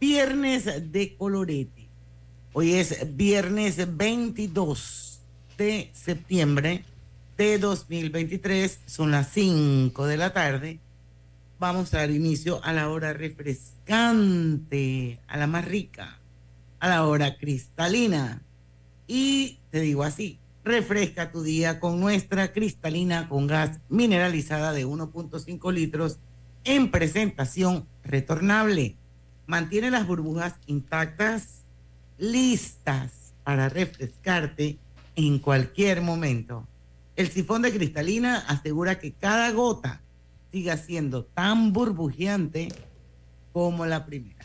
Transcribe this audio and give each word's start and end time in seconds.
viernes 0.00 0.92
de 0.92 1.16
colorete. 1.16 1.88
Hoy 2.52 2.74
es 2.74 3.16
viernes 3.16 3.96
22 3.96 5.20
de 5.56 5.90
septiembre 5.92 6.84
de 7.36 7.58
2023. 7.58 8.80
Son 8.86 9.10
las 9.10 9.32
5 9.32 10.06
de 10.06 10.16
la 10.16 10.32
tarde. 10.32 10.78
Vamos 11.58 11.94
a 11.94 11.98
dar 11.98 12.12
inicio 12.12 12.64
a 12.64 12.72
la 12.72 12.88
hora 12.88 13.12
refrescante, 13.12 15.18
a 15.26 15.36
la 15.36 15.48
más 15.48 15.64
rica, 15.64 16.20
a 16.78 16.88
la 16.88 17.04
hora 17.04 17.36
cristalina. 17.36 18.44
Y 19.08 19.58
te 19.70 19.80
digo 19.80 20.04
así, 20.04 20.38
refresca 20.62 21.32
tu 21.32 21.42
día 21.42 21.80
con 21.80 21.98
nuestra 21.98 22.52
cristalina 22.52 23.28
con 23.28 23.48
gas 23.48 23.80
mineralizada 23.88 24.72
de 24.72 24.86
1.5 24.86 25.72
litros 25.72 26.20
en 26.62 26.92
presentación 26.92 27.88
retornable 28.04 28.97
mantiene 29.48 29.90
las 29.90 30.06
burbujas 30.06 30.54
intactas, 30.66 31.64
listas 32.18 33.34
para 33.42 33.68
refrescarte 33.68 34.78
en 35.16 35.38
cualquier 35.38 36.02
momento. 36.02 36.68
El 37.16 37.30
sifón 37.30 37.62
de 37.62 37.72
cristalina 37.72 38.44
asegura 38.46 38.98
que 39.00 39.12
cada 39.12 39.50
gota 39.50 40.02
siga 40.52 40.76
siendo 40.76 41.24
tan 41.24 41.72
burbujeante 41.72 42.68
como 43.52 43.86
la 43.86 44.04
primera. 44.04 44.44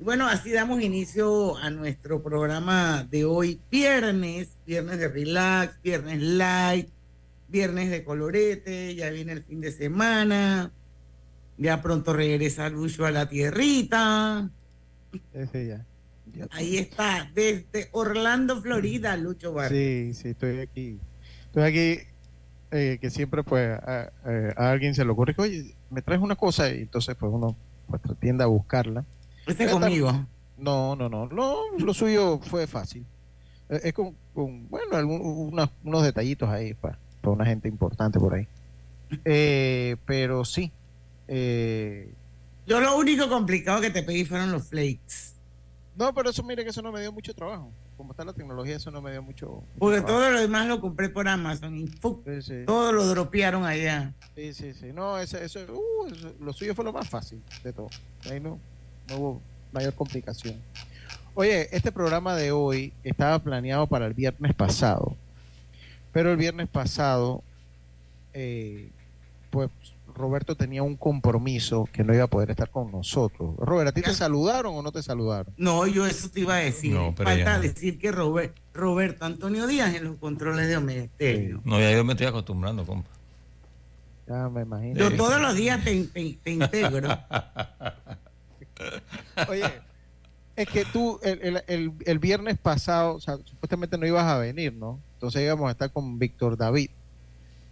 Bueno, 0.00 0.26
así 0.26 0.50
damos 0.50 0.82
inicio 0.82 1.56
a 1.56 1.70
nuestro 1.70 2.20
programa 2.20 3.06
de 3.08 3.24
hoy, 3.24 3.60
viernes, 3.70 4.48
viernes 4.66 4.98
de 4.98 5.08
relax, 5.08 5.80
viernes 5.80 6.20
light, 6.20 6.88
viernes 7.48 7.90
de 7.90 8.04
colorete, 8.04 8.96
ya 8.96 9.10
viene 9.10 9.32
el 9.32 9.44
fin 9.44 9.60
de 9.60 9.70
semana, 9.70 10.72
ya 11.58 11.82
pronto 11.82 12.12
regresa 12.12 12.68
Lucho 12.70 13.04
a 13.04 13.10
la 13.10 13.28
tierrita. 13.28 14.50
Ese 15.32 15.66
ya. 15.66 15.86
Ahí 16.50 16.78
está, 16.78 17.30
desde 17.34 17.88
Orlando, 17.92 18.60
Florida, 18.60 19.16
Lucho 19.16 19.52
Vargas. 19.52 19.72
Sí, 19.72 20.14
sí, 20.14 20.28
estoy 20.28 20.60
aquí. 20.60 20.98
Estoy 21.46 21.62
aquí, 21.62 21.98
eh, 22.70 22.98
que 23.00 23.10
siempre 23.10 23.42
pues 23.42 23.70
a, 23.70 24.12
alguien 24.56 24.94
se 24.94 25.04
le 25.04 25.10
ocurre 25.10 25.34
que, 25.34 25.42
oye, 25.42 25.74
me 25.90 26.02
traes 26.02 26.20
una 26.20 26.36
cosa 26.36 26.70
y 26.70 26.82
entonces 26.82 27.16
pues 27.18 27.32
uno 27.32 27.56
pues 27.86 28.02
tiende 28.20 28.44
a 28.44 28.46
buscarla. 28.46 29.04
¿Este 29.46 29.68
conmigo? 29.68 30.26
No, 30.58 30.94
no, 30.94 31.08
no, 31.08 31.26
lo 31.26 31.94
suyo 31.94 32.38
fue 32.38 32.66
fácil. 32.66 33.04
Eh, 33.68 33.80
es 33.84 33.92
con, 33.92 34.14
bueno, 34.68 34.96
algunos, 34.96 35.70
unos 35.82 36.02
detallitos 36.04 36.48
ahí 36.48 36.74
para, 36.74 36.98
para 37.20 37.32
una 37.32 37.46
gente 37.46 37.68
importante 37.68 38.18
por 38.18 38.34
ahí. 38.34 38.46
Eh, 39.24 39.96
pero 40.04 40.44
sí, 40.44 40.70
eh, 41.28 42.12
Yo 42.66 42.80
lo 42.80 42.96
único 42.96 43.28
complicado 43.28 43.80
que 43.80 43.90
te 43.90 44.02
pedí 44.02 44.24
fueron 44.24 44.50
los 44.50 44.68
flakes. 44.68 45.34
No, 45.96 46.14
pero 46.14 46.30
eso 46.30 46.42
mire 46.42 46.62
que 46.62 46.70
eso 46.70 46.80
no 46.80 46.92
me 46.92 47.00
dio 47.00 47.12
mucho 47.12 47.34
trabajo. 47.34 47.72
Como 47.96 48.12
está 48.12 48.24
la 48.24 48.32
tecnología, 48.32 48.76
eso 48.76 48.92
no 48.92 49.02
me 49.02 49.10
dio 49.10 49.22
mucho. 49.22 49.64
Porque 49.78 50.00
todo 50.00 50.30
lo 50.30 50.40
demás 50.40 50.68
lo 50.68 50.80
compré 50.80 51.08
por 51.08 51.26
Amazon 51.26 51.76
y 51.76 51.86
todo 52.64 52.92
lo 52.92 53.06
dropearon 53.06 53.64
allá. 53.64 54.14
Sí, 54.36 54.54
sí, 54.54 54.72
sí. 54.72 54.92
No, 54.94 55.18
eso, 55.18 55.36
uh, 55.36 56.06
eso, 56.06 56.34
lo 56.40 56.52
suyo 56.52 56.76
fue 56.76 56.84
lo 56.84 56.92
más 56.92 57.08
fácil 57.08 57.42
de 57.64 57.72
todo. 57.72 57.88
Ahí 58.30 58.38
no, 58.38 58.60
no 59.08 59.16
hubo 59.16 59.42
mayor 59.72 59.92
complicación. 59.94 60.54
Oye, 61.34 61.68
este 61.74 61.90
programa 61.90 62.36
de 62.36 62.52
hoy 62.52 62.92
estaba 63.02 63.38
planeado 63.40 63.86
para 63.88 64.06
el 64.06 64.14
viernes 64.14 64.54
pasado, 64.54 65.16
pero 66.12 66.30
el 66.30 66.36
viernes 66.36 66.68
pasado, 66.68 67.42
eh, 68.34 68.90
pues 69.50 69.70
Roberto 70.18 70.56
tenía 70.56 70.82
un 70.82 70.96
compromiso 70.96 71.88
que 71.92 72.04
no 72.04 72.14
iba 72.14 72.24
a 72.24 72.28
poder 72.28 72.50
estar 72.50 72.70
con 72.70 72.90
nosotros. 72.90 73.56
Robert, 73.56 73.88
¿a 73.88 73.92
ti 73.92 74.02
te 74.02 74.12
saludaron 74.12 74.74
o 74.74 74.82
no 74.82 74.92
te 74.92 75.02
saludaron? 75.02 75.54
No, 75.56 75.86
yo 75.86 76.06
eso 76.06 76.28
te 76.28 76.40
iba 76.40 76.56
a 76.56 76.58
decir. 76.58 76.92
No, 76.92 77.14
Falta 77.14 77.58
decir 77.58 77.98
que 77.98 78.12
Robert, 78.12 78.54
Roberto 78.74 79.24
Antonio 79.24 79.66
Díaz 79.66 79.94
en 79.94 80.04
los 80.04 80.16
controles 80.16 80.68
de 80.68 80.76
Omesterio. 80.76 81.62
No, 81.64 81.80
ya 81.80 81.92
yo 81.92 82.04
me 82.04 82.12
estoy 82.12 82.26
acostumbrando, 82.26 82.84
compa. 82.84 83.08
Ya 84.26 84.48
me 84.50 84.62
imagino. 84.62 84.98
Yo 84.98 85.16
todos 85.16 85.40
los 85.40 85.54
días 85.54 85.82
te, 85.82 86.06
integro. 86.44 87.08
Oye, 89.48 89.64
es 90.54 90.68
que 90.68 90.84
tú 90.84 91.18
el, 91.22 92.18
viernes 92.18 92.58
pasado, 92.58 93.14
o 93.14 93.20
sea, 93.20 93.38
supuestamente 93.44 93.96
no 93.96 94.06
ibas 94.06 94.24
a 94.24 94.38
venir, 94.38 94.74
¿no? 94.74 95.00
Entonces 95.14 95.42
íbamos 95.42 95.68
a 95.68 95.72
estar 95.72 95.90
con 95.90 96.18
Víctor 96.18 96.56
David. 96.56 96.90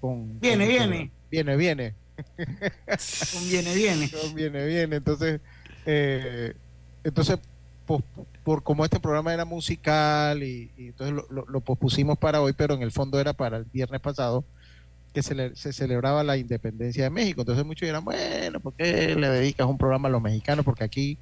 Con, 0.01 0.41
viene, 0.41 0.67
viene. 0.67 1.11
Viene, 1.31 1.57
viene. 1.57 1.95
Conviene, 3.33 3.75
viene. 3.75 4.11
Conviene, 4.23 4.67
viene. 4.67 4.97
Entonces, 4.97 5.41
eh, 5.85 6.55
entonces 7.05 7.39
por, 7.87 8.63
como 8.63 8.85
este 8.85 9.01
programa 9.01 9.33
era 9.33 9.45
musical 9.45 10.43
y, 10.43 10.71
entonces 10.77 11.25
lo, 11.31 11.61
pospusimos 11.61 12.19
para 12.19 12.41
hoy, 12.41 12.53
pero 12.53 12.75
en 12.75 12.83
el 12.83 12.91
fondo 12.91 13.21
era 13.21 13.33
para 13.33 13.59
el 13.59 13.65
viernes 13.65 14.01
pasado 14.01 14.45
que 15.15 15.23
se, 15.23 15.55
se 15.57 15.73
celebraba 15.73 16.23
la 16.25 16.37
independencia 16.37 17.05
de 17.05 17.11
México. 17.11 17.41
Entonces 17.43 17.65
muchos 17.65 17.87
dirán, 17.87 18.05
bueno, 18.05 18.61
¿por 18.61 18.75
qué 18.75 19.15
le 19.15 19.29
dedicas 19.29 19.67
un 19.67 19.79
programa 19.79 20.09
a 20.09 20.13
los 20.13 20.21
mexicanos? 20.21 20.65
Porque 20.65 20.85
aquí, 20.85 21.19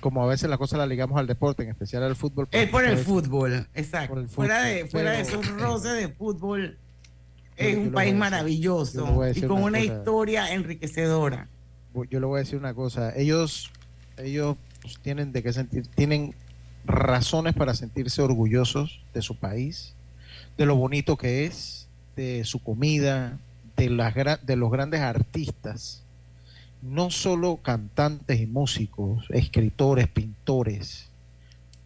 como 0.00 0.22
a 0.22 0.26
veces 0.26 0.48
la 0.48 0.56
cosa 0.56 0.78
la 0.78 0.86
ligamos 0.86 1.18
al 1.18 1.26
deporte, 1.26 1.62
en 1.62 1.70
especial 1.70 2.04
al 2.04 2.16
fútbol. 2.16 2.48
es 2.50 2.70
por 2.70 2.84
el 2.84 2.96
fútbol, 2.96 3.66
exacto. 3.74 4.26
fuera 4.28 4.62
de, 4.62 4.86
fuera 4.86 5.12
de 5.12 5.20
esos 5.20 5.46
roces 5.58 5.94
de 5.94 6.08
fútbol 6.08 6.78
es 7.56 7.76
un 7.76 7.92
país 7.92 8.14
maravilloso 8.14 9.22
y 9.34 9.42
con 9.42 9.62
una, 9.62 9.80
historia 9.80 10.52
enriquecedora. 10.52 11.48
Yo 12.10 12.20
le 12.20 12.26
voy 12.26 12.38
a 12.38 12.42
decir 12.42 12.58
una 12.58 12.74
cosa, 12.74 13.16
ellos, 13.16 13.70
ellos 14.16 14.56
pues, 14.82 14.98
tienen 14.98 15.32
de 15.32 15.42
qué 15.42 15.52
sentir, 15.52 15.86
tienen 15.86 16.34
razones 16.84 17.54
para 17.54 17.74
sentirse 17.74 18.20
orgullosos 18.20 19.00
de 19.12 19.22
su 19.22 19.36
país, 19.36 19.94
de 20.58 20.66
lo 20.66 20.76
bonito 20.76 21.16
que 21.16 21.44
es, 21.46 21.88
de 22.16 22.44
su 22.44 22.62
comida, 22.62 23.38
de, 23.76 23.90
las, 23.90 24.14
de 24.44 24.56
los 24.56 24.70
grandes 24.70 25.00
artistas, 25.00 26.02
no 26.82 27.10
solo 27.10 27.58
cantantes 27.62 28.40
y 28.40 28.46
músicos, 28.46 29.26
escritores, 29.30 30.08
pintores, 30.08 31.08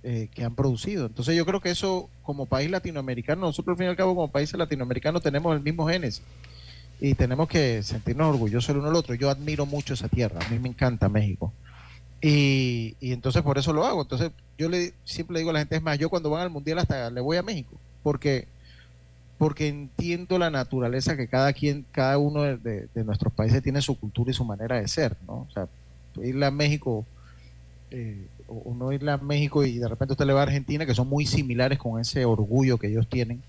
eh, 0.03 0.29
que 0.33 0.45
han 0.45 0.55
producido. 0.55 1.07
Entonces 1.07 1.37
yo 1.37 1.45
creo 1.45 1.61
que 1.61 1.71
eso 1.71 2.09
como 2.23 2.47
país 2.47 2.71
latinoamericano, 2.71 3.43
nosotros 3.43 3.75
al 3.75 3.79
fin 3.79 3.87
y 3.87 3.91
al 3.91 3.97
cabo 3.97 4.15
como 4.15 4.31
país 4.31 4.53
latinoamericano 4.53 5.21
tenemos 5.21 5.57
el 5.57 5.63
mismo 5.63 5.89
genes 5.89 6.23
y 7.01 7.15
tenemos 7.15 7.49
que 7.49 7.83
sentirnos 7.83 8.29
orgullosos 8.29 8.71
el 8.71 8.79
uno 8.79 8.89
al 8.89 8.97
otro. 8.97 9.15
Yo 9.15 9.31
admiro 9.31 9.67
mucho 9.67 9.95
esa 9.95 10.09
tierra, 10.09 10.41
a 10.45 10.49
mí 10.51 10.59
me 10.59 10.69
encanta 10.69 11.09
México. 11.09 11.53
Y, 12.21 12.97
entonces 13.01 13.43
por 13.43 13.59
eso 13.59 13.73
lo 13.73 13.85
hago. 13.85 14.03
Entonces 14.03 14.31
yo 14.57 14.69
le 14.69 14.95
siempre 15.05 15.35
le 15.35 15.41
digo 15.41 15.51
a 15.51 15.55
la 15.55 15.59
gente, 15.61 15.77
es 15.77 15.83
más, 15.83 15.99
yo 15.99 16.11
cuando 16.11 16.31
van 16.31 16.43
al 16.43 16.51
mundial 16.51 16.79
hasta 16.79 17.11
le 17.11 17.21
voy 17.21 17.37
a 17.37 17.43
México, 17.43 17.77
porque 18.03 18.47
porque 19.37 19.69
entiendo 19.69 20.37
la 20.37 20.51
naturaleza 20.51 21.17
que 21.17 21.29
cada 21.29 21.53
quien, 21.53 21.87
cada 21.93 22.19
uno 22.19 22.43
de, 22.43 22.89
nuestros 23.05 23.33
países 23.33 23.63
tiene 23.63 23.81
su 23.81 23.99
cultura 23.99 24.33
y 24.33 24.35
su 24.35 24.45
manera 24.45 24.81
de 24.81 24.89
ser, 24.89 25.17
¿no? 25.27 25.47
O 25.49 25.51
sea, 25.53 25.69
irle 26.23 26.45
a 26.45 26.51
México 26.51 27.07
eh, 27.93 28.27
o, 28.49 28.75
no 28.75 28.93
irle 28.93 29.13
a 29.13 29.19
México 29.19 29.65
y 29.65 29.79
de 29.79 29.89
repente 29.89 30.13
usted 30.13 30.27
le 30.27 30.33
va 30.33 30.41
a 30.41 30.45
Argentina, 30.45 30.87
que 30.87 30.95
son 30.95 31.09
muy 31.09 31.27
similares 31.27 31.79
con 31.79 32.01
ese 32.01 32.25
orgullo 32.25 32.79
que 32.79 32.89
ellos 32.89 33.07
tienen, 33.09 33.43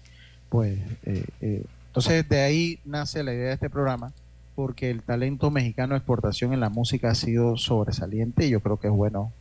pues 0.50 0.80
eh, 1.06 1.26
eh, 1.42 1.64
entonces 1.88 2.28
de 2.28 2.42
ahí 2.42 2.80
nace 2.86 3.24
la 3.24 3.34
idea 3.34 3.48
de 3.48 3.54
este 3.54 3.70
programa, 3.70 4.12
porque 4.56 4.90
el 4.90 5.02
talento 5.02 5.50
mexicano 5.52 5.94
de 5.94 6.00
exportación 6.00 6.54
en 6.54 6.60
la 6.60 6.70
música 6.70 7.10
ha 7.10 7.16
sido 7.16 7.58
sobresaliente 7.58 8.46
y 8.46 8.50
yo 8.50 8.60
creo 8.60 8.78
que 8.78 8.88
es 8.88 8.94
bueno 8.94 9.32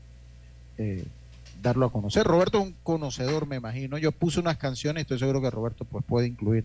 eh, 0.78 1.04
darlo 1.60 1.86
a 1.86 1.92
conocer. 1.92 2.24
Roberto 2.24 2.58
es 2.60 2.66
un 2.66 2.74
conocedor, 2.82 3.46
me 3.46 3.56
imagino. 3.56 3.98
Yo 3.98 4.12
puse 4.12 4.38
unas 4.38 4.58
canciones, 4.58 5.02
estoy 5.02 5.18
seguro 5.18 5.42
que 5.42 5.50
Roberto 5.50 5.84
pues 5.84 6.04
puede 6.04 6.28
incluir 6.28 6.64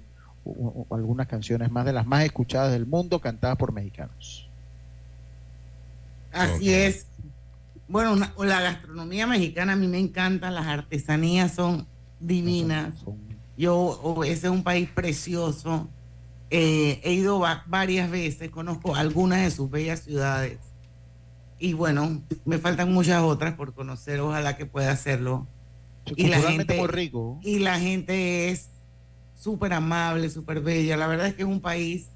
algunas 0.91 1.27
canciones 1.27 1.71
más 1.71 1.85
de 1.85 1.93
las 1.93 2.05
más 2.05 2.25
escuchadas 2.25 2.71
del 2.71 2.85
mundo 2.85 3.19
cantadas 3.19 3.57
por 3.57 3.71
mexicanos. 3.71 4.47
Así 6.31 6.73
es. 6.73 7.07
Bueno, 7.87 8.15
la 8.15 8.61
gastronomía 8.61 9.27
mexicana 9.27 9.73
a 9.73 9.75
mí 9.75 9.87
me 9.87 9.99
encanta, 9.99 10.49
las 10.51 10.67
artesanías 10.67 11.53
son 11.53 11.87
divinas. 12.19 12.93
Yo, 13.57 14.21
ese 14.23 14.47
es 14.47 14.53
un 14.53 14.63
país 14.63 14.89
precioso. 14.89 15.89
Eh, 16.49 17.01
he 17.03 17.13
ido 17.13 17.43
varias 17.67 18.09
veces, 18.09 18.49
conozco 18.49 18.95
algunas 18.95 19.41
de 19.41 19.51
sus 19.51 19.69
bellas 19.69 20.01
ciudades. 20.01 20.59
y 21.59 21.73
bueno, 21.73 22.21
me 22.45 22.57
faltan 22.57 22.91
muchas 22.91 23.21
otras 23.23 23.53
por 23.53 23.73
conocer, 23.73 24.19
ojalá 24.19 24.57
que 24.57 24.65
pueda 24.65 24.91
hacerlo. 24.91 25.47
Y 26.15 26.27
la 26.27 26.41
gente 26.41 26.77
muy 26.77 26.87
rico. 26.87 27.39
Y 27.41 27.59
la 27.59 27.79
gente 27.79 28.49
es 28.49 28.69
súper 29.35 29.73
amable, 29.73 30.29
súper 30.29 30.61
bella. 30.61 30.97
La 30.97 31.07
verdad 31.07 31.27
es 31.27 31.35
que 31.35 31.43
es 31.43 31.47
un 31.47 31.61
país 31.61 32.09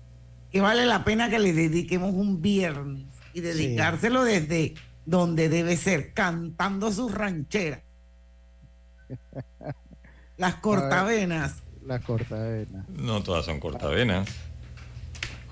que 0.51 0.61
vale 0.61 0.85
la 0.85 1.03
pena 1.03 1.29
que 1.29 1.39
le 1.39 1.53
dediquemos 1.53 2.13
un 2.13 2.41
viernes 2.41 3.05
y 3.33 3.41
dedicárselo 3.41 4.23
desde 4.23 4.75
donde 5.07 5.48
debe 5.48 5.77
ser, 5.77 6.13
cantando 6.13 6.92
sus 6.92 7.13
rancheras. 7.13 7.81
Las 10.36 10.56
cortavenas. 10.62 11.63
Las 11.86 12.04
cortavenas. 12.04 12.88
No 12.89 13.24
todas 13.24 13.45
son 13.45 13.62
cortavenas. 13.62 14.27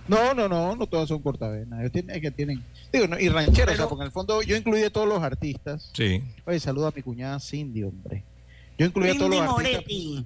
No, 0.10 0.34
no, 0.34 0.50
no, 0.50 0.76
no 0.76 0.88
todas 0.88 1.08
son 1.08 1.22
cortavenas. 1.22 1.86
es 1.86 2.22
que 2.22 2.32
tienen. 2.32 2.62
Digo, 2.92 3.06
y 3.18 3.30
rancheras, 3.30 3.76
o 3.76 3.78
sea, 3.78 3.88
porque 3.88 4.02
en 4.04 4.08
el 4.08 4.12
fondo 4.12 4.42
yo 4.42 4.58
incluí 4.58 4.84
a 4.84 4.92
todos 4.92 5.08
los 5.08 5.24
artistas. 5.24 5.90
Sí. 5.94 6.22
Oye, 6.46 6.60
saludo 6.60 6.88
a 6.88 6.92
mi 6.94 7.02
cuñada 7.02 7.40
Cindy, 7.40 7.84
hombre. 7.84 8.26
Yo 8.78 8.86
incluí 8.86 9.10
a 9.10 9.18
todos 9.18 9.32
los 9.32 9.40
artistas. 9.40 10.26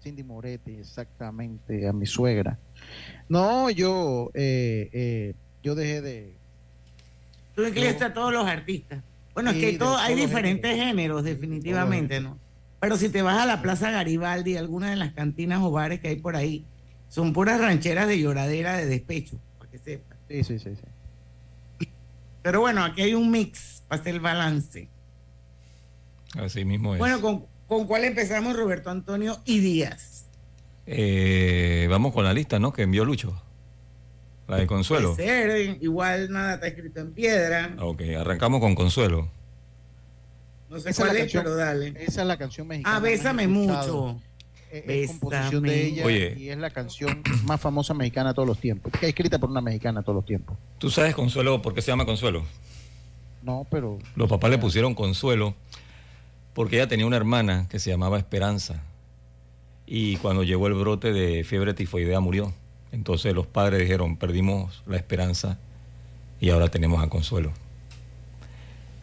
Cindy 0.00 0.22
Moretti, 0.22 0.76
exactamente, 0.76 1.88
a 1.88 1.92
mi 1.92 2.06
suegra. 2.06 2.60
No, 3.28 3.68
yo, 3.70 4.30
eh, 4.34 4.88
eh, 4.92 5.34
yo 5.64 5.74
dejé 5.74 6.00
de. 6.00 6.37
Tú 7.58 7.66
incluiste 7.66 8.04
a 8.04 8.14
todos 8.14 8.32
los 8.32 8.46
artistas. 8.46 9.02
Bueno, 9.34 9.50
es 9.50 9.56
que 9.56 9.76
todo, 9.76 9.96
hay 9.96 10.14
diferentes 10.14 10.76
géneros, 10.76 11.24
definitivamente, 11.24 12.20
¿no? 12.20 12.38
Pero 12.78 12.96
si 12.96 13.08
te 13.08 13.20
vas 13.20 13.36
a 13.36 13.46
la 13.46 13.62
Plaza 13.62 13.90
Garibaldi, 13.90 14.56
algunas 14.56 14.90
de 14.90 14.96
las 14.96 15.12
cantinas 15.12 15.60
o 15.60 15.72
bares 15.72 15.98
que 15.98 16.06
hay 16.06 16.16
por 16.20 16.36
ahí, 16.36 16.64
son 17.08 17.32
puras 17.32 17.60
rancheras 17.60 18.06
de 18.06 18.20
lloradera 18.20 18.76
de 18.76 18.86
despecho, 18.86 19.40
para 19.58 19.68
que 19.72 19.78
sepa. 19.78 20.14
Sí, 20.28 20.44
sí, 20.44 20.60
sí, 20.60 20.70
sí. 20.76 21.88
Pero 22.42 22.60
bueno, 22.60 22.84
aquí 22.84 23.02
hay 23.02 23.14
un 23.14 23.28
mix 23.28 23.82
para 23.88 24.02
hacer 24.02 24.14
el 24.14 24.20
balance. 24.20 24.88
Así 26.36 26.64
mismo 26.64 26.94
es. 26.94 27.00
Bueno, 27.00 27.20
con, 27.20 27.46
¿Con 27.66 27.88
cuál 27.88 28.04
empezamos, 28.04 28.56
Roberto 28.56 28.88
Antonio 28.90 29.40
y 29.44 29.58
Díaz? 29.58 30.26
Eh, 30.86 31.88
vamos 31.90 32.12
con 32.12 32.24
la 32.24 32.32
lista, 32.32 32.60
¿no? 32.60 32.72
Que 32.72 32.82
envió 32.82 33.04
Lucho. 33.04 33.42
La 34.48 34.56
de 34.56 34.66
Consuelo. 34.66 35.14
Puede 35.14 35.28
ser, 35.28 35.50
eh, 35.50 35.78
igual 35.80 36.32
nada 36.32 36.54
está 36.54 36.66
escrito 36.68 37.00
en 37.00 37.12
piedra. 37.12 37.76
Ok, 37.80 38.02
arrancamos 38.18 38.60
con 38.60 38.74
Consuelo. 38.74 39.28
No 40.70 40.80
sé 40.80 40.94
cuál 40.94 41.16
es, 41.16 41.32
pero 41.32 41.54
dale. 41.54 41.94
Esa 41.98 42.22
es 42.22 42.26
la 42.26 42.36
canción 42.36 42.66
mexicana. 42.66 42.96
Ah, 42.96 43.00
Bésame 43.00 43.46
mucho. 43.46 44.20
Es, 44.70 45.12
composición 45.12 45.62
de 45.62 45.86
ella 45.86 46.04
Oye. 46.04 46.34
y 46.36 46.50
es 46.50 46.58
la 46.58 46.68
canción 46.68 47.22
más 47.44 47.58
famosa 47.58 47.94
mexicana 47.94 48.30
de 48.30 48.34
todos 48.34 48.48
los 48.48 48.58
tiempos. 48.58 48.92
Que 48.92 49.06
es 49.06 49.10
escrita 49.10 49.38
por 49.38 49.48
una 49.50 49.62
mexicana 49.62 50.02
todos 50.02 50.16
los 50.16 50.26
tiempos. 50.26 50.56
¿Tú 50.78 50.90
sabes 50.90 51.14
Consuelo 51.14 51.62
por 51.62 51.74
qué 51.74 51.80
se 51.80 51.90
llama 51.90 52.04
Consuelo? 52.04 52.44
No, 53.42 53.66
pero. 53.70 53.98
Los 54.14 54.28
papás 54.28 54.50
le 54.50 54.58
pusieron 54.58 54.94
Consuelo 54.94 55.54
porque 56.52 56.76
ella 56.76 56.88
tenía 56.88 57.06
una 57.06 57.16
hermana 57.16 57.66
que 57.70 57.78
se 57.78 57.90
llamaba 57.90 58.18
Esperanza 58.18 58.82
y 59.86 60.16
cuando 60.16 60.42
llegó 60.42 60.66
el 60.66 60.74
brote 60.74 61.12
de 61.12 61.44
fiebre 61.44 61.72
tifoidea 61.72 62.20
murió. 62.20 62.52
Entonces 62.92 63.34
los 63.34 63.46
padres 63.46 63.80
dijeron, 63.80 64.16
perdimos 64.16 64.82
la 64.86 64.96
esperanza 64.96 65.58
y 66.40 66.50
ahora 66.50 66.68
tenemos 66.68 67.02
a 67.02 67.08
Consuelo. 67.08 67.52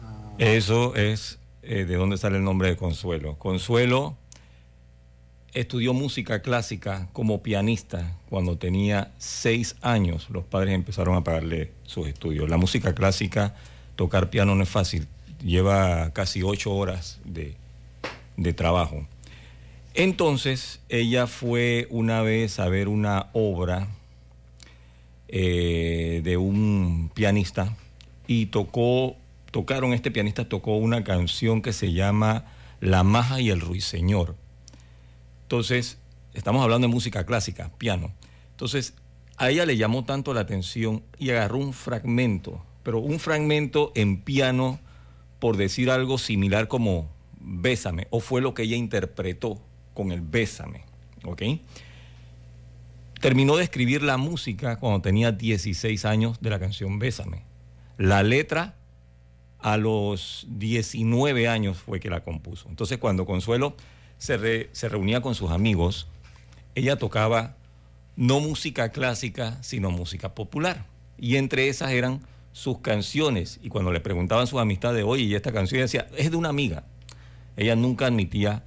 Ah. 0.02 0.34
Eso 0.38 0.94
es 0.96 1.38
eh, 1.62 1.84
de 1.84 1.94
dónde 1.96 2.18
sale 2.18 2.36
el 2.36 2.44
nombre 2.44 2.68
de 2.68 2.76
Consuelo. 2.76 3.34
Consuelo 3.38 4.16
estudió 5.54 5.94
música 5.94 6.42
clásica 6.42 7.08
como 7.12 7.42
pianista 7.42 8.16
cuando 8.28 8.58
tenía 8.58 9.12
seis 9.18 9.76
años. 9.80 10.28
Los 10.30 10.44
padres 10.44 10.74
empezaron 10.74 11.16
a 11.16 11.24
pagarle 11.24 11.72
sus 11.84 12.08
estudios. 12.08 12.50
La 12.50 12.56
música 12.56 12.94
clásica, 12.94 13.54
tocar 13.94 14.30
piano 14.30 14.54
no 14.54 14.62
es 14.62 14.68
fácil 14.68 15.08
lleva 15.42 16.10
casi 16.12 16.42
ocho 16.42 16.74
horas 16.74 17.20
de, 17.24 17.56
trabajo. 18.54 19.06
Entonces, 19.98 20.80
ella 20.90 21.26
fue 21.26 21.88
una 21.88 22.20
vez 22.20 22.60
a 22.60 22.68
ver 22.68 22.86
una 22.88 23.30
obra 23.32 23.88
eh, 25.28 26.20
de 26.22 26.36
un 26.36 27.10
pianista 27.14 27.74
y 28.26 28.46
tocó, 28.46 29.16
tocaron, 29.52 29.94
este 29.94 30.10
pianista 30.10 30.50
tocó 30.50 30.76
una 30.76 31.02
canción 31.02 31.62
que 31.62 31.72
se 31.72 31.94
llama 31.94 32.44
La 32.78 33.04
Maja 33.04 33.40
y 33.40 33.48
el 33.48 33.62
Ruiseñor. 33.62 34.36
Entonces, 35.44 35.96
estamos 36.34 36.62
hablando 36.62 36.88
de 36.88 36.92
música 36.92 37.24
clásica, 37.24 37.70
piano. 37.78 38.12
Entonces, 38.50 38.92
a 39.38 39.48
ella 39.48 39.64
le 39.64 39.78
llamó 39.78 40.04
tanto 40.04 40.34
la 40.34 40.40
atención 40.40 41.04
y 41.18 41.30
agarró 41.30 41.56
un 41.56 41.72
fragmento, 41.72 42.62
pero 42.82 42.98
un 42.98 43.18
fragmento 43.18 43.92
en 43.94 44.20
piano 44.20 44.78
por 45.38 45.56
decir 45.56 45.90
algo 45.90 46.18
similar 46.18 46.68
como 46.68 47.08
Bésame, 47.40 48.08
o 48.10 48.20
fue 48.20 48.42
lo 48.42 48.52
que 48.52 48.64
ella 48.64 48.76
interpretó 48.76 49.62
con 49.96 50.12
el 50.12 50.20
Bésame, 50.20 50.82
¿ok? 51.24 51.42
Terminó 53.20 53.56
de 53.56 53.64
escribir 53.64 54.02
la 54.02 54.18
música 54.18 54.78
cuando 54.78 55.00
tenía 55.00 55.32
16 55.32 56.04
años 56.04 56.40
de 56.40 56.50
la 56.50 56.60
canción 56.60 57.00
Bésame. 57.00 57.42
La 57.96 58.22
letra 58.22 58.76
a 59.58 59.78
los 59.78 60.46
19 60.50 61.48
años 61.48 61.78
fue 61.78 61.98
que 61.98 62.10
la 62.10 62.22
compuso. 62.22 62.68
Entonces 62.68 62.98
cuando 62.98 63.24
Consuelo 63.24 63.74
se, 64.18 64.68
se 64.70 64.88
reunía 64.88 65.22
con 65.22 65.34
sus 65.34 65.50
amigos, 65.50 66.06
ella 66.74 66.96
tocaba 66.96 67.56
no 68.16 68.40
música 68.40 68.90
clásica, 68.90 69.60
sino 69.62 69.90
música 69.90 70.34
popular. 70.34 70.84
Y 71.18 71.36
entre 71.36 71.68
esas 71.68 71.92
eran 71.92 72.20
sus 72.52 72.80
canciones 72.80 73.60
y 73.62 73.70
cuando 73.70 73.92
le 73.92 74.00
preguntaban 74.00 74.46
sus 74.46 74.60
amistades, 74.60 75.04
oye, 75.06 75.24
y 75.24 75.34
esta 75.34 75.52
canción 75.52 75.80
decía, 75.80 76.06
es 76.16 76.30
de 76.30 76.36
una 76.36 76.50
amiga. 76.50 76.84
Ella 77.56 77.76
nunca 77.76 78.06
admitía 78.06 78.62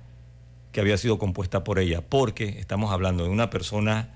que 0.72 0.82
había 0.82 0.98
sido 0.98 1.18
compuesta 1.18 1.64
por 1.64 1.80
ella, 1.80 2.02
porque 2.02 2.60
estamos 2.60 2.92
hablando 2.92 3.24
de 3.24 3.30
una 3.30 3.50
persona 3.50 4.10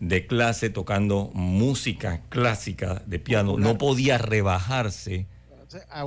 de 0.00 0.26
clase 0.26 0.70
tocando 0.70 1.30
música 1.34 2.22
clásica 2.28 3.02
de 3.06 3.18
piano, 3.18 3.56
no 3.58 3.78
podía 3.78 4.18
rebajarse 4.18 5.26
a, 5.90 6.04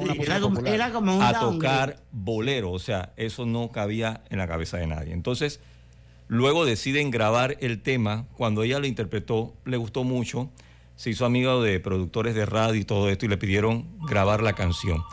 como, 0.92 1.22
a 1.22 1.40
tocar 1.40 2.02
bolero, 2.12 2.72
o 2.72 2.80
sea, 2.80 3.14
eso 3.18 3.46
no 3.46 3.72
cabía 3.72 4.22
en 4.30 4.40
la 4.40 4.48
cabeza 4.48 4.78
de 4.78 4.88
nadie. 4.88 5.14
Entonces, 5.14 5.60
luego 6.28 6.66
deciden 6.66 7.12
grabar 7.12 7.58
el 7.60 7.82
tema, 7.82 8.26
cuando 8.38 8.64
ella 8.64 8.80
lo 8.80 8.88
interpretó, 8.88 9.54
le 9.66 9.78
gustó 9.78 10.04
mucho. 10.04 10.50
Se 10.96 11.10
hizo 11.10 11.26
amigo 11.26 11.62
de 11.62 11.80
productores 11.80 12.36
de 12.36 12.46
radio 12.46 12.80
y 12.80 12.86
todo 12.86 13.10
esto 13.10 13.26
y 13.26 13.30
le 13.30 13.38
pidieron 13.38 13.86
grabar 14.08 14.42
la 14.42 14.54
canción. 14.54 15.04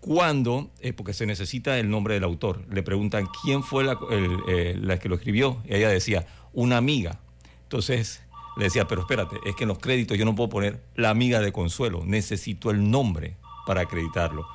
Cuando, 0.00 0.70
eh, 0.80 0.92
porque 0.92 1.12
se 1.12 1.26
necesita 1.26 1.78
el 1.78 1.90
nombre 1.90 2.14
del 2.14 2.24
autor, 2.24 2.64
le 2.70 2.82
preguntan 2.82 3.28
quién 3.42 3.62
fue 3.62 3.84
la, 3.84 3.98
eh, 4.10 4.76
la 4.80 4.98
que 4.98 5.08
lo 5.08 5.14
escribió, 5.14 5.62
y 5.68 5.74
ella 5.74 5.90
decía, 5.90 6.26
una 6.52 6.78
amiga. 6.78 7.20
Entonces 7.64 8.22
le 8.56 8.64
decía, 8.64 8.88
pero 8.88 9.02
espérate, 9.02 9.36
es 9.44 9.54
que 9.54 9.64
en 9.64 9.68
los 9.68 9.78
créditos 9.78 10.18
yo 10.18 10.24
no 10.24 10.34
puedo 10.34 10.48
poner 10.48 10.80
la 10.94 11.10
amiga 11.10 11.40
de 11.40 11.52
Consuelo, 11.52 12.02
necesito 12.04 12.70
el 12.70 12.90
nombre 12.90 13.36
para 13.66 13.82
acreditarlo. 13.82 14.46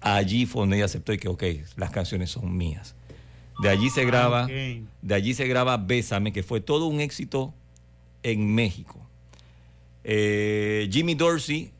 Allí 0.00 0.46
fue 0.46 0.62
donde 0.62 0.76
ella 0.76 0.86
aceptó 0.86 1.12
y 1.12 1.18
que, 1.18 1.28
ok, 1.28 1.42
las 1.76 1.90
canciones 1.90 2.30
son 2.30 2.56
mías. 2.56 2.94
De 3.60 3.68
allí 3.68 3.90
se 3.90 4.04
graba, 4.04 4.46
de 4.46 5.14
allí 5.14 5.34
se 5.34 5.46
graba 5.46 5.76
Bésame, 5.76 6.32
que 6.32 6.42
fue 6.42 6.60
todo 6.60 6.86
un 6.86 7.00
éxito 7.00 7.52
en 8.22 8.54
México. 8.54 8.98
Eh, 10.04 10.88
Jimmy 10.90 11.14
Dorsey 11.14 11.70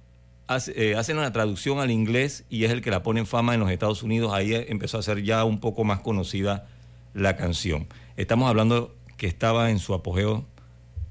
hace, 0.50 0.90
eh, 0.90 0.96
hace, 0.96 1.12
una 1.12 1.32
traducción 1.32 1.78
al 1.78 1.92
inglés 1.92 2.44
y 2.50 2.64
es 2.64 2.72
el 2.72 2.82
que 2.82 2.90
la 2.90 3.04
pone 3.04 3.20
en 3.20 3.26
fama 3.26 3.54
en 3.54 3.60
los 3.60 3.70
Estados 3.70 4.02
Unidos. 4.02 4.32
Ahí 4.34 4.52
empezó 4.54 4.98
a 4.98 5.02
ser 5.02 5.22
ya 5.22 5.44
un 5.44 5.60
poco 5.60 5.84
más 5.84 6.00
conocida 6.00 6.66
la 7.14 7.36
canción. 7.36 7.86
Estamos 8.16 8.48
hablando 8.48 8.94
que 9.16 9.28
estaba 9.28 9.70
en 9.70 9.78
su 9.78 9.94
apogeo 9.94 10.44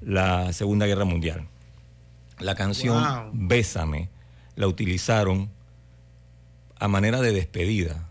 la 0.00 0.52
Segunda 0.52 0.86
Guerra 0.86 1.06
Mundial. 1.06 1.48
La 2.38 2.54
canción 2.54 3.30
Bésame 3.32 4.10
la 4.56 4.66
utilizaron 4.66 5.50
a 6.78 6.88
manera 6.88 7.20
de 7.20 7.32
despedida. 7.32 8.08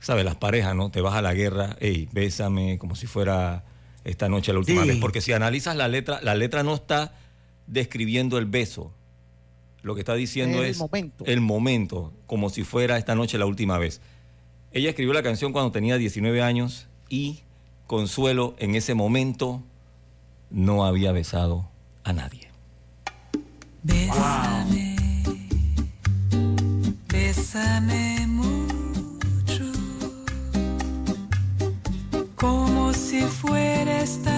¿Sabes? 0.00 0.24
Las 0.24 0.36
parejas, 0.36 0.76
¿no? 0.76 0.90
Te 0.90 1.00
vas 1.00 1.14
a 1.14 1.22
la 1.22 1.32
guerra, 1.32 1.76
hey, 1.80 2.08
bésame, 2.12 2.78
como 2.78 2.94
si 2.94 3.06
fuera 3.06 3.64
esta 4.04 4.28
noche 4.28 4.52
la 4.52 4.58
última 4.58 4.84
vez. 4.84 4.98
Porque 4.98 5.22
si 5.22 5.32
analizas 5.32 5.74
la 5.76 5.88
letra, 5.88 6.20
la 6.22 6.34
letra 6.34 6.62
no 6.62 6.74
está 6.74 7.14
describiendo 7.66 8.36
el 8.36 8.44
beso. 8.44 8.92
Lo 9.86 9.94
que 9.94 10.00
está 10.00 10.16
diciendo 10.16 10.64
es 10.64 10.82
el 11.26 11.40
momento, 11.40 12.12
como 12.26 12.50
si 12.50 12.64
fuera 12.64 12.98
esta 12.98 13.14
noche 13.14 13.38
la 13.38 13.46
última 13.46 13.78
vez. 13.78 14.00
Ella 14.72 14.88
escribió 14.88 15.12
la 15.12 15.22
canción 15.22 15.52
cuando 15.52 15.70
tenía 15.70 15.96
19 15.96 16.42
años 16.42 16.88
y 17.08 17.44
Consuelo 17.86 18.56
en 18.58 18.74
ese 18.74 18.94
momento 18.94 19.62
no 20.50 20.84
había 20.84 21.12
besado 21.12 21.70
a 22.02 22.12
nadie. 22.12 22.48
Bésame, 23.84 24.96
bésame 27.06 28.26
mucho, 28.26 29.70
como 32.34 32.92
si 32.92 33.20
fuera 33.20 34.02
esta 34.02 34.35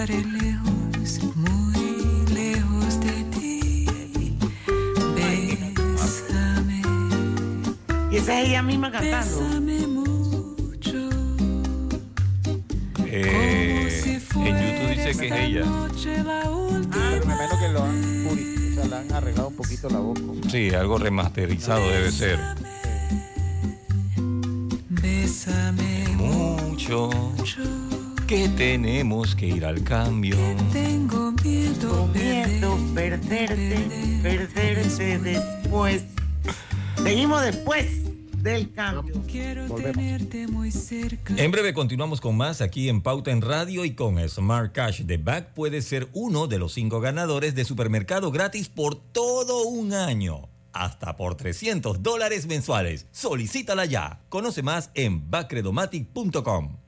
estaré 0.00 0.24
lejos, 0.24 1.24
muy 1.34 2.26
lejos 2.32 3.00
de 3.00 3.24
ti. 3.36 3.86
Bésame, 5.16 6.82
Y 8.12 8.16
esa 8.16 8.40
es 8.40 8.48
ella 8.48 8.62
misma 8.62 8.92
cantando. 8.92 9.40
bésame 9.40 9.86
mucho. 9.88 11.08
Eh, 13.06 13.88
en 14.04 14.56
YouTube 14.56 14.88
dice 14.90 15.18
que 15.18 15.26
es 15.26 15.32
ella. 15.32 15.64
Pero 15.64 17.26
me 17.26 17.34
imagino 17.34 17.58
que 17.58 17.68
lo 17.72 17.82
han, 17.82 18.26
o 18.28 18.74
sea, 18.74 18.84
le 18.84 18.96
han 18.96 19.12
arreglado 19.12 19.48
un 19.48 19.56
poquito 19.56 19.90
la 19.90 19.98
voz. 19.98 20.18
Sí, 20.48 20.70
algo 20.70 20.98
remasterizado 20.98 21.88
debe 21.90 22.12
ser. 22.12 22.38
Que 28.28 28.46
tenemos 28.50 29.34
que 29.34 29.46
ir 29.46 29.64
al 29.64 29.82
cambio. 29.82 30.36
Tengo 30.70 31.32
miedo, 31.42 32.06
Miedo 32.08 32.78
perderte, 32.94 34.20
perderte 34.22 35.18
después. 35.18 36.04
Seguimos 37.02 37.42
después 37.42 37.86
del 38.42 38.70
cambio. 38.74 39.22
Quiero 39.26 39.66
Volvemos. 39.66 39.96
tenerte 39.96 40.46
muy 40.46 40.70
cerca. 40.70 41.34
En 41.38 41.50
breve 41.50 41.72
continuamos 41.72 42.20
con 42.20 42.36
más 42.36 42.60
aquí 42.60 42.90
en 42.90 43.00
Pauta 43.00 43.30
en 43.30 43.40
Radio 43.40 43.86
y 43.86 43.94
con 43.94 44.18
Smart 44.28 44.74
Cash 44.74 45.04
de 45.04 45.16
Back 45.16 45.54
puedes 45.54 45.86
ser 45.86 46.08
uno 46.12 46.48
de 46.48 46.58
los 46.58 46.74
cinco 46.74 47.00
ganadores 47.00 47.54
de 47.54 47.64
supermercado 47.64 48.30
gratis 48.30 48.68
por 48.68 48.94
todo 48.94 49.62
un 49.62 49.94
año. 49.94 50.50
Hasta 50.74 51.16
por 51.16 51.34
300 51.34 52.02
dólares 52.02 52.46
mensuales. 52.46 53.06
Solicítala 53.10 53.86
ya. 53.86 54.20
Conoce 54.28 54.62
más 54.62 54.90
en 54.94 55.30
backredomatic.com. 55.30 56.87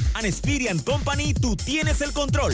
Experian 0.25 0.79
Company, 0.79 1.33
tú 1.33 1.55
tienes 1.55 2.01
el 2.01 2.13
control. 2.13 2.53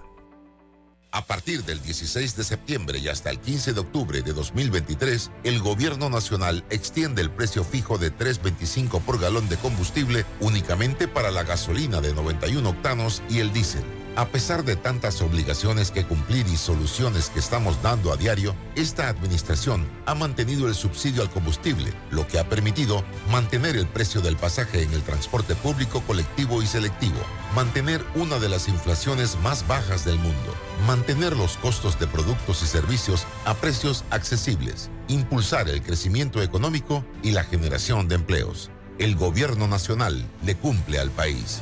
A 1.13 1.25
partir 1.25 1.65
del 1.65 1.81
16 1.81 2.37
de 2.37 2.43
septiembre 2.45 2.99
y 2.99 3.09
hasta 3.09 3.31
el 3.31 3.39
15 3.39 3.73
de 3.73 3.81
octubre 3.81 4.21
de 4.21 4.31
2023, 4.31 5.29
el 5.43 5.59
Gobierno 5.59 6.09
Nacional 6.09 6.63
extiende 6.69 7.21
el 7.21 7.29
precio 7.29 7.65
fijo 7.65 7.97
de 7.97 8.15
3.25 8.15 9.01
por 9.01 9.19
galón 9.19 9.49
de 9.49 9.57
combustible 9.57 10.25
únicamente 10.39 11.09
para 11.09 11.29
la 11.29 11.43
gasolina 11.43 11.99
de 11.99 12.13
91 12.13 12.69
octanos 12.69 13.21
y 13.29 13.39
el 13.39 13.51
diésel. 13.51 14.00
A 14.17 14.27
pesar 14.27 14.65
de 14.65 14.75
tantas 14.75 15.21
obligaciones 15.21 15.89
que 15.89 16.03
cumplir 16.05 16.45
y 16.47 16.57
soluciones 16.57 17.29
que 17.29 17.39
estamos 17.39 17.81
dando 17.81 18.11
a 18.11 18.17
diario, 18.17 18.53
esta 18.75 19.07
administración 19.07 19.87
ha 20.05 20.13
mantenido 20.15 20.67
el 20.67 20.75
subsidio 20.75 21.21
al 21.21 21.29
combustible, 21.29 21.93
lo 22.09 22.27
que 22.27 22.37
ha 22.37 22.49
permitido 22.49 23.05
mantener 23.31 23.77
el 23.77 23.87
precio 23.87 24.19
del 24.19 24.35
pasaje 24.35 24.83
en 24.83 24.91
el 24.91 25.01
transporte 25.01 25.55
público 25.55 26.01
colectivo 26.01 26.61
y 26.61 26.67
selectivo, 26.67 27.19
mantener 27.55 28.03
una 28.15 28.37
de 28.37 28.49
las 28.49 28.67
inflaciones 28.67 29.37
más 29.43 29.65
bajas 29.65 30.03
del 30.03 30.19
mundo, 30.19 30.55
mantener 30.85 31.37
los 31.37 31.55
costos 31.55 31.97
de 31.97 32.07
productos 32.07 32.63
y 32.63 32.67
servicios 32.67 33.25
a 33.45 33.53
precios 33.53 34.03
accesibles, 34.09 34.89
impulsar 35.07 35.69
el 35.69 35.81
crecimiento 35.81 36.41
económico 36.41 37.05
y 37.23 37.31
la 37.31 37.45
generación 37.45 38.09
de 38.09 38.15
empleos. 38.15 38.71
El 38.99 39.15
gobierno 39.15 39.69
nacional 39.69 40.27
le 40.45 40.55
cumple 40.55 40.99
al 40.99 41.11
país. 41.11 41.61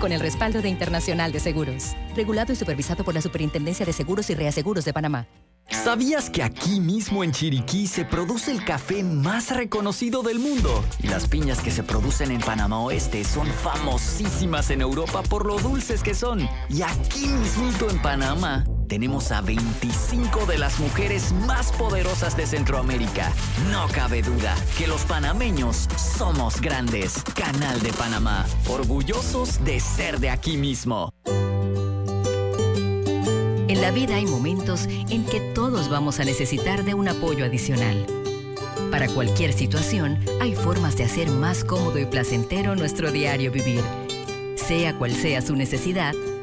con 0.00 0.10
el 0.10 0.18
respaldo 0.18 0.60
de 0.62 0.68
Internacional 0.68 1.30
de 1.30 1.38
Seguros. 1.38 1.94
Regulado 2.16 2.52
y 2.52 2.56
supervisado 2.56 3.04
por 3.04 3.14
la 3.14 3.22
Superintendencia 3.22 3.86
de 3.86 3.92
Seguros 3.92 4.30
y 4.30 4.34
Reaseguros 4.34 4.84
de 4.84 4.92
Panamá. 4.92 5.28
¿Sabías 5.70 6.28
que 6.28 6.42
aquí 6.42 6.80
mismo 6.80 7.22
en 7.22 7.30
Chiriquí 7.30 7.86
se 7.86 8.04
produce 8.04 8.50
el 8.50 8.64
café 8.64 9.04
más 9.04 9.54
reconocido 9.54 10.22
del 10.22 10.40
mundo? 10.40 10.84
Y 11.00 11.06
las 11.06 11.28
piñas 11.28 11.60
que 11.60 11.70
se 11.70 11.84
producen 11.84 12.32
en 12.32 12.40
Panamá 12.40 12.80
Oeste 12.80 13.22
son 13.22 13.46
famosísimas 13.46 14.70
en 14.70 14.80
Europa 14.80 15.22
por 15.22 15.46
lo 15.46 15.58
dulces 15.58 16.02
que 16.02 16.14
son. 16.14 16.48
Y 16.68 16.82
aquí 16.82 17.28
mismito 17.28 17.88
en 17.88 18.02
Panamá 18.02 18.64
tenemos 18.90 19.30
a 19.30 19.40
25 19.40 20.46
de 20.46 20.58
las 20.58 20.80
mujeres 20.80 21.32
más 21.46 21.70
poderosas 21.70 22.36
de 22.36 22.44
Centroamérica. 22.44 23.32
No 23.70 23.86
cabe 23.86 24.20
duda 24.20 24.56
que 24.76 24.88
los 24.88 25.02
panameños 25.02 25.88
somos 25.96 26.60
grandes. 26.60 27.22
Canal 27.36 27.80
de 27.82 27.92
Panamá, 27.92 28.44
orgullosos 28.68 29.64
de 29.64 29.78
ser 29.78 30.18
de 30.18 30.30
aquí 30.30 30.56
mismo. 30.56 31.14
En 33.68 33.80
la 33.80 33.92
vida 33.92 34.16
hay 34.16 34.26
momentos 34.26 34.86
en 34.88 35.24
que 35.24 35.38
todos 35.54 35.88
vamos 35.88 36.18
a 36.18 36.24
necesitar 36.24 36.82
de 36.82 36.94
un 36.94 37.06
apoyo 37.06 37.44
adicional. 37.44 38.04
Para 38.90 39.06
cualquier 39.06 39.52
situación, 39.52 40.18
hay 40.40 40.56
formas 40.56 40.96
de 40.96 41.04
hacer 41.04 41.30
más 41.30 41.62
cómodo 41.62 42.00
y 42.00 42.06
placentero 42.06 42.74
nuestro 42.74 43.12
diario 43.12 43.52
vivir. 43.52 43.84
Sea 44.56 44.98
cual 44.98 45.12
sea 45.12 45.42
su 45.42 45.54
necesidad, 45.54 46.12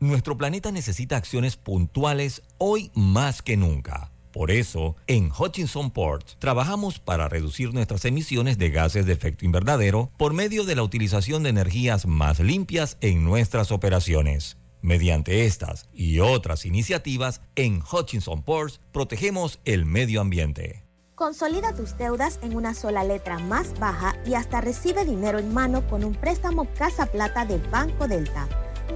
Nuestro 0.00 0.38
planeta 0.38 0.72
necesita 0.72 1.18
acciones 1.18 1.58
puntuales 1.58 2.40
hoy 2.56 2.90
más 2.94 3.42
que 3.42 3.58
nunca. 3.58 4.10
Por 4.32 4.50
eso, 4.50 4.96
en 5.06 5.30
Hutchinson 5.30 5.90
Port 5.90 6.26
trabajamos 6.38 6.98
para 6.98 7.28
reducir 7.28 7.74
nuestras 7.74 8.06
emisiones 8.06 8.56
de 8.56 8.70
gases 8.70 9.04
de 9.04 9.12
efecto 9.12 9.44
invernadero 9.44 10.10
por 10.16 10.32
medio 10.32 10.64
de 10.64 10.74
la 10.74 10.84
utilización 10.84 11.42
de 11.42 11.50
energías 11.50 12.06
más 12.06 12.40
limpias 12.40 12.96
en 13.02 13.24
nuestras 13.24 13.72
operaciones. 13.72 14.56
Mediante 14.80 15.44
estas 15.44 15.90
y 15.92 16.20
otras 16.20 16.64
iniciativas, 16.64 17.42
en 17.54 17.82
Hutchinson 17.82 18.42
Ports 18.42 18.80
protegemos 18.92 19.60
el 19.66 19.84
medio 19.84 20.22
ambiente. 20.22 20.86
Consolida 21.14 21.74
tus 21.74 21.98
deudas 21.98 22.40
en 22.42 22.56
una 22.56 22.72
sola 22.72 23.04
letra 23.04 23.38
más 23.38 23.78
baja 23.78 24.16
y 24.24 24.32
hasta 24.32 24.62
recibe 24.62 25.04
dinero 25.04 25.38
en 25.38 25.52
mano 25.52 25.86
con 25.88 26.04
un 26.04 26.14
préstamo 26.14 26.66
Casa 26.78 27.04
Plata 27.04 27.44
de 27.44 27.58
Banco 27.58 28.08
Delta. 28.08 28.48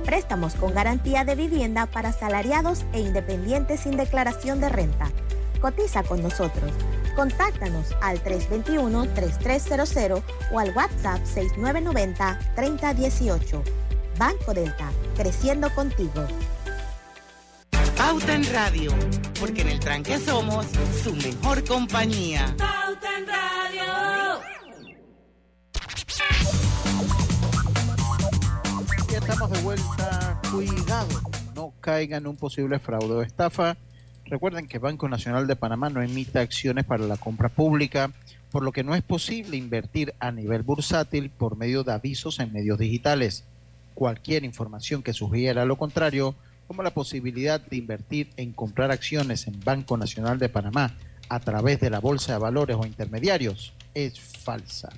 Préstamos 0.04 0.54
con 0.54 0.74
garantía 0.74 1.24
de 1.24 1.34
vivienda 1.34 1.86
para 1.86 2.12
salariados 2.12 2.84
e 2.92 3.00
independientes 3.00 3.80
sin 3.80 3.96
declaración 3.96 4.60
de 4.60 4.68
renta. 4.68 5.10
Cotiza 5.60 6.02
con 6.02 6.22
nosotros. 6.22 6.70
Contáctanos 7.16 7.96
al 8.02 8.22
321-3300 8.22 10.22
o 10.52 10.58
al 10.58 10.76
WhatsApp 10.76 11.22
6990-3018. 11.24 13.62
Banco 14.18 14.52
Delta, 14.54 14.90
creciendo 15.16 15.74
contigo. 15.74 16.26
Pauta 17.96 18.34
en 18.34 18.52
Radio, 18.52 18.92
porque 19.40 19.62
en 19.62 19.68
el 19.68 19.80
tranque 19.80 20.18
somos 20.18 20.66
su 21.02 21.14
mejor 21.14 21.64
compañía. 21.64 22.54
Pauta 22.58 23.18
en 23.18 23.26
Radio. 23.26 23.63
De 29.48 29.60
vuelta. 29.60 30.40
Cuidado, 30.50 31.20
no 31.54 31.74
caigan 31.80 32.22
en 32.22 32.28
un 32.28 32.36
posible 32.36 32.78
fraude 32.78 33.12
o 33.12 33.22
estafa. 33.22 33.76
Recuerden 34.24 34.66
que 34.66 34.78
Banco 34.78 35.06
Nacional 35.06 35.46
de 35.46 35.54
Panamá 35.54 35.90
no 35.90 36.00
emite 36.00 36.38
acciones 36.38 36.86
para 36.86 37.04
la 37.04 37.18
compra 37.18 37.50
pública, 37.50 38.10
por 38.50 38.62
lo 38.62 38.72
que 38.72 38.84
no 38.84 38.94
es 38.94 39.02
posible 39.02 39.58
invertir 39.58 40.14
a 40.18 40.30
nivel 40.32 40.62
bursátil 40.62 41.28
por 41.28 41.58
medio 41.58 41.84
de 41.84 41.92
avisos 41.92 42.40
en 42.40 42.54
medios 42.54 42.78
digitales. 42.78 43.44
Cualquier 43.94 44.44
información 44.44 45.02
que 45.02 45.12
sugiera 45.12 45.66
lo 45.66 45.76
contrario, 45.76 46.34
como 46.66 46.82
la 46.82 46.94
posibilidad 46.94 47.60
de 47.60 47.76
invertir 47.76 48.30
en 48.38 48.52
comprar 48.52 48.90
acciones 48.90 49.46
en 49.46 49.60
Banco 49.60 49.98
Nacional 49.98 50.38
de 50.38 50.48
Panamá 50.48 50.94
a 51.28 51.40
través 51.40 51.80
de 51.80 51.90
la 51.90 52.00
Bolsa 52.00 52.32
de 52.32 52.38
Valores 52.38 52.76
o 52.80 52.86
intermediarios, 52.86 53.74
es 53.92 54.18
falsa. 54.18 54.88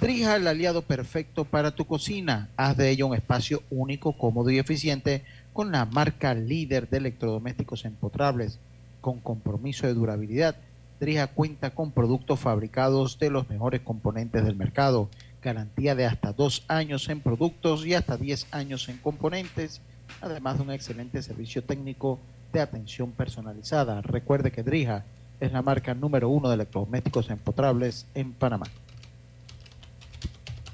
Drija 0.00 0.36
el 0.36 0.46
aliado 0.46 0.80
perfecto 0.80 1.44
para 1.44 1.72
tu 1.72 1.84
cocina. 1.84 2.48
Haz 2.56 2.74
de 2.78 2.88
ella 2.88 3.04
un 3.04 3.14
espacio 3.14 3.62
único, 3.68 4.16
cómodo 4.16 4.48
y 4.48 4.58
eficiente 4.58 5.24
con 5.52 5.72
la 5.72 5.84
marca 5.84 6.32
líder 6.32 6.88
de 6.88 6.96
electrodomésticos 6.96 7.84
empotrables. 7.84 8.58
Con 9.02 9.20
compromiso 9.20 9.86
de 9.86 9.92
durabilidad, 9.92 10.56
Drija 11.00 11.26
cuenta 11.26 11.74
con 11.74 11.92
productos 11.92 12.40
fabricados 12.40 13.18
de 13.18 13.28
los 13.28 13.50
mejores 13.50 13.82
componentes 13.82 14.42
del 14.42 14.56
mercado, 14.56 15.10
garantía 15.42 15.94
de 15.94 16.06
hasta 16.06 16.32
dos 16.32 16.64
años 16.68 17.06
en 17.10 17.20
productos 17.20 17.84
y 17.84 17.92
hasta 17.92 18.16
10 18.16 18.46
años 18.52 18.88
en 18.88 18.96
componentes, 18.96 19.82
además 20.22 20.56
de 20.56 20.62
un 20.62 20.70
excelente 20.72 21.22
servicio 21.22 21.62
técnico 21.62 22.18
de 22.54 22.60
atención 22.60 23.12
personalizada. 23.12 24.00
Recuerde 24.00 24.50
que 24.50 24.62
Drija 24.62 25.04
es 25.40 25.52
la 25.52 25.60
marca 25.60 25.92
número 25.92 26.30
uno 26.30 26.48
de 26.48 26.54
electrodomésticos 26.54 27.28
empotrables 27.28 28.06
en 28.14 28.32
Panamá. 28.32 28.66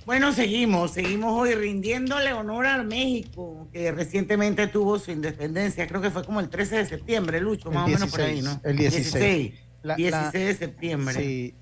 Bueno, 0.07 0.33
seguimos, 0.33 0.93
seguimos 0.93 1.33
hoy 1.33 1.57
rindiéndole 1.57 2.33
honor 2.33 2.65
a 2.67 2.81
México, 2.85 3.67
que 3.73 3.91
recientemente 3.91 4.69
tuvo 4.69 5.01
su 5.01 5.11
independencia, 5.11 5.89
creo 5.89 6.01
que 6.01 6.13
fue 6.13 6.25
como 6.25 6.39
el 6.39 6.49
13 6.49 6.77
de 6.77 6.87
septiembre, 6.87 7.41
Lucho, 7.41 7.73
más 7.73 7.87
o 7.87 7.89
menos 7.89 8.09
por 8.13 8.21
ahí, 8.21 8.41
¿no? 8.41 8.61
El 8.63 8.77
16. 8.77 9.53
16, 9.97 10.33
de 10.33 10.55
septiembre. 10.55 11.15
Sí, 11.15 11.55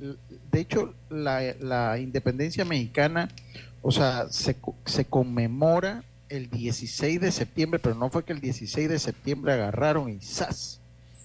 de 0.52 0.60
hecho, 0.60 0.94
la, 1.08 1.40
la 1.58 1.98
independencia 1.98 2.66
mexicana, 2.66 3.30
o 3.80 3.90
sea, 3.90 4.26
se, 4.28 4.56
se 4.84 5.06
conmemora 5.06 6.04
el 6.28 6.50
16 6.50 7.22
de 7.22 7.32
septiembre, 7.32 7.80
pero 7.82 7.94
no 7.94 8.10
fue 8.10 8.24
que 8.24 8.34
el 8.34 8.42
16 8.42 8.90
de 8.90 8.98
septiembre 8.98 9.54
agarraron 9.54 10.10
y 10.10 10.20
¡zas! 10.20 10.82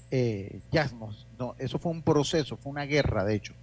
Eh, 0.10 0.62
ya, 0.72 0.90
no, 0.98 1.10
no, 1.38 1.54
eso 1.60 1.80
fue 1.80 1.92
un 1.92 2.02
proceso, 2.02 2.56
fue 2.56 2.72
una 2.72 2.86
guerra, 2.86 3.26
de 3.26 3.36
hecho. 3.36 3.54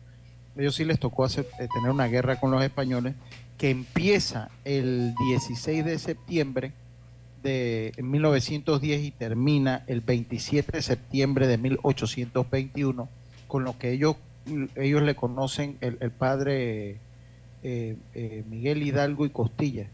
Ellos 0.59 0.75
sí 0.75 0.85
les 0.85 0.99
tocó 0.99 1.25
hacer, 1.25 1.47
eh, 1.59 1.69
tener 1.75 1.91
una 1.91 2.07
guerra 2.07 2.39
con 2.39 2.51
los 2.51 2.63
españoles 2.63 3.15
que 3.59 3.71
empieza 3.71 4.51
el 4.65 5.15
16 5.15 5.85
de 5.85 5.99
septiembre 5.99 6.73
de 7.43 7.93
1910 8.03 9.03
y 9.03 9.11
termina 9.13 9.85
el 9.87 10.01
27 10.01 10.73
de 10.73 10.83
septiembre 10.83 11.47
de 11.47 11.59
1821, 11.59 13.09
con 13.47 13.65
lo 13.65 13.79
que 13.79 13.93
ellos, 13.93 14.17
ellos 14.75 15.03
le 15.03 15.15
conocen 15.15 15.79
el, 15.81 16.11
padre 16.11 16.99
eh, 17.63 17.97
eh, 18.15 18.45
Miguel 18.49 18.83
Hidalgo 18.83 19.25
y 19.25 19.31
Costilla. 19.31 19.87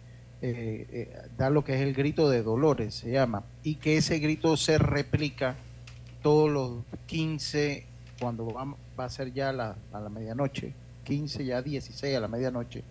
Eh, 0.44 1.08
da 1.38 1.50
lo 1.50 1.62
que 1.62 1.74
es 1.74 1.82
el 1.82 1.94
grito 1.94 2.28
de 2.28 2.42
Dolores, 2.42 2.94
se 2.94 3.12
llama, 3.12 3.44
y 3.62 3.76
que 3.76 3.98
ese 3.98 4.18
grito 4.18 4.56
se 4.56 4.76
replica 4.76 5.54
todos 6.20 6.50
los 6.50 6.82
15, 7.06 7.86
cuando 8.18 8.52
va, 8.52 8.74
va 8.98 9.04
a 9.04 9.08
ser 9.08 9.32
ya 9.32 9.52
la, 9.52 9.76
a 9.92 10.00
la 10.00 10.08
medianoche, 10.08 10.72
15 11.04 11.44
ya 11.44 11.62
16 11.62 12.16
a 12.16 12.20
la 12.20 12.26
medianoche, 12.26 12.82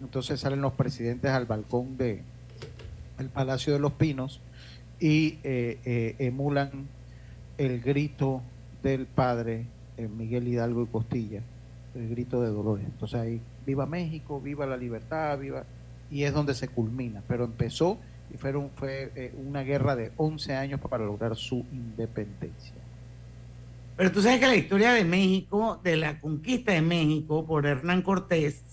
entonces 0.00 0.40
salen 0.40 0.60
los 0.60 0.72
presidentes 0.72 1.30
al 1.30 1.46
balcón 1.46 1.96
de 1.96 2.22
el 3.18 3.28
Palacio 3.28 3.72
de 3.72 3.78
los 3.78 3.92
Pinos 3.92 4.40
y 4.98 5.38
eh, 5.44 5.78
eh, 5.84 6.16
emulan 6.18 6.88
el 7.58 7.80
grito 7.80 8.42
del 8.82 9.06
padre 9.06 9.66
eh, 9.96 10.08
Miguel 10.08 10.48
Hidalgo 10.48 10.82
y 10.82 10.86
Costilla, 10.86 11.40
el 11.94 12.08
grito 12.10 12.42
de 12.42 12.50
Dolores. 12.50 12.84
Entonces 12.84 13.20
ahí, 13.20 13.40
viva 13.64 13.86
México, 13.86 14.40
viva 14.40 14.66
la 14.66 14.76
libertad, 14.76 15.38
viva... 15.38 15.64
Y 16.10 16.24
es 16.24 16.34
donde 16.34 16.54
se 16.54 16.68
culmina, 16.68 17.22
pero 17.26 17.44
empezó 17.44 17.98
y 18.32 18.36
fueron, 18.36 18.70
fue 18.76 19.10
eh, 19.16 19.34
una 19.46 19.62
guerra 19.62 19.96
de 19.96 20.12
11 20.16 20.54
años 20.54 20.80
para 20.80 21.04
lograr 21.04 21.34
su 21.34 21.64
independencia. 21.72 22.74
Pero 23.96 24.12
tú 24.12 24.20
sabes 24.20 24.38
que 24.40 24.46
la 24.46 24.56
historia 24.56 24.92
de 24.92 25.04
México, 25.04 25.80
de 25.82 25.96
la 25.96 26.20
conquista 26.20 26.72
de 26.72 26.82
México 26.82 27.46
por 27.46 27.66
Hernán 27.66 28.02
Cortés, 28.02 28.63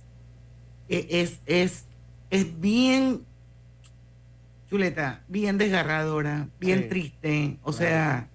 es, 1.10 1.40
es, 1.46 1.86
es 2.30 2.60
bien, 2.60 3.22
chuleta, 4.70 5.24
bien 5.28 5.58
desgarradora, 5.58 6.48
bien 6.60 6.84
Sí. 6.84 6.90
triste. 6.90 7.58
O 7.64 7.74
sea, 7.74 8.28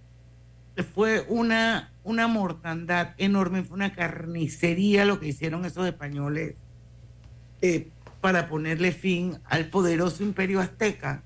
fue 0.94 1.24
una, 1.28 1.92
una 2.04 2.26
mortandad 2.28 3.14
enorme, 3.18 3.62
fue 3.64 3.74
una 3.76 3.94
carnicería 3.94 5.04
lo 5.04 5.18
que 5.20 5.28
hicieron 5.28 5.64
esos 5.64 5.86
españoles 5.86 6.54
eh, 7.62 7.88
para 8.20 8.48
ponerle 8.48 8.92
fin 8.92 9.38
al 9.46 9.66
poderoso 9.70 10.22
imperio 10.22 10.60
azteca. 10.60 11.22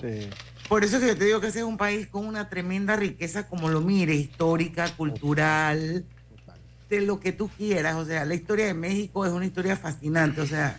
Sí. 0.00 0.28
Por 0.68 0.84
eso 0.84 1.00
que 1.00 1.08
yo 1.08 1.16
te 1.16 1.24
digo 1.24 1.40
que 1.40 1.48
ese 1.48 1.58
es 1.60 1.64
un 1.64 1.76
país 1.76 2.06
con 2.06 2.26
una 2.26 2.48
tremenda 2.48 2.96
riqueza, 2.96 3.46
como 3.48 3.68
lo 3.68 3.80
mire, 3.80 4.14
histórica, 4.14 4.88
cultural, 4.96 6.04
de 7.00 7.06
lo 7.06 7.20
que 7.20 7.32
tú 7.32 7.48
quieras. 7.48 7.96
O 7.96 8.04
sea, 8.04 8.24
la 8.24 8.34
historia 8.34 8.66
de 8.66 8.74
México 8.74 9.24
es 9.26 9.32
una 9.32 9.46
historia 9.46 9.76
fascinante. 9.76 10.40
O 10.40 10.46
sea, 10.46 10.78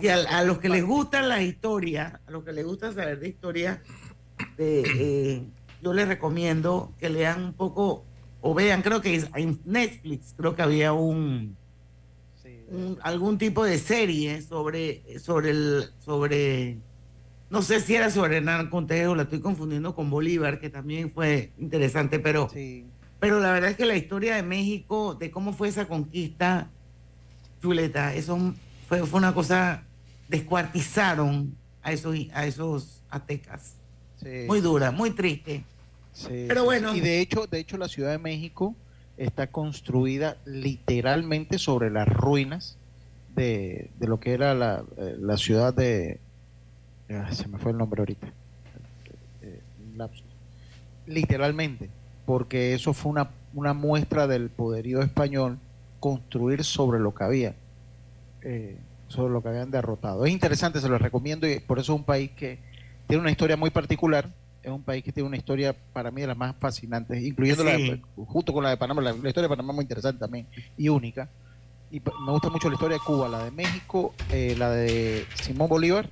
si 0.00 0.08
a, 0.08 0.16
a 0.38 0.44
los 0.44 0.58
que 0.58 0.68
les 0.68 0.84
gustan 0.84 1.28
las 1.28 1.42
historias, 1.42 2.14
a 2.26 2.30
los 2.30 2.44
que 2.44 2.52
les 2.52 2.64
gusta 2.64 2.92
saber 2.92 3.18
de 3.20 3.28
historia, 3.28 3.82
de, 4.56 4.82
eh, 4.98 5.42
yo 5.82 5.92
les 5.92 6.06
recomiendo 6.08 6.92
que 6.98 7.08
lean 7.10 7.44
un 7.44 7.52
poco 7.54 8.04
o 8.42 8.54
vean, 8.54 8.80
creo 8.82 9.00
que 9.02 9.22
en 9.34 9.60
Netflix, 9.64 10.34
creo 10.36 10.54
que 10.56 10.62
había 10.62 10.92
un, 10.94 11.56
un- 12.70 12.98
algún 13.02 13.36
tipo 13.38 13.64
de 13.64 13.78
serie 13.78 14.40
sobre, 14.42 15.02
sobre 15.18 15.50
el, 15.50 15.84
sobre, 16.04 16.78
no 17.50 17.60
sé 17.62 17.80
si 17.80 17.94
era 17.96 18.10
sobre 18.10 18.38
Hernán 18.38 18.70
Cortés 18.70 19.06
o 19.08 19.14
la 19.14 19.24
estoy 19.24 19.40
confundiendo 19.40 19.94
con 19.94 20.08
Bolívar, 20.08 20.58
que 20.58 20.70
también 20.70 21.10
fue 21.10 21.52
interesante, 21.58 22.18
pero, 22.18 22.48
pero 23.20 23.38
la 23.38 23.52
verdad 23.52 23.70
es 23.70 23.76
que 23.76 23.86
la 23.86 23.96
historia 23.96 24.34
de 24.36 24.42
México, 24.42 25.14
de 25.14 25.30
cómo 25.30 25.52
fue 25.52 25.68
esa 25.68 25.86
conquista, 25.86 26.70
chuleta, 27.62 28.14
eso 28.14 28.54
fue, 28.88 29.06
fue 29.06 29.18
una 29.18 29.34
cosa, 29.34 29.84
descuartizaron 30.28 31.54
a 31.82 31.92
esos, 31.92 32.16
a 32.32 32.46
esos 32.46 33.02
aztecas. 33.10 33.74
Sí. 34.16 34.44
Muy 34.46 34.60
dura, 34.60 34.90
muy 34.90 35.10
triste. 35.10 35.64
Sí, 36.12 36.46
Pero 36.48 36.64
bueno. 36.64 36.94
Y 36.94 37.00
de 37.00 37.20
hecho, 37.20 37.46
de 37.46 37.60
hecho, 37.60 37.78
la 37.78 37.88
Ciudad 37.88 38.10
de 38.10 38.18
México 38.18 38.74
está 39.16 39.46
construida 39.48 40.38
literalmente 40.44 41.58
sobre 41.58 41.90
las 41.90 42.08
ruinas 42.08 42.78
de, 43.34 43.90
de 43.98 44.08
lo 44.08 44.18
que 44.18 44.32
era 44.32 44.54
la, 44.54 44.84
eh, 44.96 45.16
la 45.18 45.36
ciudad 45.36 45.74
de, 45.74 46.20
se 47.30 47.48
me 47.48 47.58
fue 47.58 47.72
el 47.72 47.78
nombre 47.78 48.00
ahorita. 48.00 48.32
Eh, 49.42 49.60
Literalmente, 51.06 51.90
porque 52.30 52.74
eso 52.74 52.92
fue 52.92 53.10
una, 53.10 53.28
una 53.54 53.74
muestra 53.74 54.28
del 54.28 54.50
poderío 54.50 55.02
español 55.02 55.58
construir 55.98 56.62
sobre 56.62 57.00
lo 57.00 57.12
que 57.12 57.24
había, 57.24 57.56
eh, 58.42 58.78
sobre 59.08 59.32
lo 59.32 59.42
que 59.42 59.48
habían 59.48 59.72
derrotado. 59.72 60.24
Es 60.24 60.30
interesante, 60.30 60.80
se 60.80 60.88
lo 60.88 60.96
recomiendo 60.96 61.48
y 61.48 61.58
por 61.58 61.80
eso 61.80 61.92
es 61.92 61.98
un 61.98 62.04
país 62.04 62.30
que 62.30 62.60
tiene 63.08 63.20
una 63.20 63.32
historia 63.32 63.56
muy 63.56 63.70
particular. 63.70 64.30
Es 64.62 64.70
un 64.70 64.84
país 64.84 65.02
que 65.02 65.10
tiene 65.10 65.26
una 65.26 65.38
historia 65.38 65.74
para 65.92 66.12
mí 66.12 66.20
de 66.20 66.28
las 66.28 66.36
más 66.36 66.54
fascinantes, 66.54 67.20
incluyendo 67.20 67.64
la 67.64 67.72
de, 67.72 68.00
junto 68.14 68.52
con 68.52 68.62
la 68.62 68.70
de 68.70 68.76
Panamá. 68.76 69.02
La, 69.02 69.10
historia 69.10 69.42
de 69.42 69.48
Panamá 69.48 69.72
es 69.72 69.74
muy 69.74 69.82
interesante 69.82 70.20
también 70.20 70.46
y 70.78 70.88
única. 70.88 71.28
Y 71.90 71.98
me 71.98 72.30
gusta 72.30 72.48
mucho 72.48 72.68
la 72.68 72.74
historia 72.74 72.98
de 72.98 73.02
Cuba, 73.04 73.28
la 73.28 73.42
de 73.42 73.50
México, 73.50 74.14
eh, 74.30 74.54
la 74.56 74.70
de 74.70 75.26
Simón 75.34 75.68
Bolívar 75.68 76.08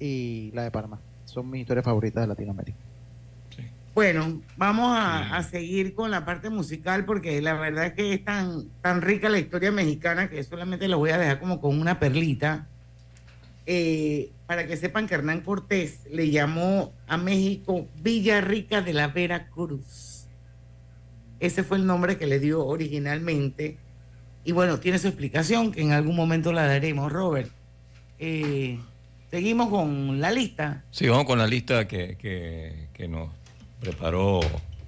y 0.00 0.50
la 0.54 0.62
de 0.62 0.70
Panamá. 0.70 0.98
Son 1.26 1.50
mis 1.50 1.60
historias 1.60 1.84
favoritas 1.84 2.22
de 2.22 2.28
Latinoamérica. 2.28 2.91
Bueno, 3.94 4.40
vamos 4.56 4.96
a, 4.98 5.42
seguir 5.42 5.94
con 5.94 6.10
la 6.10 6.24
parte 6.24 6.48
musical 6.48 7.04
porque 7.04 7.42
la 7.42 7.52
verdad 7.54 7.86
es 7.86 7.92
que 7.92 8.14
es 8.14 8.24
tan, 8.24 8.70
tan 8.80 9.02
rica 9.02 9.28
la 9.28 9.38
historia 9.38 9.70
mexicana 9.70 10.30
que 10.30 10.42
solamente 10.44 10.88
lo 10.88 10.96
voy 10.98 11.10
a 11.10 11.18
dejar 11.18 11.40
como 11.40 11.60
con 11.60 11.78
una 11.78 11.98
perlita. 12.00 12.68
Eh, 13.66 14.30
para 14.46 14.66
que 14.66 14.76
sepan 14.76 15.06
que 15.06 15.14
Hernán 15.14 15.42
Cortés 15.42 16.00
le 16.10 16.30
llamó 16.30 16.92
a 17.06 17.16
México 17.16 17.86
Villa 18.02 18.40
Rica 18.40 18.80
de 18.80 18.94
la 18.94 19.08
Veracruz. 19.08 20.26
Ese 21.38 21.62
fue 21.62 21.76
el 21.76 21.86
nombre 21.86 22.16
que 22.16 22.26
le 22.26 22.38
dio 22.38 22.64
originalmente. 22.64 23.76
Y 24.44 24.52
bueno, 24.52 24.80
tiene 24.80 24.98
su 24.98 25.08
explicación 25.08 25.70
que 25.70 25.82
en 25.82 25.92
algún 25.92 26.16
momento 26.16 26.52
la 26.52 26.66
daremos, 26.66 27.12
Robert. 27.12 27.50
Eh, 28.18 28.78
seguimos 29.30 29.68
con 29.68 30.18
la 30.20 30.30
lista. 30.30 30.82
Sí, 30.90 31.08
vamos 31.08 31.26
con 31.26 31.38
la 31.38 31.46
lista 31.46 31.86
que, 31.86 32.16
que, 32.16 32.88
que 32.94 33.06
nos 33.06 33.28
preparó 33.82 34.40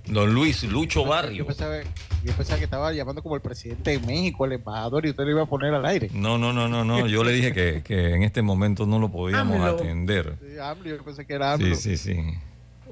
don 0.06 0.32
Luis 0.32 0.62
Lucho 0.64 1.04
Barrio. 1.04 1.38
Yo 1.38 1.46
pensaba, 1.46 2.58
que 2.58 2.64
estaba 2.64 2.92
llamando 2.92 3.22
como 3.22 3.34
el 3.34 3.42
presidente 3.42 3.98
de 3.98 3.98
México, 3.98 4.44
el 4.44 4.52
embajador, 4.52 5.04
y 5.04 5.10
usted 5.10 5.24
lo 5.24 5.30
iba 5.30 5.42
a 5.42 5.46
poner 5.46 5.74
al 5.74 5.84
aire. 5.84 6.10
No, 6.12 6.38
no, 6.38 6.52
no, 6.52 6.68
no, 6.68 6.84
no. 6.84 7.06
Yo 7.06 7.24
le 7.24 7.32
dije 7.32 7.52
que, 7.52 7.82
que 7.82 8.14
en 8.14 8.22
este 8.22 8.42
momento 8.42 8.86
no 8.86 8.98
lo 8.98 9.10
podíamos 9.10 9.60
atender. 9.60 10.38
Sí, 10.40 10.88
yo 10.88 11.04
pensé 11.04 11.26
que 11.26 11.34
era 11.34 11.52
AMLO. 11.52 11.74
Sí, 11.74 11.96
sí, 11.96 12.14
sí. 12.14 12.20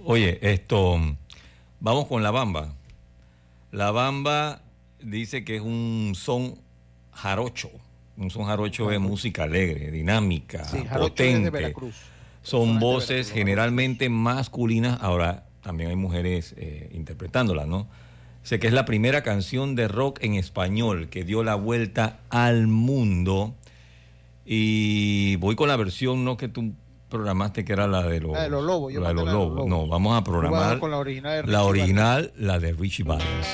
Oye, 0.05 0.39
esto, 0.43 0.99
vamos 1.81 2.07
con 2.07 2.23
la 2.23 2.31
bamba. 2.31 2.75
La 3.71 3.91
bamba 3.91 4.63
dice 5.01 5.45
que 5.45 5.57
es 5.57 5.63
un 5.63 6.13
son 6.17 6.57
jarocho. 7.13 7.71
Un 8.17 8.31
son 8.31 8.45
jarocho 8.45 8.89
de 8.89 8.99
música 8.99 9.45
alegre, 9.45 9.91
dinámica, 9.91 10.67
potente. 10.99 11.75
Son 12.43 12.81
voces 12.81 13.31
generalmente 13.31 14.09
masculinas. 14.09 15.01
Ahora, 15.01 15.47
también 15.63 15.91
hay 15.91 15.97
mujeres 15.97 16.55
eh, 16.59 16.91
interpretándola, 16.93 17.67
¿no? 17.67 17.89
Sé 18.43 18.59
que 18.59 18.67
es 18.67 18.73
la 18.73 18.85
primera 18.85 19.23
canción 19.23 19.77
de 19.77 19.87
rock 19.89 20.19
en 20.23 20.35
español 20.35 21.09
que 21.09 21.25
dio 21.25 21.45
la 21.45 21.55
vuelta 21.55 22.19
al 22.29 22.67
mundo. 22.67 23.55
Y 24.45 25.37
voy 25.37 25.55
con 25.55 25.69
la 25.69 25.77
versión, 25.77 26.25
¿no? 26.25 26.37
Que 26.37 26.49
tú 26.49 26.75
programaste, 27.09 27.65
que 27.65 27.73
era 27.73 27.87
la 27.87 28.03
de 28.03 28.21
los, 28.21 28.33
la 28.33 28.43
de 28.43 28.51
los 28.51 28.65
lobos. 28.65 28.93
la 28.95 29.09
de 29.09 29.15
los, 29.15 29.27
lobos. 29.27 29.67
No, 29.69 29.87
vamos 29.87 30.19
a 30.19 30.25
programar 30.25 30.83
la 30.83 30.97
original, 30.97 31.45
la, 31.47 31.63
original 31.63 32.33
la 32.37 32.59
de 32.59 32.73
Richie 32.73 33.05
Valens. 33.05 33.47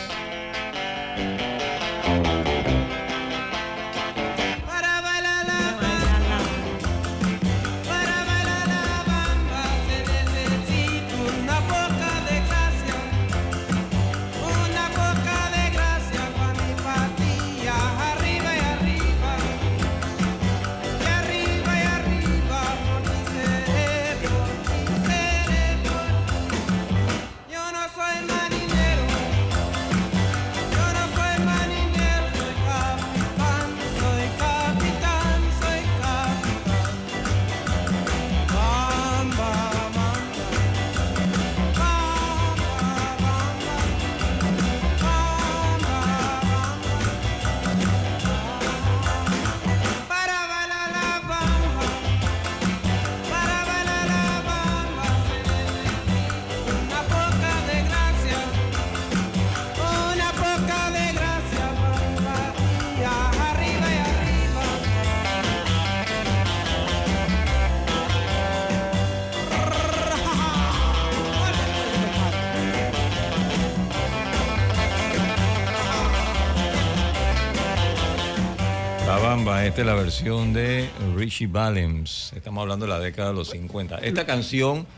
La 79.84 79.94
versión 79.94 80.52
de 80.52 80.90
Richie 81.14 81.46
Valens. 81.46 82.32
Estamos 82.34 82.62
hablando 82.62 82.86
de 82.86 82.90
la 82.90 82.98
década 82.98 83.28
de 83.28 83.34
los 83.34 83.50
50. 83.50 83.98
Esta 83.98 84.26
canción 84.26 84.88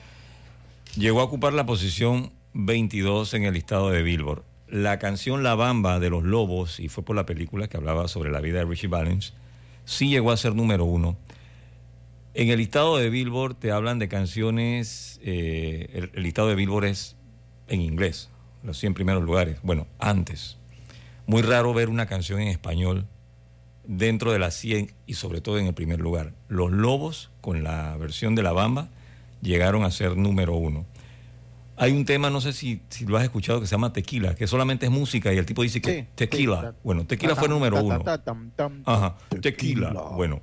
llegó 0.97 1.21
a 1.21 1.25
ocupar 1.25 1.53
la 1.53 1.67
posición 1.67 2.33
22 2.55 3.35
en 3.35 3.45
el 3.45 3.53
listado 3.53 3.91
de 3.91 4.03
Billboard. 4.03 4.43
La 4.69 4.99
canción 4.99 5.43
La 5.43 5.55
Bamba 5.55 5.99
de 6.01 6.09
los 6.09 6.23
Lobos, 6.23 6.81
y 6.81 6.89
fue 6.89 7.05
por 7.05 7.15
la 7.15 7.27
película 7.27 7.69
que 7.69 7.77
hablaba 7.77 8.09
sobre 8.09 8.31
la 8.31 8.41
vida 8.41 8.61
de 8.61 8.65
Richie 8.65 8.89
Valens, 8.89 9.35
sí 9.85 10.09
llegó 10.09 10.31
a 10.31 10.39
ser 10.39 10.55
número 10.55 10.87
uno. 10.87 11.19
En 12.33 12.49
el 12.49 12.57
listado 12.57 12.97
de 12.97 13.11
Billboard 13.11 13.57
te 13.57 13.73
hablan 13.73 13.99
de 13.99 14.09
canciones, 14.09 15.21
eh, 15.23 15.91
el, 15.93 16.11
el, 16.15 16.23
listado 16.23 16.49
de 16.49 16.55
Billboard 16.55 16.87
es 16.87 17.17
en 17.69 17.83
inglés, 17.83 18.31
los 18.63 18.79
100 18.79 18.95
primeros 18.95 19.23
lugares. 19.25 19.59
Bueno, 19.63 19.87
antes. 19.99 20.57
Muy 21.27 21.43
raro 21.43 21.75
ver 21.75 21.91
una 21.91 22.07
canción 22.07 22.41
en 22.41 22.49
español 22.49 23.07
dentro 23.91 24.31
de 24.31 24.39
las 24.39 24.55
100 24.55 24.93
y 25.07 25.15
sobre 25.15 25.41
todo 25.41 25.59
en 25.59 25.67
el 25.67 25.75
primer 25.75 25.99
lugar. 25.99 26.33
Los 26.49 26.71
Lobos, 26.71 27.31
con 27.41 27.65
la 27.65 27.97
versión 27.97 28.37
de 28.37 28.45
La 28.45 28.53
Bamba, 28.53 28.89
llegaron 29.43 29.83
a 29.83 29.91
ser 29.91 30.17
número 30.17 30.55
uno. 30.55 30.87
Hay 31.77 31.93
un 31.93 32.05
tema, 32.05 32.31
no 32.31 32.41
sé 32.41 32.53
si, 32.53 32.83
si 32.89 33.05
lo 33.05 33.17
has 33.17 33.25
escuchado, 33.25 33.61
que 33.61 33.67
se 33.67 33.73
llama 33.73 33.93
Tequila, 33.93 34.37
que 34.37 34.47
solamente 34.47 34.87
es 34.87 34.93
música 34.93 35.33
y 35.33 35.39
el 35.39 35.47
tipo 35.47 35.63
dice 35.63 35.81
que 35.81 36.07
Tequila. 36.15 36.75
Bueno, 36.85 37.05
Tequila 37.05 37.35
fue 37.35 37.49
número 37.49 37.83
uno. 37.83 38.05
Ajá, 38.85 39.17
Tequila. 39.41 39.91
Bueno, 40.15 40.41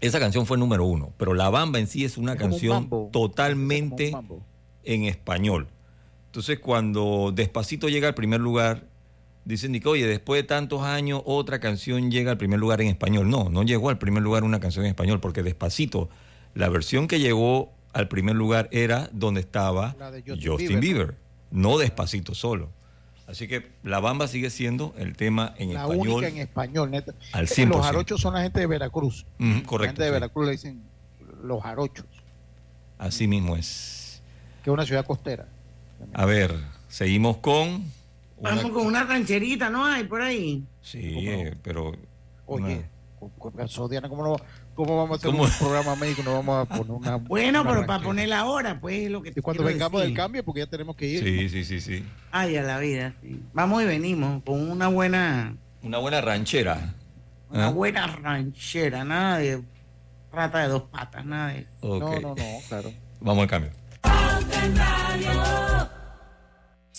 esa 0.00 0.20
canción 0.20 0.46
fue 0.46 0.56
número 0.56 0.84
uno, 0.84 1.12
pero 1.16 1.34
La 1.34 1.50
Bamba 1.50 1.80
en 1.80 1.88
sí 1.88 2.04
es 2.04 2.16
una 2.16 2.36
canción 2.36 3.10
totalmente 3.10 4.12
en 4.84 5.04
español. 5.04 5.66
Entonces, 6.26 6.60
cuando 6.60 7.32
Despacito 7.34 7.88
llega 7.88 8.06
al 8.06 8.14
primer 8.14 8.40
lugar, 8.40 8.84
dicen 9.46 9.80
oye, 9.86 10.06
después 10.06 10.42
de 10.42 10.46
tantos 10.46 10.82
años 10.82 11.22
otra 11.24 11.60
canción 11.60 12.10
llega 12.10 12.32
al 12.32 12.36
primer 12.36 12.58
lugar 12.58 12.80
en 12.82 12.88
español. 12.88 13.30
No, 13.30 13.48
no 13.48 13.62
llegó 13.62 13.88
al 13.88 13.96
primer 13.96 14.22
lugar 14.22 14.44
una 14.44 14.60
canción 14.60 14.84
en 14.84 14.90
español, 14.90 15.20
porque 15.20 15.42
despacito, 15.42 16.10
la 16.54 16.68
versión 16.68 17.08
que 17.08 17.20
llegó 17.20 17.72
al 17.92 18.08
primer 18.08 18.36
lugar 18.36 18.68
era 18.72 19.08
donde 19.12 19.40
estaba 19.40 19.96
Justin, 20.26 20.80
Bieber, 20.80 21.14
no 21.50 21.78
despacito 21.78 22.34
solo. 22.34 22.70
Así 23.26 23.48
que 23.48 23.70
la 23.82 23.98
bamba 24.00 24.28
sigue 24.28 24.50
siendo 24.50 24.94
el 24.98 25.16
tema 25.16 25.54
en 25.58 25.74
la 25.74 25.82
español. 25.82 26.06
La 26.06 26.14
única 26.14 26.28
en 26.28 26.38
español, 26.38 26.90
neta. 26.90 27.12
Al 27.32 27.46
100%. 27.46 27.68
Los 27.68 27.86
jarochos 27.86 28.20
son 28.20 28.34
la 28.34 28.42
gente 28.42 28.60
de 28.60 28.66
Veracruz. 28.66 29.26
correcto. 29.38 29.78
La 29.78 29.86
gente 29.86 30.04
de 30.04 30.10
Veracruz 30.10 30.46
le 30.46 30.52
dicen 30.52 30.82
los 31.42 31.62
jarochos. 31.62 32.06
Así 32.98 33.26
mismo 33.26 33.56
es. 33.56 34.22
Que 34.62 34.70
es 34.70 34.74
una 34.74 34.86
ciudad 34.86 35.04
costera. 35.04 35.48
A 36.12 36.24
ver, 36.24 36.54
seguimos 36.88 37.38
con 37.38 37.84
Vamos 38.40 38.70
con 38.70 38.86
una 38.86 39.04
rancherita, 39.04 39.70
¿no 39.70 39.84
hay 39.84 40.04
por 40.04 40.22
ahí? 40.22 40.64
Sí, 40.80 41.28
eh, 41.28 41.56
pero. 41.62 41.92
Oye, 42.46 42.84
una... 43.20 43.88
Diana, 43.88 44.08
¿cómo, 44.08 44.22
no, 44.22 44.36
¿cómo 44.74 44.96
vamos 44.96 45.18
a 45.24 45.28
hacer 45.28 45.40
un 45.40 45.50
programa 45.58 45.96
médico? 45.96 46.22
No 46.22 46.34
vamos 46.34 46.68
a 46.68 46.76
poner 46.76 46.90
una. 46.90 47.16
Bueno, 47.28 47.64
pero 47.64 47.86
para 47.86 48.02
ponerla 48.02 48.40
ahora, 48.40 48.78
pues 48.78 49.04
es 49.04 49.10
lo 49.10 49.22
que 49.22 49.32
Y 49.34 49.40
cuando 49.40 49.64
vengamos 49.64 50.02
del 50.02 50.14
cambio, 50.14 50.44
porque 50.44 50.60
ya 50.60 50.66
tenemos 50.66 50.96
que 50.96 51.06
ir. 51.06 51.24
Sí, 51.24 51.48
sí, 51.48 51.64
sí, 51.64 51.80
sí. 51.80 52.04
Ay, 52.30 52.56
a 52.56 52.62
la 52.62 52.78
vida, 52.78 53.14
sí. 53.22 53.40
Vamos 53.52 53.82
y 53.82 53.86
venimos 53.86 54.42
con 54.44 54.70
una 54.70 54.88
buena. 54.88 55.56
Una 55.82 55.98
buena 55.98 56.20
ranchera. 56.20 56.94
Una 57.50 57.68
¿Ah? 57.68 57.70
buena 57.70 58.06
ranchera, 58.06 59.04
nada 59.04 59.38
de 59.38 59.62
rata 60.32 60.58
de 60.58 60.68
dos 60.68 60.82
patas, 60.82 61.24
nada 61.24 61.52
de 61.52 61.60
eso. 61.60 61.98
No, 61.98 62.20
no, 62.20 62.34
no, 62.34 62.34
claro. 62.68 62.92
Vamos 63.20 63.42
al 63.42 63.48
cambio. 63.48 63.70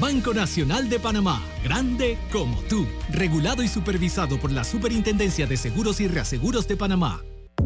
Banco 0.00 0.32
Nacional 0.32 0.88
de 0.88 0.98
Panamá, 0.98 1.42
grande 1.62 2.16
como 2.32 2.58
tú, 2.62 2.86
regulado 3.10 3.62
y 3.62 3.68
supervisado 3.68 4.40
por 4.40 4.50
la 4.50 4.64
Superintendencia 4.64 5.46
de 5.46 5.58
Seguros 5.58 6.00
y 6.00 6.08
Reaseguros 6.08 6.66
de 6.66 6.78
Panamá. 6.78 7.20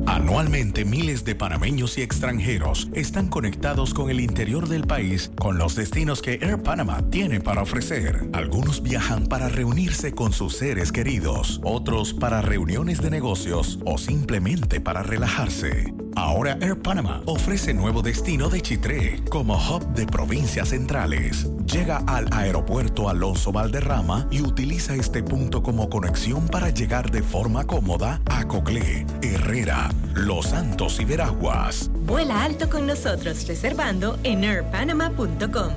Anualmente 0.07 0.85
miles 0.85 1.25
de 1.25 1.37
panameños 1.37 1.97
y 1.97 2.03
extranjeros 2.03 2.89
están 2.93 3.29
conectados 3.29 3.95
con 3.95 4.11
el 4.11 4.21
interior 4.21 4.69
del 4.69 4.85
país 4.85 5.31
con 5.39 5.59
los 5.59 5.77
destinos 5.77 6.21
que 6.21 6.35
Air 6.43 6.61
Panama 6.61 7.09
tiene 7.09 7.41
para 7.41 7.63
ofrecer. 7.63 8.29
Algunos 8.33 8.83
viajan 8.83 9.27
para 9.27 9.49
reunirse 9.49 10.13
con 10.13 10.33
sus 10.33 10.57
seres 10.57 10.91
queridos, 10.91 11.61
otros 11.63 12.13
para 12.13 12.43
reuniones 12.43 13.01
de 13.01 13.11
negocios 13.11 13.79
o 13.87 13.97
simplemente 13.97 14.81
para 14.81 15.05
relajarse. 15.05 15.95
Ahora 16.17 16.57
Air 16.61 16.81
Panama 16.81 17.23
ofrece 17.27 17.75
nuevo 17.75 18.01
destino 18.03 18.49
de 18.49 18.61
Chitré 18.61 19.23
como 19.29 19.57
hub 19.57 19.87
de 19.95 20.07
provincias 20.07 20.69
centrales. 20.69 21.49
Llega 21.65 21.99
al 22.07 22.29
aeropuerto 22.33 23.09
Alonso 23.09 23.51
Valderrama 23.53 24.29
y 24.31 24.41
utiliza 24.41 24.95
este 24.95 25.23
punto 25.23 25.63
como 25.63 25.89
conexión 25.89 26.47
para 26.49 26.71
llegar 26.71 27.11
de 27.11 27.23
forma 27.23 27.67
cómoda 27.67 28.21
a 28.27 28.47
Coclé, 28.47 29.07
Herrera, 29.23 29.91
Los 30.15 30.47
Santos 30.47 31.01
y 31.01 31.05
Veraguas. 31.05 31.91
Vuela 32.07 32.45
alto 32.45 32.71
con 32.71 32.87
nosotros 32.87 33.47
reservando 33.47 34.19
en 34.23 34.45
airpanama.com. 34.45 35.73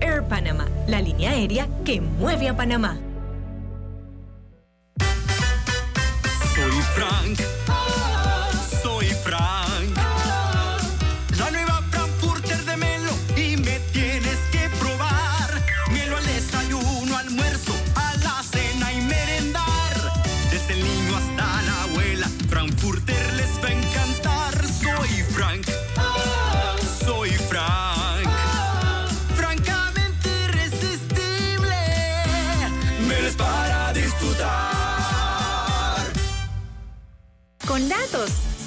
Air 0.00 0.22
Panama, 0.24 0.66
la 0.86 1.00
línea 1.00 1.30
aérea 1.30 1.68
que 1.84 2.00
mueve 2.00 2.48
a 2.48 2.56
Panamá. 2.56 2.98
Soy 6.54 6.80
Frank. 6.94 7.40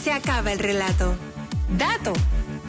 Se 0.03 0.11
acaba 0.11 0.51
el 0.51 0.59
relato. 0.59 1.15
Dato. 1.77 2.13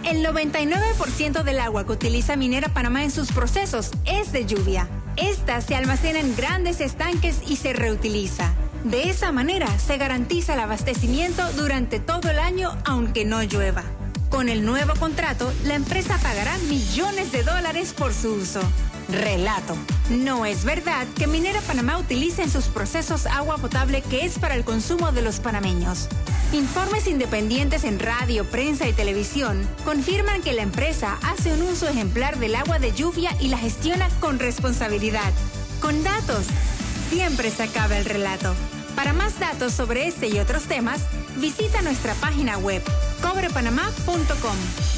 El 0.04 0.24
99% 0.24 1.42
del 1.42 1.60
agua 1.60 1.84
que 1.84 1.92
utiliza 1.92 2.36
Minera 2.36 2.68
Panamá 2.68 3.04
en 3.04 3.10
sus 3.10 3.32
procesos 3.32 3.90
es 4.04 4.32
de 4.32 4.46
lluvia. 4.46 4.88
Esta 5.16 5.60
se 5.60 5.74
almacena 5.74 6.20
en 6.20 6.36
grandes 6.36 6.80
estanques 6.80 7.40
y 7.46 7.56
se 7.56 7.72
reutiliza. 7.72 8.52
De 8.84 9.10
esa 9.10 9.32
manera 9.32 9.66
se 9.78 9.98
garantiza 9.98 10.54
el 10.54 10.60
abastecimiento 10.60 11.42
durante 11.54 11.98
todo 11.98 12.30
el 12.30 12.38
año 12.38 12.76
aunque 12.84 13.24
no 13.24 13.42
llueva. 13.42 13.82
Con 14.30 14.48
el 14.48 14.64
nuevo 14.64 14.94
contrato, 14.94 15.52
la 15.64 15.74
empresa 15.74 16.18
pagará 16.22 16.56
millones 16.68 17.32
de 17.32 17.42
dólares 17.42 17.92
por 17.92 18.12
su 18.14 18.34
uso. 18.34 18.60
Relato. 19.08 19.74
No 20.10 20.44
es 20.44 20.64
verdad 20.64 21.06
que 21.16 21.26
Minera 21.26 21.60
Panamá 21.62 21.98
utilice 21.98 22.42
en 22.42 22.50
sus 22.50 22.66
procesos 22.66 23.26
agua 23.26 23.56
potable 23.58 24.02
que 24.02 24.24
es 24.24 24.38
para 24.38 24.54
el 24.54 24.64
consumo 24.64 25.12
de 25.12 25.22
los 25.22 25.40
panameños. 25.40 26.08
Informes 26.52 27.06
independientes 27.06 27.84
en 27.84 27.98
radio, 27.98 28.44
prensa 28.44 28.86
y 28.86 28.92
televisión 28.92 29.66
confirman 29.84 30.42
que 30.42 30.52
la 30.52 30.62
empresa 30.62 31.18
hace 31.22 31.52
un 31.52 31.62
uso 31.62 31.88
ejemplar 31.88 32.38
del 32.38 32.54
agua 32.54 32.78
de 32.78 32.92
lluvia 32.92 33.30
y 33.40 33.48
la 33.48 33.58
gestiona 33.58 34.08
con 34.20 34.38
responsabilidad. 34.38 35.32
Con 35.80 36.02
datos, 36.02 36.46
siempre 37.10 37.50
se 37.50 37.64
acaba 37.64 37.96
el 37.98 38.04
relato. 38.04 38.54
Para 38.94 39.12
más 39.12 39.38
datos 39.38 39.72
sobre 39.72 40.06
este 40.06 40.28
y 40.28 40.38
otros 40.38 40.64
temas, 40.64 41.02
visita 41.36 41.82
nuestra 41.82 42.14
página 42.14 42.58
web 42.58 42.82
cobrepanamá.com. 43.22 44.97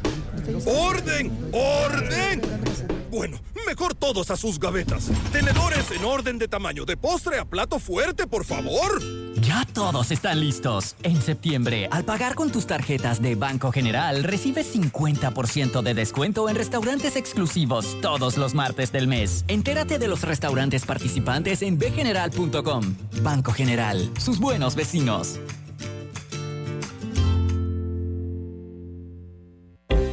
¡Orden! 0.65 1.31
¡Orden! 1.51 2.41
Bueno, 3.11 3.37
mejor 3.67 3.93
todos 3.93 4.31
a 4.31 4.37
sus 4.37 4.59
gavetas. 4.59 5.11
Tenedores 5.31 5.91
en 5.91 6.03
orden 6.05 6.37
de 6.37 6.47
tamaño, 6.47 6.85
de 6.85 6.97
postre 6.97 7.39
a 7.39 7.45
plato 7.45 7.79
fuerte, 7.79 8.27
por 8.27 8.45
favor. 8.45 9.01
Ya 9.41 9.65
todos 9.73 10.11
están 10.11 10.39
listos. 10.39 10.95
En 11.03 11.21
septiembre, 11.21 11.87
al 11.91 12.05
pagar 12.05 12.35
con 12.35 12.51
tus 12.51 12.67
tarjetas 12.67 13.21
de 13.21 13.35
Banco 13.35 13.71
General, 13.71 14.23
recibes 14.23 14.73
50% 14.75 15.81
de 15.81 15.93
descuento 15.93 16.47
en 16.47 16.55
restaurantes 16.55 17.15
exclusivos 17.15 17.99
todos 18.01 18.37
los 18.37 18.53
martes 18.53 18.91
del 18.91 19.07
mes. 19.07 19.43
Entérate 19.47 19.99
de 19.99 20.07
los 20.07 20.21
restaurantes 20.21 20.85
participantes 20.85 21.61
en 21.61 21.77
bgeneral.com. 21.77 22.95
Banco 23.23 23.51
General, 23.51 24.09
sus 24.19 24.39
buenos 24.39 24.75
vecinos. 24.75 25.39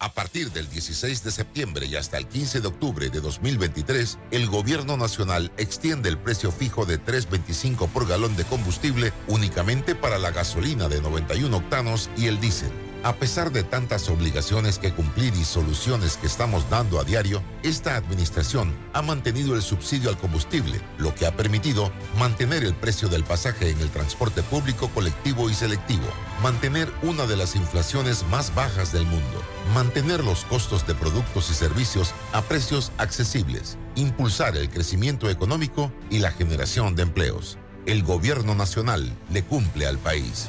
A 0.00 0.12
partir 0.12 0.52
del 0.52 0.68
16 0.70 1.24
de 1.24 1.32
septiembre 1.32 1.86
y 1.86 1.96
hasta 1.96 2.18
el 2.18 2.28
15 2.28 2.60
de 2.60 2.68
octubre 2.68 3.10
de 3.10 3.20
2023, 3.20 4.18
el 4.30 4.46
Gobierno 4.46 4.96
Nacional 4.96 5.50
extiende 5.56 6.08
el 6.08 6.18
precio 6.18 6.52
fijo 6.52 6.86
de 6.86 7.02
3.25 7.02 7.88
por 7.88 8.06
galón 8.06 8.36
de 8.36 8.44
combustible 8.44 9.12
únicamente 9.26 9.96
para 9.96 10.18
la 10.18 10.30
gasolina 10.30 10.88
de 10.88 11.00
91 11.00 11.56
octanos 11.56 12.10
y 12.16 12.26
el 12.26 12.40
diésel. 12.40 12.87
A 13.04 13.14
pesar 13.14 13.52
de 13.52 13.62
tantas 13.62 14.08
obligaciones 14.08 14.80
que 14.80 14.92
cumplir 14.92 15.32
y 15.36 15.44
soluciones 15.44 16.16
que 16.16 16.26
estamos 16.26 16.68
dando 16.68 16.98
a 16.98 17.04
diario, 17.04 17.44
esta 17.62 17.94
administración 17.94 18.74
ha 18.92 19.02
mantenido 19.02 19.54
el 19.54 19.62
subsidio 19.62 20.10
al 20.10 20.18
combustible, 20.18 20.80
lo 20.98 21.14
que 21.14 21.24
ha 21.24 21.36
permitido 21.36 21.92
mantener 22.18 22.64
el 22.64 22.74
precio 22.74 23.08
del 23.08 23.22
pasaje 23.22 23.70
en 23.70 23.78
el 23.80 23.90
transporte 23.90 24.42
público 24.42 24.88
colectivo 24.88 25.48
y 25.48 25.54
selectivo, 25.54 26.08
mantener 26.42 26.92
una 27.02 27.26
de 27.26 27.36
las 27.36 27.54
inflaciones 27.54 28.24
más 28.30 28.52
bajas 28.56 28.92
del 28.92 29.06
mundo, 29.06 29.42
mantener 29.72 30.24
los 30.24 30.44
costos 30.46 30.84
de 30.84 30.96
productos 30.96 31.50
y 31.50 31.54
servicios 31.54 32.12
a 32.32 32.42
precios 32.42 32.90
accesibles, 32.98 33.78
impulsar 33.94 34.56
el 34.56 34.70
crecimiento 34.70 35.30
económico 35.30 35.92
y 36.10 36.18
la 36.18 36.32
generación 36.32 36.96
de 36.96 37.04
empleos. 37.04 37.58
El 37.86 38.02
gobierno 38.02 38.56
nacional 38.56 39.16
le 39.32 39.44
cumple 39.44 39.86
al 39.86 39.98
país. 39.98 40.48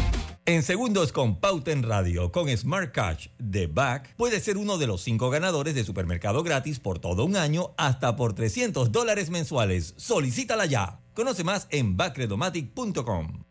En 0.45 0.63
segundos 0.63 1.11
con 1.11 1.39
Pauta 1.39 1.71
en 1.71 1.83
Radio, 1.83 2.31
con 2.31 2.49
Smart 2.49 2.91
Cash 2.91 3.27
de 3.37 3.67
Back, 3.67 4.15
puedes 4.15 4.43
ser 4.43 4.57
uno 4.57 4.79
de 4.79 4.87
los 4.87 5.03
cinco 5.03 5.29
ganadores 5.29 5.75
de 5.75 5.83
supermercado 5.83 6.41
gratis 6.41 6.79
por 6.79 6.97
todo 6.97 7.25
un 7.25 7.35
año 7.35 7.75
hasta 7.77 8.15
por 8.15 8.33
300 8.33 8.91
dólares 8.91 9.29
mensuales. 9.29 9.93
Solicítala 9.97 10.65
ya. 10.65 10.99
Conoce 11.13 11.43
más 11.43 11.67
en 11.69 11.95
backredomatic.com. 11.95 13.43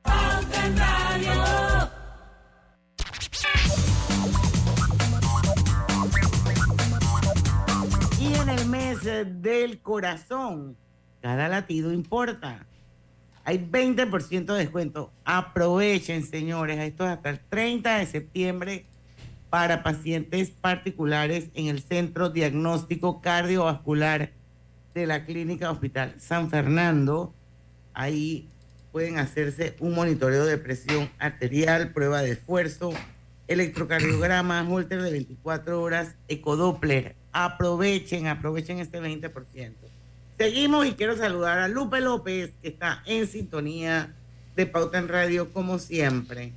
Y 8.19 8.35
en 8.35 8.49
el 8.49 8.67
mes 8.67 8.99
del 9.05 9.81
corazón, 9.81 10.77
cada 11.21 11.49
latido 11.49 11.93
importa. 11.93 12.67
Hay 13.51 13.59
20% 13.59 14.45
de 14.45 14.59
descuento. 14.59 15.13
Aprovechen, 15.25 16.25
señores. 16.25 16.79
Esto 16.79 17.05
es 17.05 17.11
hasta 17.11 17.31
el 17.31 17.41
30 17.41 17.99
de 17.99 18.07
septiembre 18.07 18.87
para 19.49 19.83
pacientes 19.83 20.51
particulares 20.51 21.51
en 21.55 21.67
el 21.67 21.83
Centro 21.83 22.31
Diagnóstico 22.31 23.21
Cardiovascular 23.21 24.31
de 24.95 25.05
la 25.05 25.25
Clínica 25.25 25.69
Hospital 25.69 26.15
San 26.19 26.49
Fernando. 26.49 27.35
Ahí 27.93 28.49
pueden 28.93 29.19
hacerse 29.19 29.75
un 29.81 29.97
monitoreo 29.97 30.47
de 30.47 30.57
presión 30.57 31.11
arterial, 31.19 31.93
prueba 31.93 32.23
de 32.23 32.31
esfuerzo, 32.31 32.93
electrocardiograma, 33.49 34.65
holter 34.71 35.03
de 35.03 35.11
24 35.11 35.83
horas, 35.83 36.15
ecodoppler. 36.29 37.17
Aprovechen, 37.33 38.29
aprovechen 38.29 38.79
este 38.79 39.03
20%. 39.03 39.90
Seguimos 40.41 40.87
y 40.87 40.93
quiero 40.93 41.19
saludar 41.19 41.59
a 41.59 41.69
Lupe 41.69 42.01
López, 42.01 42.53
que 42.63 42.69
está 42.69 43.03
en 43.05 43.27
sintonía 43.27 44.15
de 44.57 44.65
Pauta 44.65 44.97
en 44.97 45.09
Radio, 45.09 45.53
como 45.53 45.79
siempre. 45.79 46.53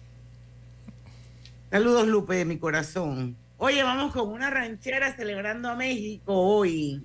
Saludos, 1.69 2.08
Lupe, 2.08 2.36
de 2.36 2.46
mi 2.46 2.58
corazón. 2.58 3.36
Oye, 3.58 3.84
vamos 3.84 4.13
con 4.13 4.30
una 4.30 4.50
ranchera 4.50 5.13
celebrando 5.13 5.67
a 5.67 5.76
México 5.76 6.34
hoy. 6.34 7.04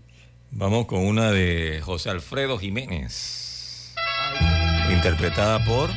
Vamos 0.52 0.86
con 0.86 1.04
una 1.04 1.32
de 1.32 1.80
José 1.82 2.10
Alfredo 2.10 2.58
Jiménez, 2.58 3.92
interpretada 4.88 5.64
por 5.64 5.90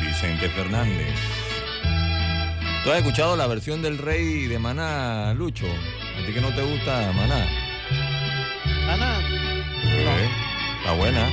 Vicente 0.00 0.48
Fernández. 0.50 1.18
¿Tú 2.84 2.92
has 2.92 2.98
escuchado 2.98 3.36
la 3.36 3.48
versión 3.48 3.82
del 3.82 3.98
rey 3.98 4.46
de 4.46 4.60
Maná, 4.60 5.34
Lucho? 5.34 5.66
¿A 5.66 6.24
ti 6.24 6.32
que 6.32 6.40
no 6.40 6.54
te 6.54 6.62
gusta 6.62 7.10
Maná? 7.12 7.48
Maná. 8.86 9.45
Eh, 9.98 10.28
Está 10.78 10.92
buena. 10.92 11.26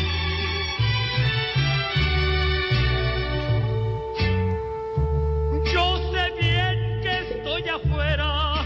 Yo 5.74 6.12
sé 6.12 6.32
bien 6.40 7.02
que 7.02 7.20
estoy 7.32 7.68
afuera, 7.70 8.66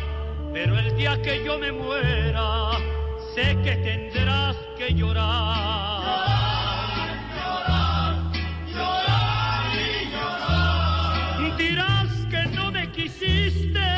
pero 0.53 0.77
el 0.77 0.95
día 0.97 1.19
que 1.21 1.43
yo 1.43 1.57
me 1.57 1.71
muera, 1.71 2.71
sé 3.33 3.57
que 3.63 3.75
tendrás 3.77 4.55
que 4.77 4.93
llorar. 4.93 6.03
Llorar, 7.35 8.31
llorar, 8.73 9.65
y 9.73 10.11
llorar. 10.13 11.57
Dirás 11.57 12.09
que 12.29 12.45
no 12.55 12.71
me 12.71 12.91
quisiste, 12.91 13.89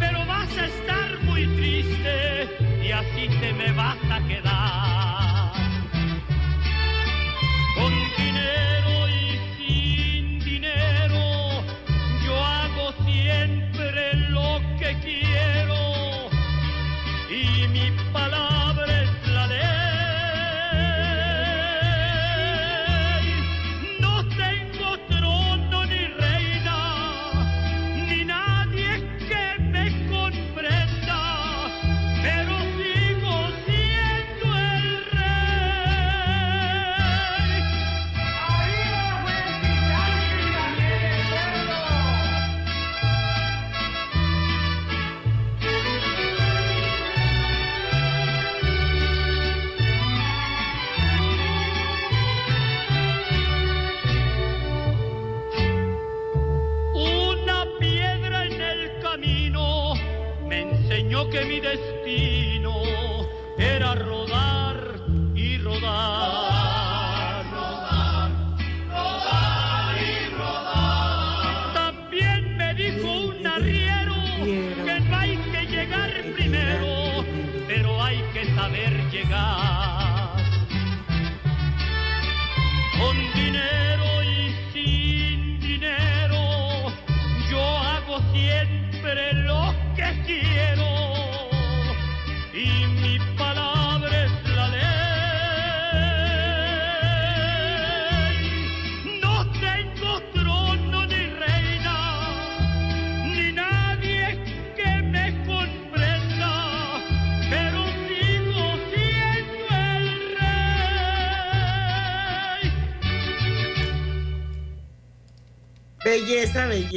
pero 0.00 0.26
vas 0.26 0.56
a 0.58 0.66
estar 0.66 1.18
muy 1.22 1.46
triste 1.56 2.48
y 2.82 2.90
así 2.90 3.28
te 3.40 3.52
me 3.52 3.70
vas 3.72 3.96
a 4.10 4.20
quedar. 4.26 4.83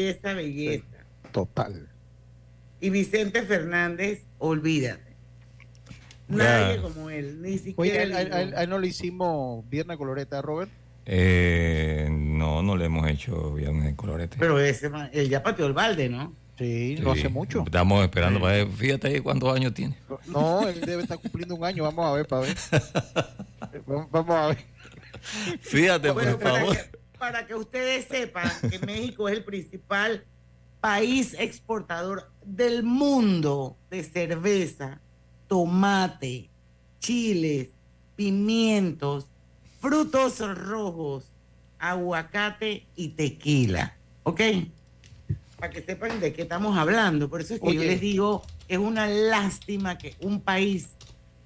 Belleza, 0.08 0.34
belleza. 0.34 0.86
Total. 1.32 1.88
Y 2.80 2.90
Vicente 2.90 3.42
Fernández, 3.44 4.24
olvídate. 4.38 5.16
Nadie 6.28 6.82
como 6.82 7.10
él, 7.10 7.42
ni 7.42 7.58
siquiera. 7.58 7.76
Oye, 7.78 8.04
el 8.04 8.14
¿a, 8.14 8.18
a- 8.18 8.22
hijo. 8.24 8.34
a- 8.56 8.60
a 8.60 8.64
él 8.64 8.70
no 8.70 8.80
le 8.80 8.88
hicimos 8.88 9.68
Viernes 9.70 9.98
Coloreta, 9.98 10.42
Robert? 10.42 10.70
Eh, 11.06 12.10
no, 12.12 12.62
no 12.62 12.76
le 12.76 12.86
hemos 12.86 13.08
hecho 13.10 13.54
viernes 13.54 13.86
de 13.86 13.96
colorete. 13.96 14.36
Pero 14.38 14.60
ese, 14.60 14.92
él 15.14 15.30
ya 15.30 15.42
pateó 15.42 15.66
el 15.66 15.72
balde, 15.74 16.10
¿no? 16.10 16.36
Sí, 16.58 16.98
Sí, 17.16 17.28
Estamos 17.66 18.04
esperando 18.04 18.42
para 18.42 18.54
ver. 18.58 18.68
Fíjate 18.68 19.08
ahí 19.08 19.20
cuántos 19.22 19.56
años 19.56 19.74
tiene. 19.76 19.96
No, 20.26 20.68
él 20.68 20.82
debe 20.82 21.04
estar 21.04 21.18
cumpliendo 21.20 21.56
un 21.56 21.64
año. 21.64 21.84
Vamos 21.84 22.06
a 22.06 22.14
ver, 22.14 22.28
para 22.28 22.42
ver. 22.42 22.58
Vamos- 24.12 24.36
a 24.36 24.48
ver. 24.48 24.58
Fíjate, 25.62 26.10
Bueno, 26.12 26.38
por 26.40 26.50
favor. 26.52 26.76
que, 26.76 26.97
para 27.18 27.46
que 27.46 27.56
ustedes 27.56 28.06
sepan 28.06 28.52
que 28.70 28.80
México 28.80 29.28
es 29.28 29.38
el 29.38 29.44
principal 29.44 30.24
país 30.80 31.36
exportador 31.38 32.32
del 32.46 32.84
mundo 32.84 33.78
de 33.90 34.04
cerveza, 34.04 35.02
tomate, 35.48 36.50
chiles, 37.00 37.70
pimientos, 38.16 39.28
frutos 39.80 40.40
rojos, 40.58 41.32
aguacate 41.80 42.86
y 42.96 43.10
tequila. 43.10 43.96
¿Ok? 44.24 44.42
Para 45.58 45.72
que 45.72 45.82
sepan 45.82 46.20
de 46.20 46.34
qué 46.34 46.44
estamos 46.44 46.78
hablando. 46.78 47.30
Por 47.30 47.42
eso 47.42 47.56
es 47.56 47.62
que 47.62 47.74
yo 47.74 47.82
les 47.82 48.00
digo, 48.00 48.44
es 48.68 48.78
una 48.78 49.08
lástima 49.08 49.98
que 49.98 50.16
un 50.22 50.42
país 50.42 50.90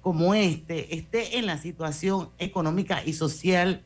como 0.00 0.34
este 0.34 0.96
esté 0.96 1.38
en 1.38 1.46
la 1.46 1.58
situación 1.58 2.30
económica 2.38 3.02
y 3.04 3.12
social 3.12 3.82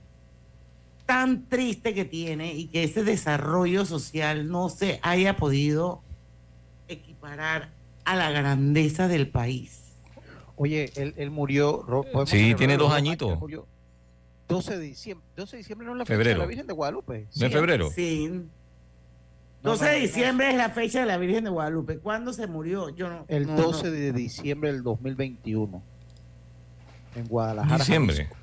tan 1.06 1.46
triste 1.48 1.94
que 1.94 2.04
tiene 2.04 2.54
y 2.54 2.66
que 2.66 2.84
ese 2.84 3.04
desarrollo 3.04 3.84
social 3.84 4.48
no 4.50 4.68
se 4.68 4.98
haya 5.02 5.36
podido 5.36 6.02
equiparar 6.88 7.70
a 8.04 8.16
la 8.16 8.30
grandeza 8.30 9.08
del 9.08 9.28
país. 9.28 9.82
Oye, 10.56 10.90
él, 10.96 11.14
él 11.16 11.30
murió. 11.30 11.82
Ro- 11.86 12.02
¿podemos 12.02 12.30
Sí, 12.30 12.54
tiene 12.56 12.76
dos 12.76 12.92
añitos. 12.92 13.32
Él 13.32 13.38
murió 13.38 13.66
12 14.48 14.78
de 14.78 14.84
diciembre. 14.84 15.26
12 15.36 15.56
de 15.56 15.58
diciembre 15.58 15.86
no 15.86 15.92
es 15.92 15.98
la 15.98 16.04
fecha 16.06 16.14
Febrero. 16.16 16.34
de 16.38 16.44
la 16.44 16.46
Virgen 16.46 16.66
de 16.66 16.72
Guadalupe. 16.72 17.26
¿No 17.36 17.46
es 17.46 17.52
febrero? 17.52 17.90
Sí. 17.90 18.28
No, 19.62 19.70
12 19.72 19.84
no, 19.84 19.90
de 19.90 19.96
diciembre 20.00 20.50
es 20.50 20.56
la 20.56 20.70
fecha 20.70 21.00
de 21.00 21.06
la 21.06 21.16
Virgen 21.18 21.44
de 21.44 21.50
Guadalupe. 21.50 21.98
¿Cuándo 21.98 22.32
se 22.32 22.46
murió? 22.46 22.88
Yo 22.90 23.08
no. 23.08 23.24
El 23.28 23.46
no, 23.46 23.56
12 23.56 23.84
no. 23.86 23.90
de 23.90 24.12
diciembre 24.12 24.72
del 24.72 24.82
2021. 24.84 25.82
En 27.16 27.26
Guadalajara. 27.26 27.78
Diciembre. 27.78 28.16
Jalisco. 28.16 28.36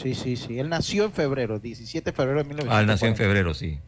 Sí, 0.00 0.14
sí, 0.14 0.36
sí. 0.36 0.58
Él 0.60 0.68
nació 0.68 1.04
en 1.06 1.12
febrero, 1.12 1.58
17 1.58 2.10
de 2.10 2.16
febrero 2.16 2.38
de 2.38 2.44
1940. 2.44 2.76
Ah, 2.76 2.80
él 2.80 2.86
nació 2.86 3.08
en 3.08 3.16
febrro, 3.16 3.52
sí. 3.52 3.80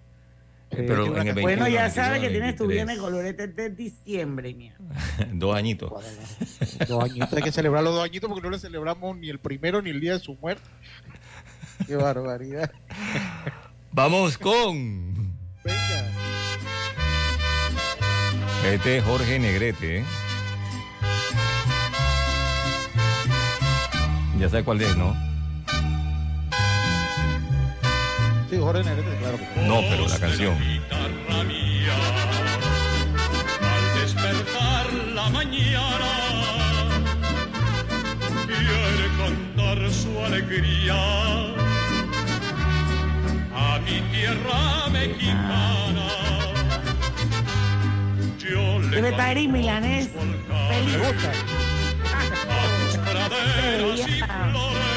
Sí, 0.73 0.77
Pero 0.87 1.07
en 1.07 1.13
el 1.29 1.33
una- 1.33 1.33
Bueno, 1.43 1.65
21, 1.65 1.69
ya 1.69 1.91
sabe 1.91 2.19
22, 2.21 2.23
que 2.29 2.31
tienes 2.39 2.57
tu 2.57 2.67
23. 2.67 2.69
bien 2.69 2.87
de 2.87 2.97
colorete 3.03 3.47
de 3.49 3.71
diciembre, 3.71 4.55
mía. 4.55 4.75
Dos 5.33 5.57
añitos. 5.57 5.91
Dos 6.89 7.05
añitos. 7.05 7.33
Hay 7.33 7.43
que 7.43 7.53
celebrar 7.53 7.83
los 7.85 7.95
dos 7.95 8.05
añitos 8.05 8.29
porque 8.29 8.43
no 8.43 8.51
le 8.51 8.59
celebramos 8.59 9.17
ni 9.17 9.29
el 9.31 9.39
primero 9.39 9.83
ni 9.83 9.91
el 9.91 10.01
día 10.01 10.15
de 10.15 10.19
su 10.21 10.35
muerte. 10.37 10.63
Qué 11.87 11.95
barbaridad. 11.97 12.71
Vamos 13.93 14.37
con. 14.39 15.37
Venga. 15.65 16.11
Este 18.67 18.99
es 18.99 19.05
Jorge 19.05 19.39
Negrete. 19.39 19.99
¿eh? 19.99 20.05
Ya 24.39 24.49
sabes 24.49 24.65
cuál 24.65 24.81
es, 24.83 24.97
¿no? 24.97 25.30
Sí, 28.51 28.57
Jorge 28.59 28.83
Negrete, 28.83 29.17
claro 29.19 29.39
que 29.39 29.45
sí. 29.45 29.61
No, 29.65 29.81
pero 29.89 30.09
la 30.09 30.19
canción. 30.19 30.59
guitarra 30.59 31.45
mía, 31.45 31.95
al 33.63 34.01
despertar 34.01 34.93
la 35.15 35.29
mañana, 35.29 36.11
quiere 38.49 39.09
cantar 39.19 39.91
su 39.93 40.19
alegría 40.25 40.97
a 43.55 43.79
mi 43.85 44.01
tierra 44.11 44.89
mexicana. 44.91 46.09
Yo 48.37 48.81
le 48.81 48.97
Debe 48.97 49.11
estar 49.11 49.39
en 49.39 49.53
milanés. 49.53 50.09
Feliz. 50.09 50.97
a 52.49 52.63
tus 52.85 52.99
praderas 52.99 54.09
y 54.09 54.21
María 54.21 54.90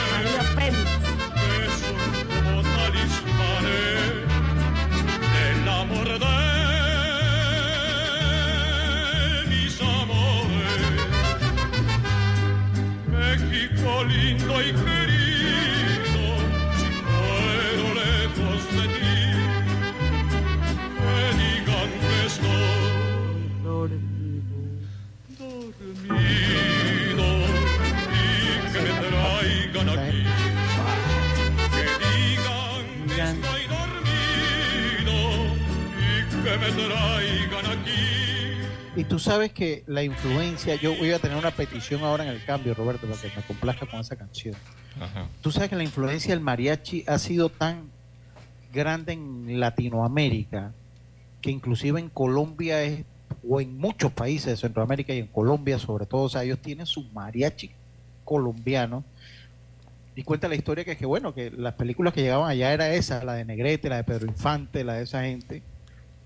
traigan 36.76 37.65
aquí. 37.65 38.63
Y 38.95 39.03
tú 39.05 39.17
sabes 39.19 39.51
que 39.51 39.84
la 39.88 40.03
influencia, 40.03 40.76
yo 40.76 40.95
voy 40.95 41.11
a 41.11 41.19
tener 41.19 41.38
una 41.38 41.51
petición 41.51 42.03
ahora 42.03 42.24
en 42.24 42.30
el 42.30 42.43
cambio, 42.45 42.74
Roberto, 42.74 43.07
para 43.07 43.19
que 43.19 43.32
me 43.36 43.41
complazca 43.43 43.86
con 43.86 43.99
esa 43.99 44.15
canción. 44.15 44.55
Ajá. 44.99 45.28
Tú 45.41 45.51
sabes 45.51 45.69
que 45.69 45.76
la 45.76 45.84
influencia 45.84 46.34
del 46.34 46.43
mariachi 46.43 47.03
ha 47.07 47.17
sido 47.17 47.49
tan 47.49 47.89
grande 48.71 49.13
en 49.13 49.59
Latinoamérica 49.59 50.74
que 51.41 51.51
inclusive 51.51 51.99
en 51.99 52.09
Colombia 52.09 52.82
es, 52.84 53.03
o 53.47 53.59
en 53.59 53.78
muchos 53.78 54.11
países 54.11 54.45
de 54.45 54.57
Centroamérica 54.57 55.13
y 55.13 55.19
en 55.19 55.28
Colombia 55.28 55.78
sobre 55.78 56.05
todo, 56.05 56.24
o 56.24 56.30
sea, 56.30 56.43
ellos 56.43 56.59
tienen 56.59 56.86
su 56.86 57.03
mariachi 57.11 57.71
colombiano. 58.24 59.03
Y 60.15 60.24
cuenta 60.24 60.47
la 60.47 60.55
historia 60.55 60.86
que 60.86 60.91
es 60.91 60.97
que, 60.97 61.05
bueno, 61.05 61.34
que 61.34 61.49
las 61.51 61.74
películas 61.74 62.13
que 62.13 62.21
llegaban 62.21 62.49
allá 62.49 62.71
era 62.71 62.93
esa, 62.93 63.24
la 63.24 63.34
de 63.34 63.45
Negrete, 63.45 63.89
la 63.89 63.97
de 63.97 64.03
Pedro 64.03 64.28
Infante, 64.28 64.84
la 64.84 64.93
de 64.93 65.03
esa 65.03 65.24
gente. 65.24 65.63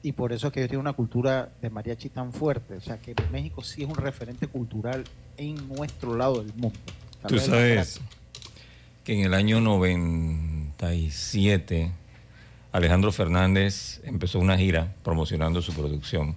Y 0.03 0.11
por 0.13 0.31
eso 0.31 0.47
es 0.47 0.53
que 0.53 0.61
ellos 0.61 0.69
tienen 0.69 0.81
una 0.81 0.93
cultura 0.93 1.49
de 1.61 1.69
mariachi 1.69 2.07
tan 2.09 2.31
fuerte. 2.31 2.75
O 2.75 2.81
sea, 2.81 2.97
que 2.99 3.13
México 3.31 3.63
sí 3.63 3.83
es 3.83 3.89
un 3.89 3.95
referente 3.95 4.47
cultural 4.47 5.03
en 5.37 5.67
nuestro 5.67 6.15
lado 6.15 6.43
del 6.43 6.53
mundo. 6.53 6.79
Tú 7.27 7.39
sabes 7.39 7.99
que 9.03 9.13
en 9.13 9.21
el 9.21 9.33
año 9.33 9.59
97 9.59 11.91
Alejandro 12.71 13.11
Fernández 13.11 14.01
empezó 14.03 14.39
una 14.39 14.57
gira 14.57 14.93
promocionando 15.03 15.61
su 15.61 15.73
producción 15.73 16.35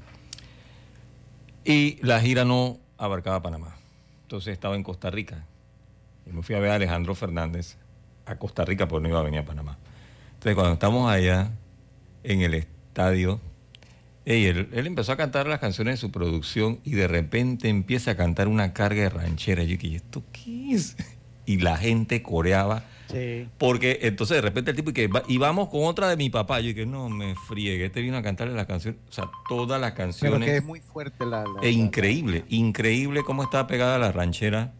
y 1.65 1.99
la 2.03 2.21
gira 2.21 2.45
no 2.45 2.79
abarcaba 2.97 3.43
Panamá. 3.43 3.77
Entonces 4.23 4.53
estaba 4.53 4.77
en 4.77 4.83
Costa 4.83 5.11
Rica. 5.11 5.45
Y 6.27 6.33
me 6.33 6.43
fui 6.43 6.55
a 6.55 6.61
ver 6.61 6.71
a 6.71 6.77
Alejandro 6.77 7.15
Fernández 7.15 7.77
a 8.27 8.37
Costa 8.37 8.65
Rica 8.65 8.89
porque 8.89 9.03
no 9.03 9.09
iba 9.11 9.21
a 9.21 9.25
venir 9.25 9.41
a 9.41 9.45
Panamá. 9.45 9.79
Entonces 10.35 10.55
cuando 10.55 10.75
estamos 10.75 11.11
allá 11.11 11.51
en 12.23 12.43
el 12.43 12.55
estadio, 12.55 13.41
ey, 14.25 14.47
él, 14.47 14.69
él 14.73 14.87
empezó 14.87 15.13
a 15.13 15.17
cantar 15.17 15.47
las 15.47 15.59
canciones 15.61 15.95
de 15.95 15.97
su 15.99 16.11
producción 16.11 16.81
y 16.85 16.93
de 16.93 17.09
repente 17.09 17.69
empieza 17.69 18.13
a 18.13 18.17
cantar 18.17 18.49
una 18.49 18.73
carga 18.73 19.03
de 19.03 19.09
ranchera. 19.11 19.63
Yo 19.63 19.71
dije, 19.71 19.87
¿y 19.89 19.95
¿esto 19.97 20.23
qué 20.33 20.73
es? 20.73 20.97
Y 21.47 21.59
la 21.59 21.77
gente 21.77 22.23
coreaba. 22.23 22.85
Sí. 23.11 23.49
Porque 23.59 23.99
entonces 24.03 24.37
de 24.37 24.41
repente 24.41 24.71
el 24.71 24.77
tipo 24.77 24.91
y 24.91 24.93
que 24.93 25.11
y 25.27 25.39
vamos 25.39 25.69
con 25.69 25.83
otra 25.85 26.09
de 26.09 26.17
mi 26.17 26.31
papá. 26.31 26.61
Yo 26.61 26.69
dije, 26.69 26.87
no 26.87 27.09
me 27.09 27.35
friegue, 27.49 27.87
este 27.87 28.03
vino 28.03 28.17
a 28.17 28.23
cantarle 28.23 28.55
las 28.55 28.67
canciones, 28.67 29.01
o 29.09 29.13
sea, 29.13 29.29
todas 29.49 29.81
las 29.81 29.93
Pero 29.93 30.05
canciones. 30.07 30.49
que 30.49 30.57
es 30.59 30.65
muy 30.65 30.81
fuerte 30.81 31.27
la... 31.27 31.43
la- 31.43 31.61
E 31.61 31.65
la- 31.65 31.71
increíble, 31.71 32.45
increíble 32.51 33.23
cómo 33.25 33.43
está 33.43 33.67
pegada 33.67 33.99
la 33.99 34.13
ranchera 34.13 34.73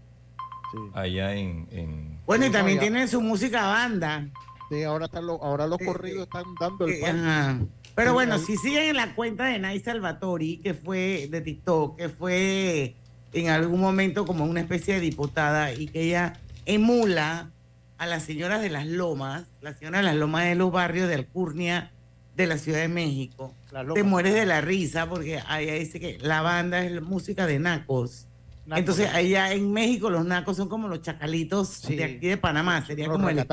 allá 0.95 1.35
en, 1.35 1.67
en- 1.73 2.19
Bueno, 2.25 2.47
y 2.47 2.51
también 2.51 2.79
tienen 2.79 3.09
su 3.09 3.21
música 3.21 3.67
banda. 3.67 4.29
Sí, 4.71 4.85
ahora, 4.85 5.07
están 5.07 5.27
los, 5.27 5.41
ahora 5.43 5.67
los 5.67 5.81
Eh, 5.81 5.85
corridos 5.87 6.23
están 6.23 6.45
dando 6.61 6.85
el 6.87 6.93
Eh, 6.93 6.99
pan. 7.01 7.19
ajá. 7.27 7.59
Pero 8.01 8.15
bueno, 8.15 8.39
si 8.39 8.57
siguen 8.57 8.85
en 8.85 8.97
la 8.97 9.15
cuenta 9.15 9.45
de 9.45 9.59
Nay 9.59 9.79
Salvatori, 9.79 10.57
que 10.59 10.73
fue 10.73 11.29
de 11.31 11.43
TikTok, 11.43 11.99
que 11.99 12.09
fue 12.09 12.97
en 13.35 13.49
algún 13.51 13.79
momento 13.79 14.25
como 14.25 14.47
una 14.47 14.61
especie 14.61 14.95
de 14.95 15.01
diputada 15.01 15.75
y 15.75 15.87
que 15.87 16.05
ella 16.05 16.33
emula 16.65 17.51
a 17.99 18.07
las 18.07 18.23
señoras 18.23 18.63
de 18.63 18.71
las 18.71 18.87
lomas, 18.87 19.45
las 19.61 19.79
señoras 19.79 20.01
de 20.01 20.07
las 20.07 20.17
lomas 20.17 20.45
de 20.47 20.55
los 20.55 20.73
barrios 20.73 21.09
de 21.09 21.15
Alcurnia 21.15 21.93
de 22.37 22.47
la 22.47 22.57
Ciudad 22.57 22.79
de 22.79 22.89
México. 22.89 23.55
Te 23.95 24.03
mueres 24.03 24.33
de 24.33 24.47
la 24.47 24.63
risa 24.63 25.07
porque 25.07 25.35
ella 25.59 25.75
dice 25.75 26.01
que 26.01 26.17
la 26.23 26.41
banda 26.41 26.83
es 26.83 27.03
música 27.03 27.47
de 27.47 27.59
nacos. 27.59 28.29
Nacos. 28.65 28.79
Entonces, 28.79 29.11
allá 29.13 29.53
en 29.53 29.71
México 29.73 30.09
los 30.09 30.25
nacos 30.25 30.57
son 30.57 30.71
como 30.71 30.89
los 30.89 31.03
chacalitos 31.03 31.69
Sí. 31.69 31.97
de 31.97 32.05
aquí 32.05 32.29
de 32.29 32.39
Panamá. 32.39 32.83
Sería 32.87 33.09
como 33.09 33.29
el. 33.29 33.39
Es 33.39 33.47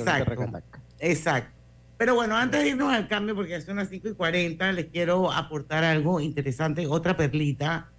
Exacto. 0.00 0.62
Exacto. 0.98 1.59
Pero 2.00 2.14
bueno, 2.14 2.34
antes 2.34 2.62
de 2.62 2.70
irnos 2.70 2.90
al 2.90 3.08
cambio, 3.08 3.34
porque 3.34 3.60
son 3.60 3.76
las 3.76 3.90
5 3.90 4.08
y 4.08 4.14
40, 4.14 4.72
les 4.72 4.86
quiero 4.86 5.30
aportar 5.30 5.84
algo 5.84 6.18
interesante, 6.18 6.86
otra 6.86 7.14
perlita 7.14 7.90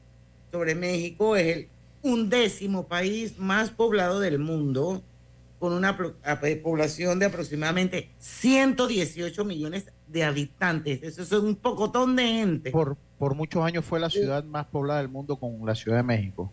sobre 0.51 0.73
México. 0.73 1.35
Es 1.35 1.55
el 1.55 1.69
undécimo 2.01 2.87
país 2.87 3.37
más 3.37 3.69
poblado 3.69 4.19
del 4.19 4.39
mundo, 4.39 5.03
con 5.59 5.73
una 5.73 5.95
población 6.63 7.19
de 7.19 7.27
aproximadamente 7.27 8.09
118 8.17 9.45
millones 9.45 9.91
de 10.07 10.23
habitantes. 10.23 11.03
Eso 11.03 11.21
es 11.21 11.31
un 11.33 11.55
pocotón 11.55 12.15
de 12.15 12.23
gente. 12.23 12.71
Por, 12.71 12.97
por 13.19 13.35
muchos 13.35 13.63
años 13.63 13.85
fue 13.85 13.99
la 13.99 14.09
ciudad 14.09 14.43
más 14.43 14.65
poblada 14.65 15.01
del 15.01 15.09
mundo 15.09 15.35
con 15.35 15.63
la 15.63 15.75
Ciudad 15.75 15.97
de 15.97 16.03
México. 16.03 16.51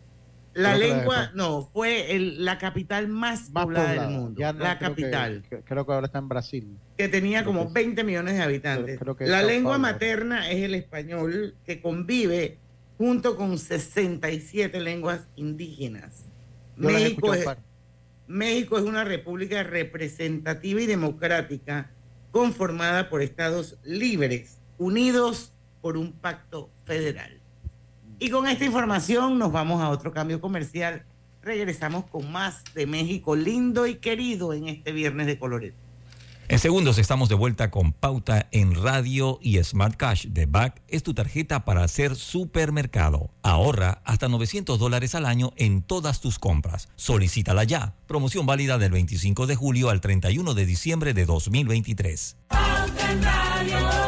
La 0.59 0.77
lengua, 0.77 1.31
no, 1.35 1.71
fue 1.73 2.19
la 2.37 2.59
capital 2.59 3.07
más, 3.09 3.51
poblada, 3.51 4.07
del 4.07 4.11
mundo. 4.11 4.41
la 4.41 4.79
capital. 4.79 5.45
creo 5.65 5.87
que 5.87 5.93
ahora 5.93 6.07
está 6.07 6.19
en 6.19 6.29
Brasil. 6.29 6.79
Que 6.97 7.09
tenía 7.09 7.45
como 7.45 7.71
20 7.71 8.03
millones 8.03 8.35
de 8.35 8.43
habitantes. 8.43 9.01
la 9.21 9.43
lengua 9.43 9.79
materna 9.79 10.51
es 10.51 10.65
el 10.65 10.75
español, 10.75 11.55
que 11.65 11.81
convive 11.81 12.59
junto 12.97 13.37
con 13.37 13.59
67 13.59 14.81
lenguas 14.81 15.29
indígenas. 15.37 16.25
México 16.77 17.33
es, 17.33 17.47
México 18.27 18.79
es 18.79 18.85
una 18.85 19.05
república 19.05 19.63
representativa 19.63 20.81
y 20.81 20.87
democrática 20.87 21.93
conformada 22.33 23.09
por 23.09 23.23
estados 23.23 23.79
libres, 23.85 24.59
unidos 24.77 25.55
por 25.81 25.97
un 25.97 26.13
pacto 26.13 26.71
federal. 26.85 27.38
Y 28.19 28.31
con 28.31 28.49
esta 28.49 28.65
información 28.65 29.39
nos 29.39 29.53
vamos 29.53 29.81
a 29.81 29.91
otro 29.91 30.13
cambio 30.13 30.41
comercial. 30.41 31.05
Regresamos 31.43 32.05
con 32.07 32.31
más 32.33 32.65
de 32.75 32.87
México 32.87 33.37
lindo 33.37 33.87
y 33.87 33.97
querido 33.97 34.53
en 34.53 34.69
este 34.69 34.93
viernes 34.93 35.27
de 35.27 35.39
Colorete. 35.39 35.89
En 36.49 36.59
segundos 36.59 36.97
estamos 36.97 37.29
de 37.29 37.35
vuelta 37.35 37.71
con 37.71 37.93
Pauta 37.93 38.49
en 38.53 38.75
Radio 38.75 39.39
y 39.43 39.63
Smart 39.63 39.97
Cash 39.97 40.29
de 40.29 40.47
BAC 40.47 40.81
es 40.89 41.03
tu 41.03 41.13
tarjeta 41.13 41.67
para 41.67 41.85
hacer 41.85 42.17
supermercado. 42.17 43.31
Ahorra 43.43 44.01
hasta 44.05 44.29
900 44.29 44.79
dólares 44.79 45.15
al 45.15 45.27
año 45.27 45.53
en 45.57 45.83
todas 45.83 46.23
tus 46.23 46.39
compras. 46.39 46.89
Solicítala 46.97 47.65
ya. 47.65 47.97
Promoción 48.07 48.47
válida 48.47 48.79
del 48.79 48.93
25 48.93 49.47
de 49.47 49.57
julio 49.57 49.91
al 49.91 50.01
31 50.01 50.55
de 50.55 50.65
diciembre 50.65 51.13
de 51.13 51.27
2023. 51.27 52.37
Pauta 52.49 53.13
en 53.13 53.23
Radio. 53.23 54.08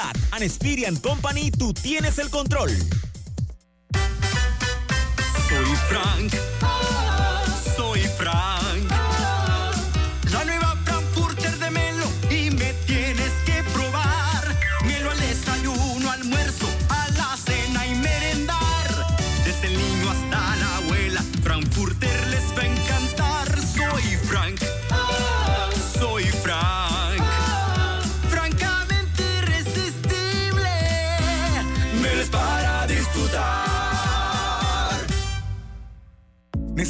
An 0.31 0.41
Experian 0.41 0.95
Company, 0.97 1.51
tú 1.51 1.73
tienes 1.73 2.17
el 2.17 2.29
control. 2.29 2.71
Soy 5.49 5.75
Frank. 5.89 6.33
Soy 7.75 7.99
Frank. 8.17 8.60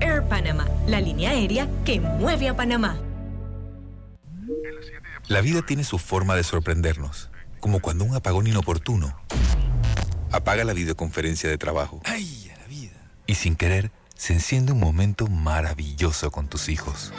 Air 0.00 0.22
Panama, 0.24 0.66
la 0.86 1.00
línea 1.00 1.30
aérea 1.30 1.68
que 1.84 2.00
mueve 2.00 2.48
a 2.48 2.56
Panamá. 2.56 2.96
La 5.28 5.40
vida 5.40 5.62
tiene 5.62 5.84
su 5.84 5.98
forma 5.98 6.34
de 6.36 6.42
sorprendernos, 6.42 7.30
como 7.60 7.80
cuando 7.80 8.04
un 8.04 8.14
apagón 8.14 8.46
inoportuno 8.46 9.14
apaga 10.32 10.64
la 10.64 10.72
videoconferencia 10.72 11.50
de 11.50 11.58
trabajo. 11.58 12.00
¡Ay, 12.04 12.50
la 12.58 12.66
vida! 12.66 12.96
Y 13.26 13.34
sin 13.34 13.56
querer, 13.56 13.90
se 14.14 14.32
enciende 14.32 14.72
un 14.72 14.80
momento 14.80 15.26
maravilloso 15.26 16.30
con 16.30 16.48
tus 16.48 16.68
hijos. 16.68 17.12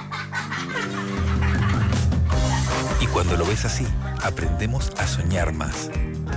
Y 2.99 3.07
cuando 3.07 3.37
lo 3.37 3.45
ves 3.45 3.65
así, 3.65 3.85
aprendemos 4.23 4.91
a 4.97 5.07
soñar 5.07 5.53
más. 5.53 5.89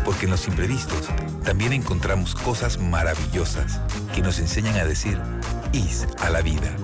Porque 0.05 0.27
en 0.27 0.31
los 0.31 0.47
imprevistos 0.47 1.09
también 1.45 1.73
encontramos 1.73 2.35
cosas 2.35 2.79
maravillosas 2.79 3.81
que 4.15 4.23
nos 4.23 4.39
enseñan 4.39 4.77
a 4.77 4.85
decir 4.85 5.21
IS 5.73 6.07
a 6.19 6.29
la 6.29 6.43
vida. 6.43 6.77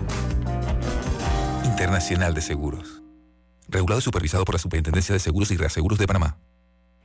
Internacional 1.64 2.32
de 2.32 2.40
Seguros. 2.40 3.02
Regulado 3.68 4.00
y 4.00 4.02
supervisado 4.02 4.46
por 4.46 4.54
la 4.54 4.58
Superintendencia 4.58 5.12
de 5.12 5.18
Seguros 5.18 5.50
y 5.50 5.58
Reaseguros 5.58 5.98
de 5.98 6.06
Panamá. 6.06 6.38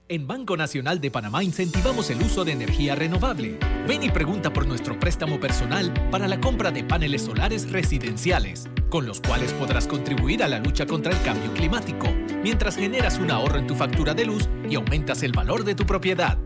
En 0.07 0.25
Banco 0.25 0.55
Nacional 0.55 1.01
de 1.01 1.11
Panamá 1.11 1.43
incentivamos 1.43 2.09
el 2.09 2.21
uso 2.21 2.45
de 2.45 2.53
energía 2.53 2.95
renovable. 2.95 3.59
Ven 3.85 4.01
y 4.03 4.09
pregunta 4.11 4.53
por 4.53 4.65
nuestro 4.65 4.97
préstamo 4.97 5.41
personal 5.41 5.93
para 6.09 6.29
la 6.29 6.39
compra 6.39 6.71
de 6.71 6.85
paneles 6.85 7.23
solares 7.23 7.69
residenciales, 7.69 8.69
con 8.89 9.05
los 9.05 9.19
cuales 9.19 9.51
podrás 9.51 9.85
contribuir 9.85 10.41
a 10.41 10.47
la 10.47 10.59
lucha 10.59 10.85
contra 10.85 11.11
el 11.11 11.21
cambio 11.23 11.53
climático, 11.53 12.07
mientras 12.43 12.77
generas 12.77 13.17
un 13.17 13.29
ahorro 13.29 13.59
en 13.59 13.67
tu 13.67 13.75
factura 13.75 14.13
de 14.13 14.25
luz 14.25 14.47
y 14.69 14.75
aumentas 14.75 15.21
el 15.23 15.33
valor 15.33 15.65
de 15.65 15.75
tu 15.75 15.85
propiedad. 15.85 16.37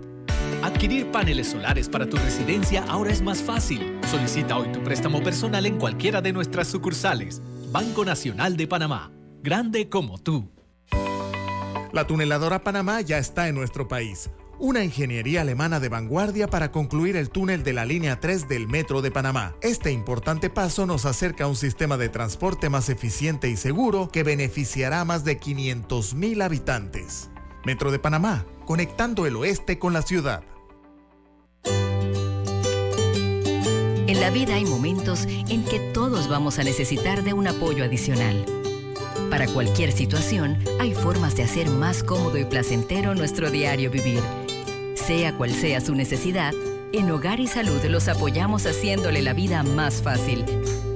Adquirir 0.64 1.12
paneles 1.12 1.48
solares 1.48 1.90
para 1.90 2.08
tu 2.08 2.18
residencia 2.18 2.84
ahora 2.88 3.12
es 3.12 3.22
más 3.22 3.42
fácil. 3.42 3.98
Solicita 4.10 4.58
hoy 4.58 4.72
tu 4.72 4.84
préstamo 4.84 5.22
personal 5.24 5.66
en 5.66 5.78
cualquiera 5.78 6.22
de 6.22 6.34
nuestras 6.34 6.68
sucursales. 6.68 7.42
Banco 7.72 8.06
Nacional 8.06 8.58
de 8.58 8.68
Panamá. 8.68 9.12
Grande 9.42 9.90
como 9.90 10.18
tú. 10.18 10.52
La 11.94 12.06
tuneladora 12.06 12.64
Panamá 12.64 13.02
ya 13.02 13.18
está 13.18 13.48
en 13.48 13.56
nuestro 13.56 13.88
país. 13.88 14.30
Una 14.60 14.84
ingeniería 14.84 15.42
alemana 15.42 15.80
de 15.80 15.88
vanguardia 15.88 16.48
para 16.48 16.72
concluir 16.72 17.16
el 17.16 17.30
túnel 17.30 17.64
de 17.64 17.74
la 17.74 17.86
línea 17.86 18.20
3 18.20 18.48
del 18.48 18.68
Metro 18.68 19.04
de 19.04 19.12
Panamá. 19.12 19.56
Este 19.62 19.92
importante 19.92 20.50
paso 20.50 20.88
nos 20.88 21.06
acerca 21.06 21.44
a 21.44 21.48
un 21.48 21.56
sistema 21.56 21.96
de 21.96 22.10
transporte 22.10 22.68
más 22.70 22.90
eficiente 22.90 23.50
y 23.50 23.56
seguro 23.56 24.10
que 24.10 24.24
beneficiará 24.24 25.02
a 25.02 25.06
más 25.06 25.24
de 25.24 25.40
500.000 25.40 26.44
habitantes. 26.44 27.30
Metro 27.66 27.92
de 27.92 28.00
Panamá, 28.00 28.46
conectando 28.68 29.26
el 29.26 29.38
oeste 29.38 29.80
con 29.80 29.94
la 29.94 30.02
ciudad. 30.04 30.44
En 34.08 34.20
la 34.20 34.30
vida 34.30 34.56
hay 34.56 34.66
momentos 34.66 35.26
en 35.26 35.64
que 35.64 35.80
todos 35.94 36.28
vamos 36.28 36.60
a 36.60 36.64
necesitar 36.64 37.24
de 37.24 37.32
un 37.32 37.48
apoyo 37.48 37.86
adicional. 37.86 38.46
Para 39.30 39.48
cualquier 39.48 39.94
situación, 39.94 40.60
hay 40.80 40.94
formas 40.94 41.36
de 41.38 41.44
hacer 41.44 41.70
más 41.70 42.04
cómodo 42.04 42.38
y 42.38 42.44
placentero 42.44 43.16
nuestro 43.16 43.50
diario 43.50 43.90
vivir. 43.90 44.22
Sea 44.96 45.36
cual 45.38 45.52
sea 45.52 45.80
su 45.80 45.96
necesidad, 45.96 46.54
En 46.92 47.10
Hogar 47.10 47.40
y 47.40 47.48
Salud 47.48 47.84
los 47.86 48.08
apoyamos 48.08 48.66
haciéndole 48.66 49.22
la 49.22 49.34
vida 49.34 49.64
más 49.64 50.02
fácil, 50.02 50.46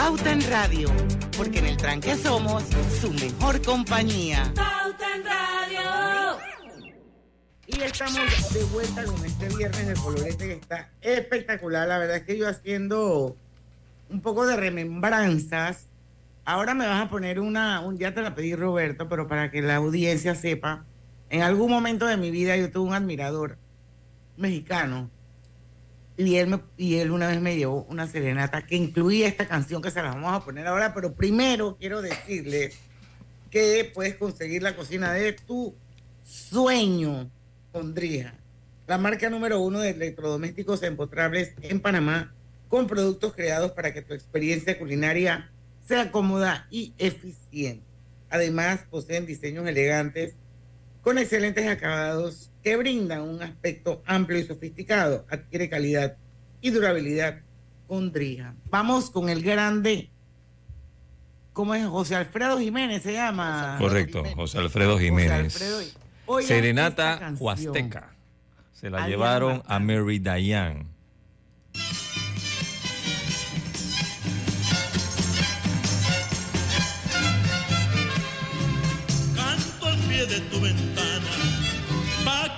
Pauta 0.00 0.32
en 0.32 0.40
Radio, 0.50 0.88
porque 1.36 1.58
en 1.58 1.66
el 1.66 1.76
tranque 1.76 2.16
somos 2.16 2.64
su 3.02 3.12
mejor 3.12 3.60
compañía. 3.60 4.50
Pauta 4.56 5.14
en 5.14 5.22
Radio. 5.22 6.38
Y 7.66 7.82
estamos 7.82 8.54
de 8.54 8.64
vuelta 8.64 9.04
con 9.04 9.22
este 9.26 9.48
viernes 9.54 9.88
de 9.88 9.94
colorete 9.96 10.46
que 10.46 10.52
está 10.54 10.88
espectacular. 11.02 11.86
La 11.86 11.98
verdad 11.98 12.16
es 12.16 12.22
que 12.22 12.38
yo 12.38 12.48
haciendo 12.48 13.36
un 14.08 14.22
poco 14.22 14.46
de 14.46 14.56
remembranzas. 14.56 15.88
Ahora 16.46 16.72
me 16.72 16.86
vas 16.86 17.02
a 17.02 17.10
poner 17.10 17.38
una, 17.38 17.80
un, 17.80 17.98
ya 17.98 18.14
te 18.14 18.22
la 18.22 18.34
pedí 18.34 18.54
Roberto, 18.54 19.06
pero 19.06 19.28
para 19.28 19.50
que 19.50 19.60
la 19.60 19.76
audiencia 19.76 20.34
sepa, 20.34 20.86
en 21.28 21.42
algún 21.42 21.70
momento 21.70 22.06
de 22.06 22.16
mi 22.16 22.30
vida 22.30 22.56
yo 22.56 22.70
tuve 22.70 22.88
un 22.88 22.94
admirador 22.94 23.58
mexicano 24.38 25.10
y 26.16 26.36
él, 26.36 26.48
me- 26.48 26.60
y 26.76 26.96
él 26.96 27.10
una 27.10 27.28
vez 27.28 27.40
me 27.40 27.56
llevó 27.56 27.84
una 27.84 28.06
serenata 28.06 28.66
que 28.66 28.76
incluía 28.76 29.26
esta 29.26 29.46
canción 29.48 29.80
que 29.82 29.90
se 29.90 30.02
la 30.02 30.10
vamos 30.10 30.32
a 30.34 30.44
poner 30.44 30.66
ahora, 30.66 30.92
pero 30.94 31.14
primero 31.14 31.76
quiero 31.78 32.02
decirles 32.02 32.76
que 33.50 33.90
puedes 33.94 34.16
conseguir 34.16 34.62
la 34.62 34.76
cocina 34.76 35.12
de 35.12 35.32
tu 35.32 35.74
sueño 36.22 37.30
con 37.72 37.94
la 38.86 38.98
marca 38.98 39.30
número 39.30 39.60
uno 39.60 39.78
de 39.80 39.90
electrodomésticos 39.90 40.82
empotrables 40.82 41.52
en 41.62 41.80
Panamá, 41.80 42.34
con 42.68 42.86
productos 42.86 43.34
creados 43.34 43.72
para 43.72 43.94
que 43.94 44.02
tu 44.02 44.14
experiencia 44.14 44.78
culinaria 44.78 45.50
sea 45.86 46.10
cómoda 46.10 46.66
y 46.70 46.92
eficiente. 46.98 47.84
Además, 48.30 48.80
poseen 48.90 49.26
diseños 49.26 49.66
elegantes 49.66 50.34
con 51.02 51.18
excelentes 51.18 51.66
acabados 51.68 52.49
que 52.62 52.76
brindan 52.76 53.22
un 53.22 53.42
aspecto 53.42 54.02
amplio 54.06 54.38
y 54.38 54.44
sofisticado. 54.44 55.26
Adquiere 55.30 55.68
calidad 55.68 56.16
y 56.60 56.70
durabilidad 56.70 57.40
con 57.86 58.12
Drija. 58.12 58.54
Vamos 58.70 59.10
con 59.10 59.28
el 59.28 59.42
grande, 59.42 60.10
¿cómo 61.52 61.74
es? 61.74 61.86
José 61.86 62.14
Alfredo 62.14 62.58
Jiménez 62.58 63.02
se 63.02 63.14
llama. 63.14 63.76
Correcto, 63.78 64.22
José 64.36 64.58
Alfredo 64.58 64.98
Jiménez. 64.98 65.54
Alfredo. 65.54 65.80
Oigan 66.26 66.48
Serenata. 66.48 67.34
Huasteca. 67.38 68.14
Se 68.72 68.88
la 68.88 69.06
llevaron 69.08 69.62
a 69.66 69.78
Mary 69.78 70.18
Diane. 70.18 70.86
Canto 79.34 79.86
al 79.86 79.98
pie 80.08 80.26
de 80.26 80.40
tu 80.40 80.60
ventana, 80.60 80.89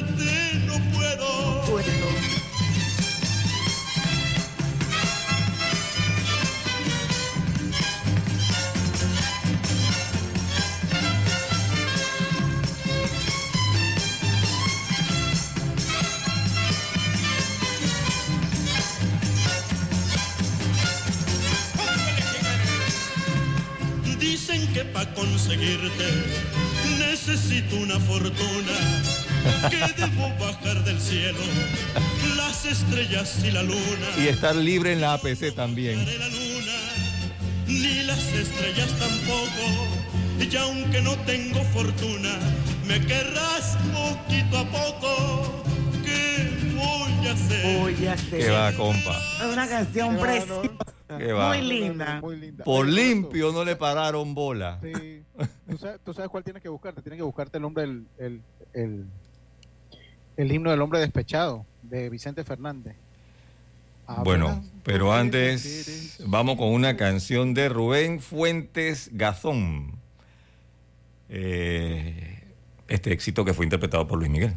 Dicen 24.19 24.71
que 24.73 24.85
para 24.85 25.11
conseguirte 25.13 26.05
necesito 26.99 27.75
una 27.77 27.99
fortuna, 27.99 29.20
que 29.69 30.01
debo 30.01 30.29
bajar 30.39 30.83
del 30.83 30.99
cielo 30.99 31.39
las 32.37 32.65
estrellas 32.65 33.43
y 33.43 33.51
la 33.51 33.63
luna. 33.63 34.07
Y 34.17 34.27
estar 34.27 34.55
libre 34.55 34.93
en 34.93 35.01
la 35.01 35.13
APC 35.13 35.53
también. 35.55 35.99
ni 37.67 38.03
las 38.03 38.33
estrellas 38.33 38.89
tampoco. 38.99 40.01
Y 40.39 40.55
aunque 40.57 41.01
no 41.01 41.15
tengo 41.19 41.61
fortuna, 41.65 42.37
me 42.87 42.99
querrás 43.05 43.77
poquito 43.93 44.57
a 44.57 44.65
poco. 44.65 45.63
¿Qué 46.03 46.49
voy 46.75 47.27
a 47.27 47.33
hacer? 47.33 47.79
Voy 47.79 48.07
a 48.07 48.13
hacer. 48.13 48.39
Que 48.39 48.49
va, 48.49 48.73
compa. 48.73 49.17
Es 49.39 49.53
una 49.53 49.67
canción 49.67 50.17
preciosa. 50.17 50.69
Que 51.17 51.31
va. 51.31 51.49
Muy 51.49 51.61
linda. 51.61 52.21
Por 52.63 52.87
limpio 52.87 53.51
no 53.51 53.63
le 53.63 53.75
pararon 53.75 54.33
bola. 54.33 54.79
Sí. 54.81 55.23
¿Tú, 55.69 55.77
sabes, 55.77 55.99
tú 56.03 56.13
sabes 56.13 56.29
cuál 56.29 56.43
tienes 56.43 56.61
que 56.61 56.69
buscarte? 56.69 57.01
Tienes 57.01 57.17
que 57.17 57.23
buscarte 57.23 57.57
el 57.57 57.61
nombre 57.61 57.83
del 57.83 58.05
el, 58.17 58.41
el, 58.73 59.05
el 60.41 60.51
himno 60.51 60.71
del 60.71 60.81
hombre 60.81 60.99
despechado 60.99 61.65
de 61.83 62.09
Vicente 62.09 62.43
Fernández. 62.43 62.95
Bueno, 64.23 64.63
pero 64.83 65.13
antes 65.13 66.21
vamos 66.25 66.57
con 66.57 66.69
una 66.69 66.97
canción 66.97 67.53
de 67.53 67.69
Rubén 67.69 68.19
Fuentes 68.19 69.09
Gazón. 69.13 69.93
Eh, 71.29 72.43
este 72.87 73.13
éxito 73.13 73.45
que 73.45 73.53
fue 73.53 73.65
interpretado 73.65 74.07
por 74.07 74.19
Luis 74.19 74.29
Miguel. 74.29 74.53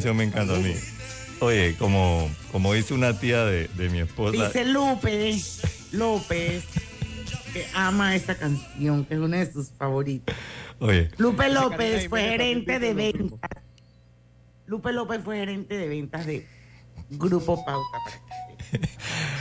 Canción 0.00 0.16
me 0.16 0.24
encanta 0.24 0.56
a 0.56 0.58
mí. 0.58 0.72
Oye, 1.40 1.76
como, 1.78 2.30
como 2.52 2.72
dice 2.72 2.94
una 2.94 3.18
tía 3.18 3.44
de, 3.44 3.68
de 3.68 3.90
mi 3.90 4.00
esposa. 4.00 4.46
Dice 4.46 4.64
Lupe 4.64 5.38
López 5.92 6.64
que 7.52 7.66
ama 7.74 8.16
esta 8.16 8.34
canción, 8.34 9.04
que 9.04 9.14
es 9.14 9.20
una 9.20 9.38
de 9.38 9.52
sus 9.52 9.68
favoritas. 9.70 10.34
Oye, 10.78 11.10
Lupe 11.18 11.50
López 11.50 12.08
fue 12.08 12.22
gerente 12.22 12.78
de 12.78 12.94
ventas. 12.94 13.50
Lupe 14.64 14.90
López 14.92 15.20
fue 15.22 15.36
gerente 15.36 15.76
de 15.76 15.88
ventas 15.88 16.24
de 16.24 16.46
Grupo 17.10 17.62
Pauta. 17.62 17.98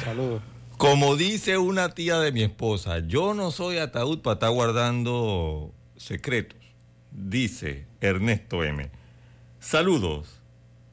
Saludos. 0.04 0.42
como 0.78 1.16
dice 1.16 1.58
una 1.58 1.94
tía 1.94 2.20
de 2.20 2.34
mi 2.34 2.44
esposa, 2.44 3.00
yo 3.00 3.34
no 3.34 3.52
soy 3.52 3.78
ataúd 3.78 4.20
para 4.20 4.34
estar 4.34 4.52
guardando 4.52 5.74
secretos. 5.96 6.60
Dice 7.12 7.86
Ernesto 8.02 8.62
M. 8.66 8.90
Saludos. 9.62 10.39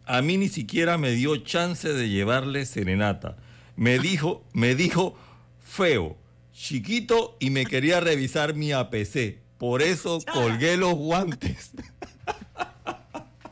A 0.07 0.23
mí 0.23 0.37
ni 0.37 0.49
siquiera 0.49 0.99
me 0.99 1.11
dio 1.11 1.37
chance 1.39 1.93
de 1.93 2.09
llevarle 2.09 2.65
serenata. 2.65 3.37
Me 3.77 3.99
dijo, 3.99 4.45
me 4.53 4.75
dijo 4.75 5.17
feo, 5.65 6.17
chiquito 6.53 7.37
y 7.41 7.51
me 7.51 7.67
quería 7.67 8.01
revisar 8.01 8.55
mi 8.55 8.73
APC. 8.73 9.39
Por 9.59 9.83
eso 9.83 10.19
colgué 10.33 10.77
los 10.77 10.95
guantes. 10.95 11.73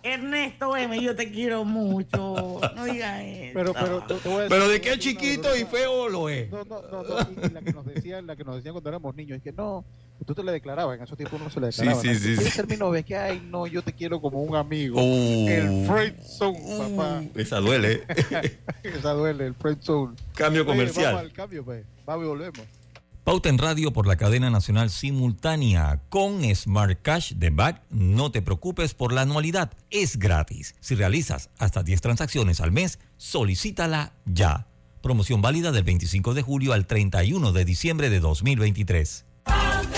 Ernesto 0.02 0.76
M, 0.76 1.00
yo 1.02 1.16
te 1.16 1.30
quiero 1.32 1.64
mucho. 1.64 2.60
No 2.76 2.84
digas 2.84 3.22
eso. 3.22 3.50
Pero, 3.54 3.72
pero, 3.72 4.02
te- 4.02 4.14
te 4.16 4.28
voy 4.28 4.38
a 4.38 4.42
decir- 4.42 4.48
Pero 4.50 4.68
de 4.68 4.80
qué 4.82 4.98
chiquito 4.98 5.56
y 5.56 5.64
feo 5.64 6.08
lo 6.10 6.28
es. 6.28 6.50
No, 6.50 6.62
no, 6.64 6.82
no, 6.82 7.02
no, 7.02 7.28
y 7.46 7.48
la 7.50 7.62
que 7.62 7.72
nos 7.72 7.86
decían, 7.86 8.26
la 8.26 8.36
que 8.36 8.44
nos 8.44 8.56
decían 8.56 8.74
cuando 8.74 8.90
éramos 8.90 9.14
niños, 9.16 9.38
es 9.38 9.42
que 9.42 9.52
no, 9.52 9.82
tú 10.26 10.34
te 10.34 10.42
le 10.42 10.52
declarabas, 10.52 10.96
en 10.96 11.04
esos 11.04 11.16
tiempos 11.16 11.40
uno 11.40 11.50
se 11.50 11.60
le 11.60 11.70
Sí, 11.72 11.78
declaraba. 11.82 12.02
sí, 12.02 12.08
¿no? 12.08 12.14
sí, 12.14 12.20
¿Quieres 12.22 12.44
sí. 12.44 12.50
ser 12.50 12.66
mi 12.68 12.76
novia? 12.76 13.02
Que, 13.02 13.16
ay, 13.16 13.46
no, 13.50 13.66
yo 13.66 13.82
te 13.82 13.92
quiero 13.92 14.20
como 14.20 14.42
un 14.42 14.56
amigo. 14.56 14.96
Oh. 15.00 15.48
El 15.48 15.86
friend 15.86 16.22
zone, 16.22 16.60
papá. 16.96 17.22
Esa 17.34 17.58
duele. 17.60 18.04
Esa 18.82 19.12
duele, 19.12 19.46
el 19.46 19.54
friend 19.54 19.82
zone. 19.82 20.16
Cambio 20.34 20.62
Oye, 20.62 20.70
comercial. 20.70 21.06
vamos 21.14 21.20
al 21.20 21.32
cambio, 21.32 21.64
pues. 21.64 21.84
Vamos 22.06 22.24
y 22.24 22.28
volvemos. 22.28 22.60
Pauta 23.24 23.48
en 23.48 23.56
Radio 23.56 23.90
por 23.90 24.06
la 24.06 24.16
cadena 24.16 24.50
nacional 24.50 24.90
simultánea 24.90 26.02
con 26.10 26.42
Smart 26.54 26.98
Cash 27.00 27.32
de 27.32 27.48
Back. 27.48 27.80
No 27.88 28.30
te 28.30 28.42
preocupes 28.42 28.92
por 28.92 29.14
la 29.14 29.22
anualidad, 29.22 29.72
es 29.90 30.18
gratis. 30.18 30.74
Si 30.80 30.94
realizas 30.94 31.48
hasta 31.58 31.82
10 31.82 32.02
transacciones 32.02 32.60
al 32.60 32.70
mes, 32.70 32.98
solicítala 33.16 34.12
ya. 34.26 34.66
Promoción 35.02 35.40
válida 35.40 35.72
del 35.72 35.84
25 35.84 36.34
de 36.34 36.42
julio 36.42 36.72
al 36.74 36.86
31 36.86 37.52
de 37.52 37.64
diciembre 37.64 38.10
de 38.10 38.20
2023. 38.20 39.24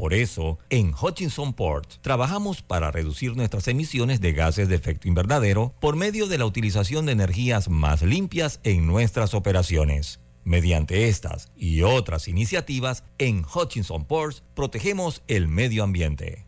Por 0.00 0.14
eso, 0.14 0.58
en 0.70 0.94
Hutchinson 0.94 1.52
Port 1.52 1.96
trabajamos 2.00 2.62
para 2.62 2.90
reducir 2.90 3.36
nuestras 3.36 3.68
emisiones 3.68 4.22
de 4.22 4.32
gases 4.32 4.66
de 4.66 4.74
efecto 4.74 5.08
invernadero 5.08 5.74
por 5.78 5.94
medio 5.94 6.26
de 6.26 6.38
la 6.38 6.46
utilización 6.46 7.04
de 7.04 7.12
energías 7.12 7.68
más 7.68 8.00
limpias 8.00 8.60
en 8.62 8.86
nuestras 8.86 9.34
operaciones. 9.34 10.18
Mediante 10.42 11.10
estas 11.10 11.52
y 11.54 11.82
otras 11.82 12.28
iniciativas, 12.28 13.04
en 13.18 13.44
Hutchinson 13.44 14.06
Ports 14.06 14.42
protegemos 14.54 15.20
el 15.28 15.48
medio 15.48 15.84
ambiente. 15.84 16.46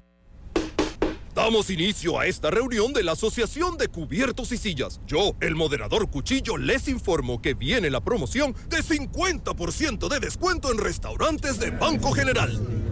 Damos 1.34 1.68
inicio 1.68 2.18
a 2.18 2.24
esta 2.24 2.50
reunión 2.50 2.94
de 2.94 3.03
la 3.03 3.12
Asociación 3.12 3.76
de 3.76 3.88
Cubiertos 3.88 4.53
y 4.53 4.57
Sillas. 4.57 4.98
Yo, 5.07 5.34
el 5.42 5.57
moderador 5.57 6.09
Cuchillo, 6.09 6.57
les 6.57 6.88
informo 6.88 7.42
que 7.42 7.53
viene 7.53 7.90
la 7.90 8.00
promoción 8.00 8.55
de 8.70 8.78
50% 8.78 10.09
de 10.09 10.20
descuento 10.20 10.72
en 10.72 10.78
restaurantes 10.78 11.59
de 11.59 11.70
Banco 11.70 12.12
General. 12.12 12.91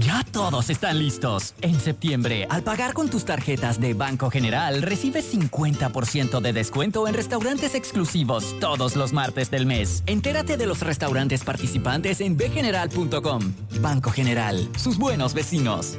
Ya 0.00 0.24
todos 0.32 0.70
están 0.70 0.98
listos. 0.98 1.54
En 1.60 1.78
septiembre, 1.80 2.46
al 2.50 2.62
pagar 2.62 2.92
con 2.92 3.08
tus 3.08 3.24
tarjetas 3.24 3.80
de 3.80 3.94
Banco 3.94 4.30
General, 4.30 4.82
recibes 4.82 5.32
50% 5.34 6.40
de 6.40 6.52
descuento 6.52 7.08
en 7.08 7.14
restaurantes 7.14 7.74
exclusivos 7.74 8.54
todos 8.60 8.96
los 8.96 9.12
martes 9.12 9.50
del 9.50 9.66
mes. 9.66 10.02
Entérate 10.06 10.56
de 10.56 10.66
los 10.66 10.80
restaurantes 10.80 11.42
participantes 11.42 12.20
en 12.20 12.36
bgeneral.com. 12.36 13.52
Banco 13.80 14.10
General, 14.10 14.68
sus 14.76 14.98
buenos 14.98 15.34
vecinos. 15.34 15.98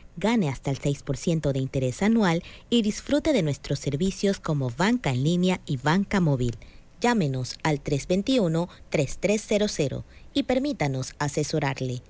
Gane 0.17 0.49
hasta 0.49 0.71
el 0.71 0.79
6% 0.79 1.51
de 1.51 1.59
interés 1.59 2.01
anual 2.03 2.43
y 2.69 2.81
disfrute 2.81 3.31
de 3.33 3.43
nuestros 3.43 3.79
servicios 3.79 4.39
como 4.39 4.69
banca 4.69 5.11
en 5.11 5.23
línea 5.23 5.61
y 5.65 5.77
banca 5.77 6.19
móvil. 6.19 6.57
Llámenos 6.99 7.57
al 7.63 7.81
321-3300 7.83 10.03
y 10.33 10.43
permítanos 10.43 11.15
asesorarle. 11.17 12.03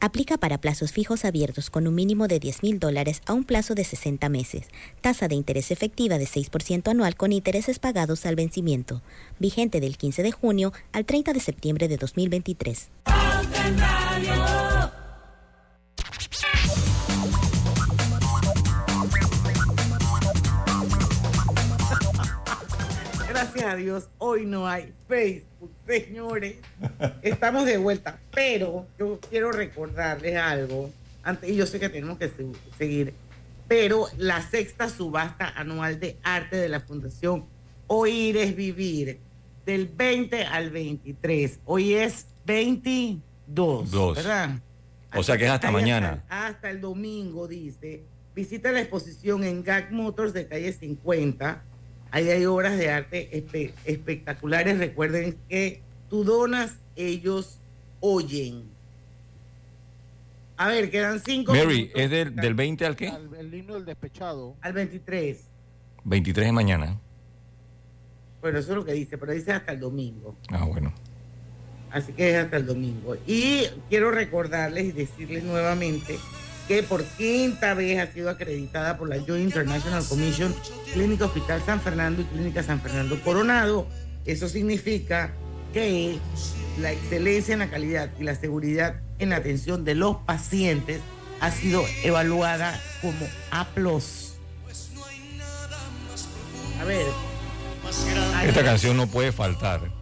Aplica 0.00 0.36
para 0.36 0.58
plazos 0.58 0.90
fijos 0.92 1.24
abiertos 1.24 1.70
con 1.70 1.86
un 1.86 1.94
mínimo 1.94 2.28
de 2.28 2.38
10 2.38 2.62
mil 2.62 2.78
dólares 2.78 3.22
a 3.24 3.32
un 3.32 3.44
plazo 3.44 3.74
de 3.74 3.84
60 3.84 4.28
meses. 4.28 4.66
Tasa 5.00 5.28
de 5.28 5.34
interés 5.34 5.70
efectiva 5.70 6.18
de 6.18 6.26
6% 6.26 6.90
anual 6.90 7.16
con 7.16 7.32
intereses 7.32 7.78
pagados 7.78 8.26
al 8.26 8.36
vencimiento. 8.36 9.00
Vigente 9.38 9.80
del 9.80 9.96
15 9.96 10.22
de 10.22 10.32
junio 10.32 10.74
al 10.92 11.06
30 11.06 11.32
de 11.32 11.40
septiembre 11.40 11.88
de 11.88 11.96
2023. 11.96 12.90
Gracias 23.54 23.72
a 23.72 23.76
Dios, 23.76 24.08
hoy 24.18 24.46
no 24.46 24.66
hay 24.66 24.92
Facebook, 25.06 25.70
señores. 25.86 26.56
Estamos 27.22 27.64
de 27.66 27.76
vuelta, 27.76 28.18
pero 28.34 28.84
yo 28.98 29.20
quiero 29.30 29.52
recordarles 29.52 30.36
algo. 30.36 30.90
Antes, 31.22 31.50
y 31.50 31.54
yo 31.54 31.64
sé 31.64 31.78
que 31.78 31.88
tenemos 31.88 32.18
que 32.18 32.30
se- 32.30 32.46
seguir, 32.76 33.14
pero 33.68 34.06
la 34.18 34.42
sexta 34.42 34.88
subasta 34.88 35.48
anual 35.56 36.00
de 36.00 36.16
arte 36.24 36.56
de 36.56 36.68
la 36.68 36.80
Fundación 36.80 37.44
Oír 37.86 38.36
es 38.38 38.56
Vivir, 38.56 39.20
del 39.64 39.86
20 39.86 40.46
al 40.46 40.70
23. 40.70 41.60
Hoy 41.64 41.94
es 41.94 42.26
22, 42.46 43.88
Dos. 43.88 44.16
¿verdad? 44.16 44.58
O 45.14 45.22
sea 45.22 45.38
que 45.38 45.44
es 45.44 45.50
hasta 45.50 45.70
mañana. 45.70 46.24
hasta 46.28 46.70
el 46.70 46.80
domingo, 46.80 47.46
dice. 47.46 48.02
Visita 48.34 48.72
la 48.72 48.80
exposición 48.80 49.44
en 49.44 49.62
Gag 49.62 49.92
Motors 49.92 50.32
de 50.32 50.48
calle 50.48 50.72
50. 50.72 51.62
Ahí 52.14 52.30
hay 52.30 52.46
obras 52.46 52.78
de 52.78 52.90
arte 52.90 53.28
espe- 53.32 53.72
espectaculares. 53.84 54.78
Recuerden 54.78 55.36
que 55.48 55.80
tú 56.08 56.22
donas, 56.22 56.76
ellos 56.94 57.58
oyen. 57.98 58.62
A 60.56 60.68
ver, 60.68 60.92
quedan 60.92 61.18
cinco 61.18 61.52
Mary, 61.52 61.66
minutos 61.90 62.00
¿es 62.00 62.10
del, 62.10 62.36
del 62.36 62.54
20 62.54 62.86
al 62.86 62.94
qué? 62.94 63.08
Al- 63.08 63.34
el 63.36 63.52
himno 63.52 63.74
del 63.74 63.84
despechado. 63.84 64.54
al 64.60 64.72
23. 64.74 65.40
23 66.04 66.46
de 66.46 66.52
mañana. 66.52 67.00
Bueno, 68.40 68.60
eso 68.60 68.70
es 68.70 68.76
lo 68.76 68.84
que 68.84 68.92
dice, 68.92 69.18
pero 69.18 69.32
dice 69.32 69.50
hasta 69.50 69.72
el 69.72 69.80
domingo. 69.80 70.36
Ah, 70.50 70.64
bueno. 70.66 70.92
Así 71.90 72.12
que 72.12 72.30
es 72.30 72.36
hasta 72.44 72.58
el 72.58 72.66
domingo. 72.66 73.16
Y 73.26 73.64
quiero 73.88 74.12
recordarles 74.12 74.84
y 74.84 74.92
decirles 74.92 75.42
nuevamente 75.42 76.16
que 76.68 76.82
por 76.82 77.04
quinta 77.04 77.74
vez 77.74 77.98
ha 78.00 78.12
sido 78.12 78.30
acreditada 78.30 78.96
por 78.96 79.08
la 79.08 79.16
Joint 79.16 79.44
International 79.44 80.04
Commission 80.06 80.54
Clínica 80.92 81.26
Hospital 81.26 81.62
San 81.64 81.80
Fernando 81.80 82.22
y 82.22 82.24
Clínica 82.24 82.62
San 82.62 82.80
Fernando 82.80 83.20
Coronado. 83.22 83.86
Eso 84.24 84.48
significa 84.48 85.32
que 85.72 86.18
la 86.80 86.92
excelencia 86.92 87.52
en 87.52 87.58
la 87.58 87.70
calidad 87.70 88.10
y 88.18 88.24
la 88.24 88.34
seguridad 88.34 89.00
en 89.18 89.30
la 89.30 89.36
atención 89.36 89.84
de 89.84 89.94
los 89.94 90.16
pacientes 90.18 91.00
ha 91.40 91.50
sido 91.50 91.84
evaluada 92.02 92.80
como 93.02 93.26
A+. 93.50 93.66
A 96.80 96.84
ver. 96.84 97.06
Esta 98.46 98.64
canción 98.64 98.96
no 98.96 99.06
puede 99.06 99.32
faltar. 99.32 99.93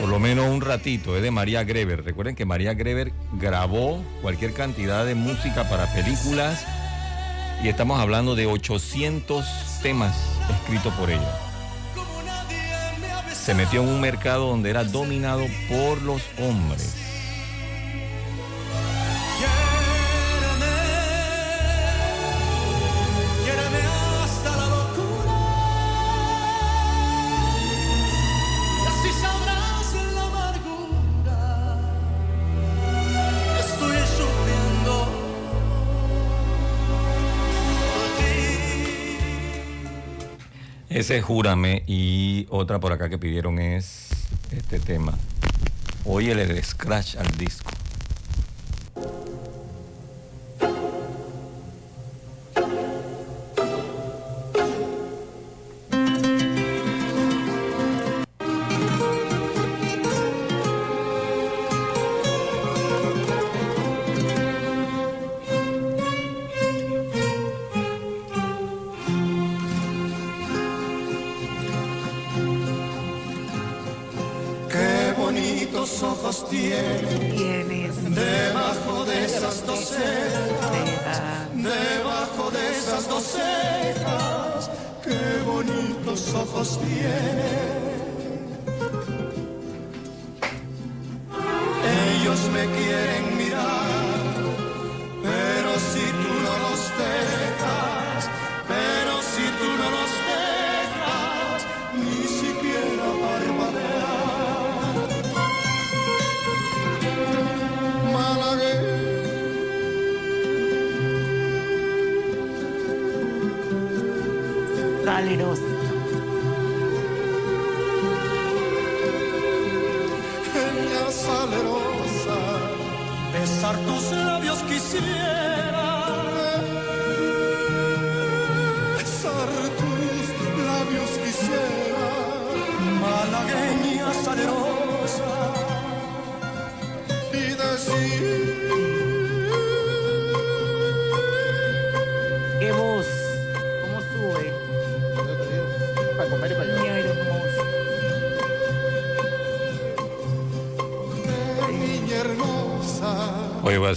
Por 0.00 0.08
lo 0.08 0.18
menos 0.18 0.48
un 0.48 0.62
ratito, 0.62 1.14
es 1.14 1.22
de 1.22 1.30
María 1.30 1.62
Greber. 1.62 2.02
Recuerden 2.02 2.34
que 2.34 2.46
María 2.46 2.72
Greber 2.72 3.12
grabó 3.34 4.02
cualquier 4.22 4.54
cantidad 4.54 5.04
de 5.04 5.14
música 5.14 5.68
para 5.68 5.92
películas 5.92 6.64
y 7.62 7.68
estamos 7.68 8.00
hablando 8.00 8.34
de 8.34 8.46
800 8.46 9.44
temas 9.82 10.16
escritos 10.50 10.94
por 10.94 11.10
ella. 11.10 11.38
Se 13.30 13.52
metió 13.52 13.82
en 13.82 13.88
un 13.88 14.00
mercado 14.00 14.46
donde 14.46 14.70
era 14.70 14.84
dominado 14.84 15.44
por 15.68 16.00
los 16.00 16.22
hombres. 16.38 16.99
Ese 40.90 41.18
es 41.18 41.24
Júrame 41.24 41.84
y 41.86 42.48
otra 42.50 42.80
por 42.80 42.92
acá 42.92 43.08
que 43.08 43.16
pidieron 43.16 43.60
es 43.60 44.08
este 44.50 44.80
tema. 44.80 45.16
Oye 46.04 46.32
el 46.32 46.64
scratch 46.64 47.14
al 47.14 47.30
disco. 47.38 47.70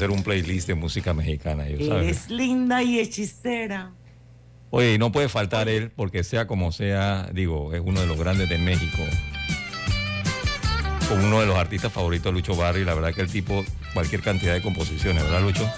Hacer 0.04 0.12
un 0.12 0.22
playlist 0.22 0.68
de 0.68 0.76
música 0.76 1.14
mexicana, 1.14 1.66
yo 1.70 1.88
sabes. 1.88 2.30
Linda 2.30 2.84
y 2.84 3.00
hechicera. 3.00 3.94
Oye, 4.70 4.96
y 4.96 4.98
no 4.98 5.14
puede 5.14 5.30
faltar 5.30 5.70
él, 5.70 5.92
porque 5.96 6.26
sea 6.26 6.46
como 6.46 6.74
sea, 6.74 7.30
digo, 7.32 7.74
es 7.74 7.80
uno 7.80 8.02
de 8.02 8.08
los 8.08 8.20
grandes 8.20 8.50
de 8.50 8.58
México. 8.58 9.02
Como 11.08 11.26
uno 11.26 11.40
de 11.40 11.46
los 11.46 11.56
artistas 11.56 11.94
favoritos 11.94 12.26
de 12.26 12.32
Lucho 12.34 12.54
Barrio, 12.54 12.82
y 12.82 12.86
la 12.86 12.96
verdad 12.96 13.14
que 13.14 13.22
el 13.22 13.32
tipo, 13.32 13.64
cualquier 13.94 14.22
cantidad 14.22 14.54
de 14.54 14.62
composiciones, 14.62 15.24
¿verdad, 15.24 15.42
Lucho? 15.42 15.64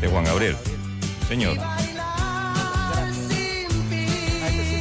de 0.00 0.08
Juan 0.08 0.24
Gabriel. 0.24 0.56
Señor. 1.28 1.79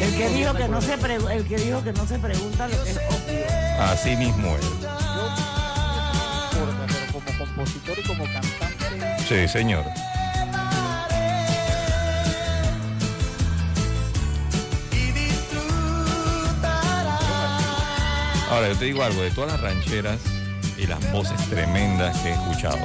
El 0.02 0.16
que 0.16 0.30
dijo 0.30 0.54
que 0.54 0.68
no 0.68 0.82
se 0.82 0.98
pregu- 0.98 1.30
el 1.32 1.46
que 1.46 1.58
dijo 1.58 1.84
que 1.84 1.92
no 1.94 2.08
se 2.08 2.18
pregunta 2.20 2.68
lo 2.68 2.84
que 2.84 2.92
es 2.92 2.98
obvio. 2.98 3.84
Así 3.84 4.16
mismo 4.16 4.56
es. 4.58 4.66
pero 6.52 7.12
como 7.12 7.38
compositor 7.38 8.00
y 8.00 8.04
como 8.08 8.24
cantante. 8.26 9.26
Sí, 9.28 9.48
señor. 9.48 9.84
Ahora, 18.52 18.70
yo 18.70 18.78
te 18.78 18.86
digo 18.86 19.04
algo, 19.04 19.22
de 19.22 19.30
todas 19.32 19.52
las 19.52 19.62
rancheras 19.62 20.18
y 20.78 20.88
las 20.88 21.00
voces 21.12 21.38
tremendas 21.50 22.18
que 22.20 22.30
he 22.30 22.34
escuchado, 22.34 22.80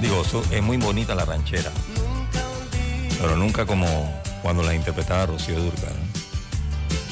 digo, 0.00 0.22
es 0.52 0.62
muy 0.62 0.76
bonita 0.76 1.14
la 1.16 1.24
ranchera, 1.24 1.70
pero 3.20 3.36
nunca 3.36 3.66
como 3.66 3.86
cuando 4.44 4.62
la 4.62 4.74
interpretaba 4.74 5.24
Rocío 5.24 5.58
Durcal. 5.58 5.94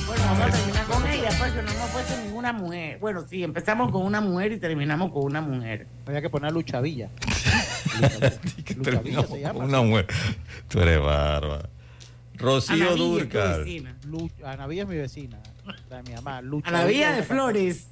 Bueno, 0.07 0.23
vamos 0.23 0.43
a 0.43 0.51
terminar 0.51 0.85
con 0.85 1.07
ella 1.07 1.31
porque 1.39 1.63
no 1.63 1.71
hemos 1.71 1.91
puesto 1.91 2.17
ninguna 2.23 2.53
mujer. 2.53 2.99
Bueno, 2.99 3.27
sí, 3.27 3.43
empezamos 3.43 3.91
con 3.91 4.03
una 4.03 4.21
mujer 4.21 4.53
y 4.53 4.59
terminamos 4.59 5.11
con 5.13 5.25
una 5.25 5.41
mujer. 5.41 5.87
Había 6.05 6.21
que 6.21 6.29
poner 6.29 6.53
Lucha 6.53 6.83
Villa. 6.83 7.09
Terminamos 8.85 9.31
se 9.31 9.41
llama, 9.41 9.65
una 9.65 9.81
mujer. 9.81 10.09
Tú 10.69 10.81
eres 10.81 11.01
bárbara. 11.01 11.71
Rocío 12.35 12.97
Durcal. 12.97 13.65
Ana 14.45 14.67
Villa 14.67 14.83
es 14.83 14.89
mi 14.89 14.97
vecina. 14.97 15.39
La 15.89 16.03
de 16.03 16.11
mi 16.11 16.15
mamá. 16.15 16.43
Lucha 16.43 16.69
Ana 16.69 16.85
Villa 16.85 17.13
es 17.13 17.17
de 17.17 17.23
Flores. 17.23 17.89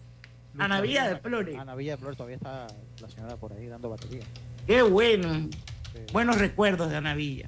Lucha 0.52 0.64
Ana 0.66 0.80
Villa 0.82 1.08
de 1.08 1.16
Flores. 1.16 1.58
Ana 1.58 1.74
Villa 1.76 1.92
de 1.92 1.96
Flores 1.96 2.18
todavía 2.18 2.36
está 2.36 2.66
la 3.00 3.08
señora 3.08 3.38
por 3.38 3.54
ahí 3.54 3.68
dando 3.68 3.88
batería. 3.88 4.24
Qué 4.66 4.82
bueno. 4.82 5.48
Buenos 6.12 6.36
recuerdos 6.36 6.90
de 6.90 6.96
Ana 6.98 7.14
Villa. 7.14 7.46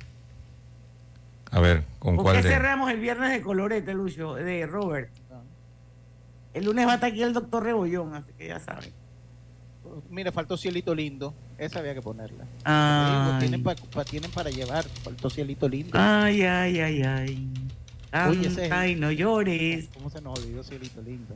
A 1.52 1.60
ver, 1.60 1.84
¿con 1.98 2.16
¿Por 2.16 2.24
cuál 2.24 2.36
qué 2.38 2.42
de? 2.42 2.48
cerramos 2.54 2.90
el 2.90 2.98
viernes 2.98 3.30
de 3.30 3.40
colorete, 3.42 3.94
Lucho? 3.94 4.34
De 4.34 4.66
Robert. 4.66 5.10
El 6.54 6.64
lunes 6.64 6.86
va 6.86 6.92
a 6.92 6.94
estar 6.96 7.10
aquí 7.10 7.22
el 7.22 7.32
doctor 7.32 7.62
Rebollón, 7.62 8.14
así 8.14 8.32
que 8.36 8.48
ya 8.48 8.58
saben. 8.58 8.90
Mire, 10.10 10.32
faltó 10.32 10.56
cielito 10.56 10.94
lindo. 10.94 11.34
Esa 11.58 11.78
había 11.78 11.94
que 11.94 12.02
ponerla. 12.02 12.44
Ay. 12.64 13.38
Tienen, 13.40 13.62
pa- 13.62 13.74
pa- 13.74 14.04
tienen 14.04 14.30
para 14.30 14.50
llevar. 14.50 14.84
Faltó 15.02 15.30
cielito 15.30 15.68
lindo. 15.68 15.90
Ay, 15.98 16.42
ay, 16.42 16.80
ay, 16.80 17.02
ay. 17.02 17.48
Oye, 18.28 18.48
ese 18.48 18.64
es 18.64 18.68
Canta 18.68 18.84
el- 18.86 18.92
y 18.92 19.00
no 19.00 19.10
llores. 19.12 19.88
¿Cómo 19.94 20.10
se 20.10 20.20
nos 20.20 20.38
olvidó 20.38 20.62
cielito 20.62 21.00
lindo? 21.02 21.34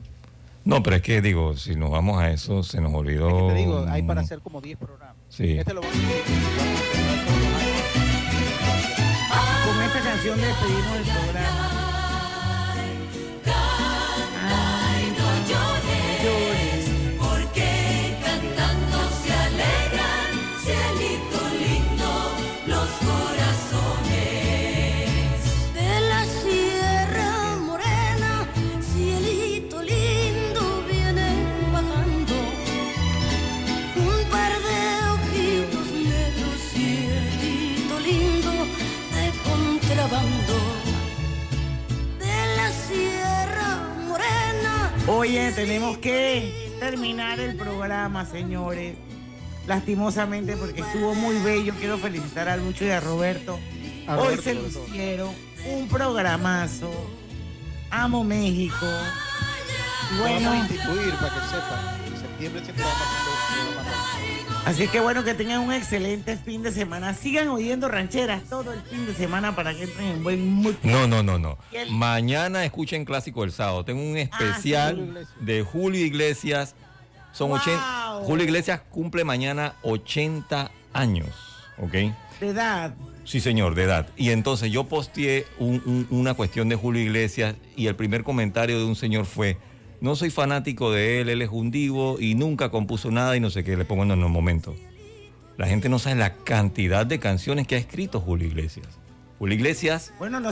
No, 0.64 0.82
pero 0.82 0.96
es 0.96 1.02
que 1.02 1.22
digo, 1.22 1.56
si 1.56 1.76
nos 1.76 1.90
vamos 1.90 2.20
a 2.20 2.30
eso, 2.30 2.62
se 2.62 2.80
nos 2.80 2.92
olvidó. 2.92 3.48
Te 3.48 3.54
digo, 3.54 3.86
hay 3.88 4.02
para 4.02 4.20
hacer 4.22 4.40
como 4.40 4.60
10 4.60 4.76
programas. 4.78 5.16
Sí. 5.28 5.58
Este 5.58 5.72
lo 5.74 5.80
vamos 5.80 5.96
Con 5.96 6.10
esta 6.10 6.95
canción 10.16 10.40
despedimos 10.40 10.96
el 10.96 11.04
programa. 11.04 11.85
Tenemos 45.66 45.98
que 45.98 46.76
terminar 46.78 47.40
el 47.40 47.56
programa, 47.56 48.24
señores. 48.24 48.94
Lastimosamente, 49.66 50.56
porque 50.56 50.80
estuvo 50.80 51.14
muy 51.16 51.38
bello. 51.40 51.74
Quiero 51.80 51.98
felicitar 51.98 52.48
a 52.48 52.56
Lucho 52.56 52.84
y 52.84 52.90
a 52.90 53.00
Roberto. 53.00 53.58
A 54.06 54.16
Hoy 54.16 54.36
Roberto, 54.36 54.42
se 54.42 54.54
lucieron 54.54 55.30
un 55.68 55.88
programazo. 55.88 56.88
Amo 57.90 58.22
México. 58.22 58.86
Bueno, 60.20 60.50
vamos 60.50 60.52
a 60.52 60.58
instituir 60.58 61.14
para 61.14 61.34
que 61.34 61.40
sepan. 61.40 62.05
Septiembre 62.38 62.62
programa. 62.62 62.94
así 64.66 64.88
que 64.88 65.00
bueno, 65.00 65.24
que 65.24 65.34
tengan 65.34 65.60
un 65.60 65.72
excelente 65.72 66.36
fin 66.36 66.62
de 66.62 66.70
semana. 66.72 67.14
Sigan 67.14 67.48
oyendo 67.48 67.88
rancheras 67.88 68.42
todo 68.44 68.72
el 68.72 68.80
fin 68.82 69.06
de 69.06 69.14
semana 69.14 69.54
para 69.56 69.72
que 69.74 69.84
entren 69.84 70.06
en 70.08 70.22
buen 70.22 70.46
mood. 70.54 70.74
No, 70.82 71.06
no, 71.06 71.22
no, 71.22 71.38
no. 71.38 71.56
El- 71.72 71.90
Mañana 71.92 72.64
escuchen 72.64 73.04
Clásico 73.04 73.42
del 73.42 73.52
Sábado. 73.52 73.84
Tengo 73.84 74.02
un 74.02 74.16
especial 74.18 75.26
de 75.40 75.62
Julio 75.62 76.04
Iglesias. 76.04 76.74
Son 77.32 77.48
Wow. 77.50 77.58
80. 77.58 78.20
Julio 78.24 78.44
Iglesias 78.44 78.80
cumple 78.90 79.24
mañana 79.24 79.74
80 79.82 80.70
años. 80.92 81.28
¿Ok? 81.78 81.92
De 82.40 82.48
edad. 82.48 82.94
Sí, 83.24 83.40
señor, 83.40 83.74
de 83.74 83.84
edad. 83.84 84.08
Y 84.16 84.30
entonces 84.30 84.70
yo 84.70 84.84
posteé 84.84 85.46
un- 85.58 85.82
un- 85.86 86.06
una 86.10 86.34
cuestión 86.34 86.68
de 86.68 86.76
Julio 86.76 87.02
Iglesias 87.02 87.54
y 87.76 87.86
el 87.86 87.96
primer 87.96 88.24
comentario 88.24 88.78
de 88.78 88.84
un 88.84 88.94
señor 88.96 89.24
fue, 89.26 89.58
no 90.00 90.16
soy 90.16 90.30
fanático 90.30 90.90
de 90.92 91.20
él, 91.20 91.28
él 91.28 91.42
es 91.42 91.50
un 91.50 91.70
divo 91.70 92.18
y 92.20 92.34
nunca 92.34 92.70
compuso 92.70 93.10
nada 93.10 93.36
y 93.36 93.40
no 93.40 93.50
sé 93.50 93.64
qué, 93.64 93.76
le 93.76 93.84
pongo 93.84 94.02
en 94.04 94.12
un 94.12 94.30
momento. 94.30 94.74
La 95.56 95.66
gente 95.66 95.88
no 95.88 95.98
sabe 95.98 96.16
la 96.16 96.34
cantidad 96.36 97.06
de 97.06 97.18
canciones 97.18 97.66
que 97.66 97.76
ha 97.76 97.78
escrito 97.78 98.20
Julio 98.20 98.46
Iglesias. 98.46 98.86
Julio 99.38 99.54
Iglesias, 99.56 100.12
Bueno, 100.18 100.38
no, 100.40 100.50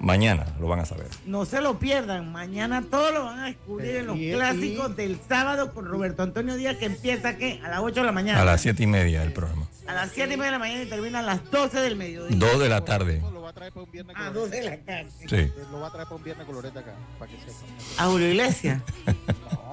mañana 0.00 0.46
lo 0.60 0.66
van 0.68 0.80
a 0.80 0.84
saber. 0.84 1.06
no 1.26 1.44
se 1.44 1.60
lo 1.60 1.78
pierdan. 1.78 2.32
Mañana 2.32 2.82
todo 2.90 3.12
lo 3.12 3.24
van 3.24 3.38
a 3.40 3.46
descubrir 3.46 3.96
en 3.96 4.06
los 4.06 4.16
Y- 4.16 4.30
y- 4.30 4.34
clásicos 4.34 4.96
del 4.96 5.18
sábado 5.28 5.72
con 5.72 5.84
Roberto 5.86 6.22
Antonio 6.22 6.56
Díaz, 6.56 6.76
que 6.76 6.86
empieza 6.86 7.36
¿qué? 7.36 7.60
a 7.64 7.68
las 7.68 7.80
8 7.80 8.00
de 8.00 8.06
la 8.06 8.12
mañana. 8.12 8.42
A 8.42 8.44
las 8.44 8.60
siete 8.60 8.82
y 8.82 8.86
media 8.86 9.20
del 9.20 9.32
programa. 9.32 9.66
A 9.86 9.94
las 9.94 10.10
7 10.12 10.34
y 10.34 10.36
media 10.36 10.46
de 10.46 10.52
la 10.52 10.58
mañana 10.58 10.82
y 10.82 10.86
termina 10.86 11.20
a 11.20 11.22
las 11.22 11.48
12 11.50 11.78
del 11.80 11.96
mediodía. 11.96 12.36
Dos 12.36 12.58
de 12.60 12.68
la 12.68 12.84
tarde. 12.84 13.22
Traer 13.56 13.72
para 13.72 13.84
un 13.84 13.90
viernes 13.90 14.14
A 14.16 14.18
coloreta. 14.18 14.40
12 14.40 14.56
de 14.56 14.62
la 14.64 14.76
tarde. 14.76 15.10
Sí. 15.18 15.52
Lo 15.72 15.80
va 15.80 15.88
a 15.88 15.90
traer 15.90 16.04
para 16.06 16.16
un 16.16 16.22
viernes 16.22 16.46
coloreta 16.46 16.80
acá, 16.80 16.94
para 17.18 17.30
que 17.32 17.38
sepan. 17.38 17.64
A 17.98 18.04
Julio 18.10 18.28
Iglesias. 18.28 18.82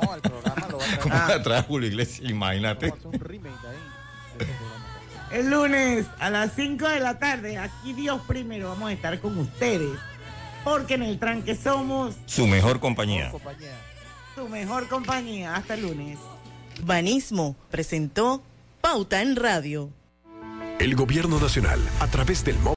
No, 0.01 0.15
el 0.15 0.21
programa 0.21 0.67
lo 0.69 0.77
va 0.77 0.83
a 0.83 0.87
traer. 0.87 0.99
¿Cómo 1.01 1.15
Ah. 1.15 1.27
va 1.29 1.35
a 1.35 1.43
traer 1.43 1.65
Julio 1.65 1.89
Iglesias? 1.89 2.29
Imagínate. 2.29 2.89
Vamos 2.89 3.05
a 3.05 3.07
hacer 3.09 3.21
un 3.21 3.27
remake 3.27 3.67
ahí. 3.67 4.37
de 4.37 4.43
ese 4.45 4.53
programa. 4.53 4.85
El 5.31 5.49
lunes 5.49 6.05
a 6.19 6.29
las 6.29 6.53
5 6.55 6.87
de 6.87 6.99
la 7.01 7.19
tarde, 7.19 7.57
aquí 7.57 7.91
Dios 7.93 8.21
primero, 8.27 8.69
vamos 8.69 8.89
a 8.89 8.93
estar 8.93 9.19
con 9.19 9.37
ustedes. 9.37 9.99
Porque 10.63 10.93
en 10.93 11.03
el 11.03 11.19
tranque 11.19 11.53
somos 11.55 12.15
Su 12.25 12.47
mejor 12.47 12.79
compañía. 12.79 13.31
Compañía. 13.31 13.75
su 14.33 14.47
mejor 14.47 14.87
compañía. 14.87 15.55
Hasta 15.55 15.73
el 15.73 15.81
lunes. 15.81 16.17
Banismo 16.83 17.55
presentó 17.69 18.41
Pauta 18.79 19.21
en 19.21 19.35
Radio. 19.35 19.89
El 20.79 20.95
Gobierno 20.95 21.39
Nacional, 21.39 21.79
a 21.99 22.07
través 22.07 22.43
del 22.43 22.57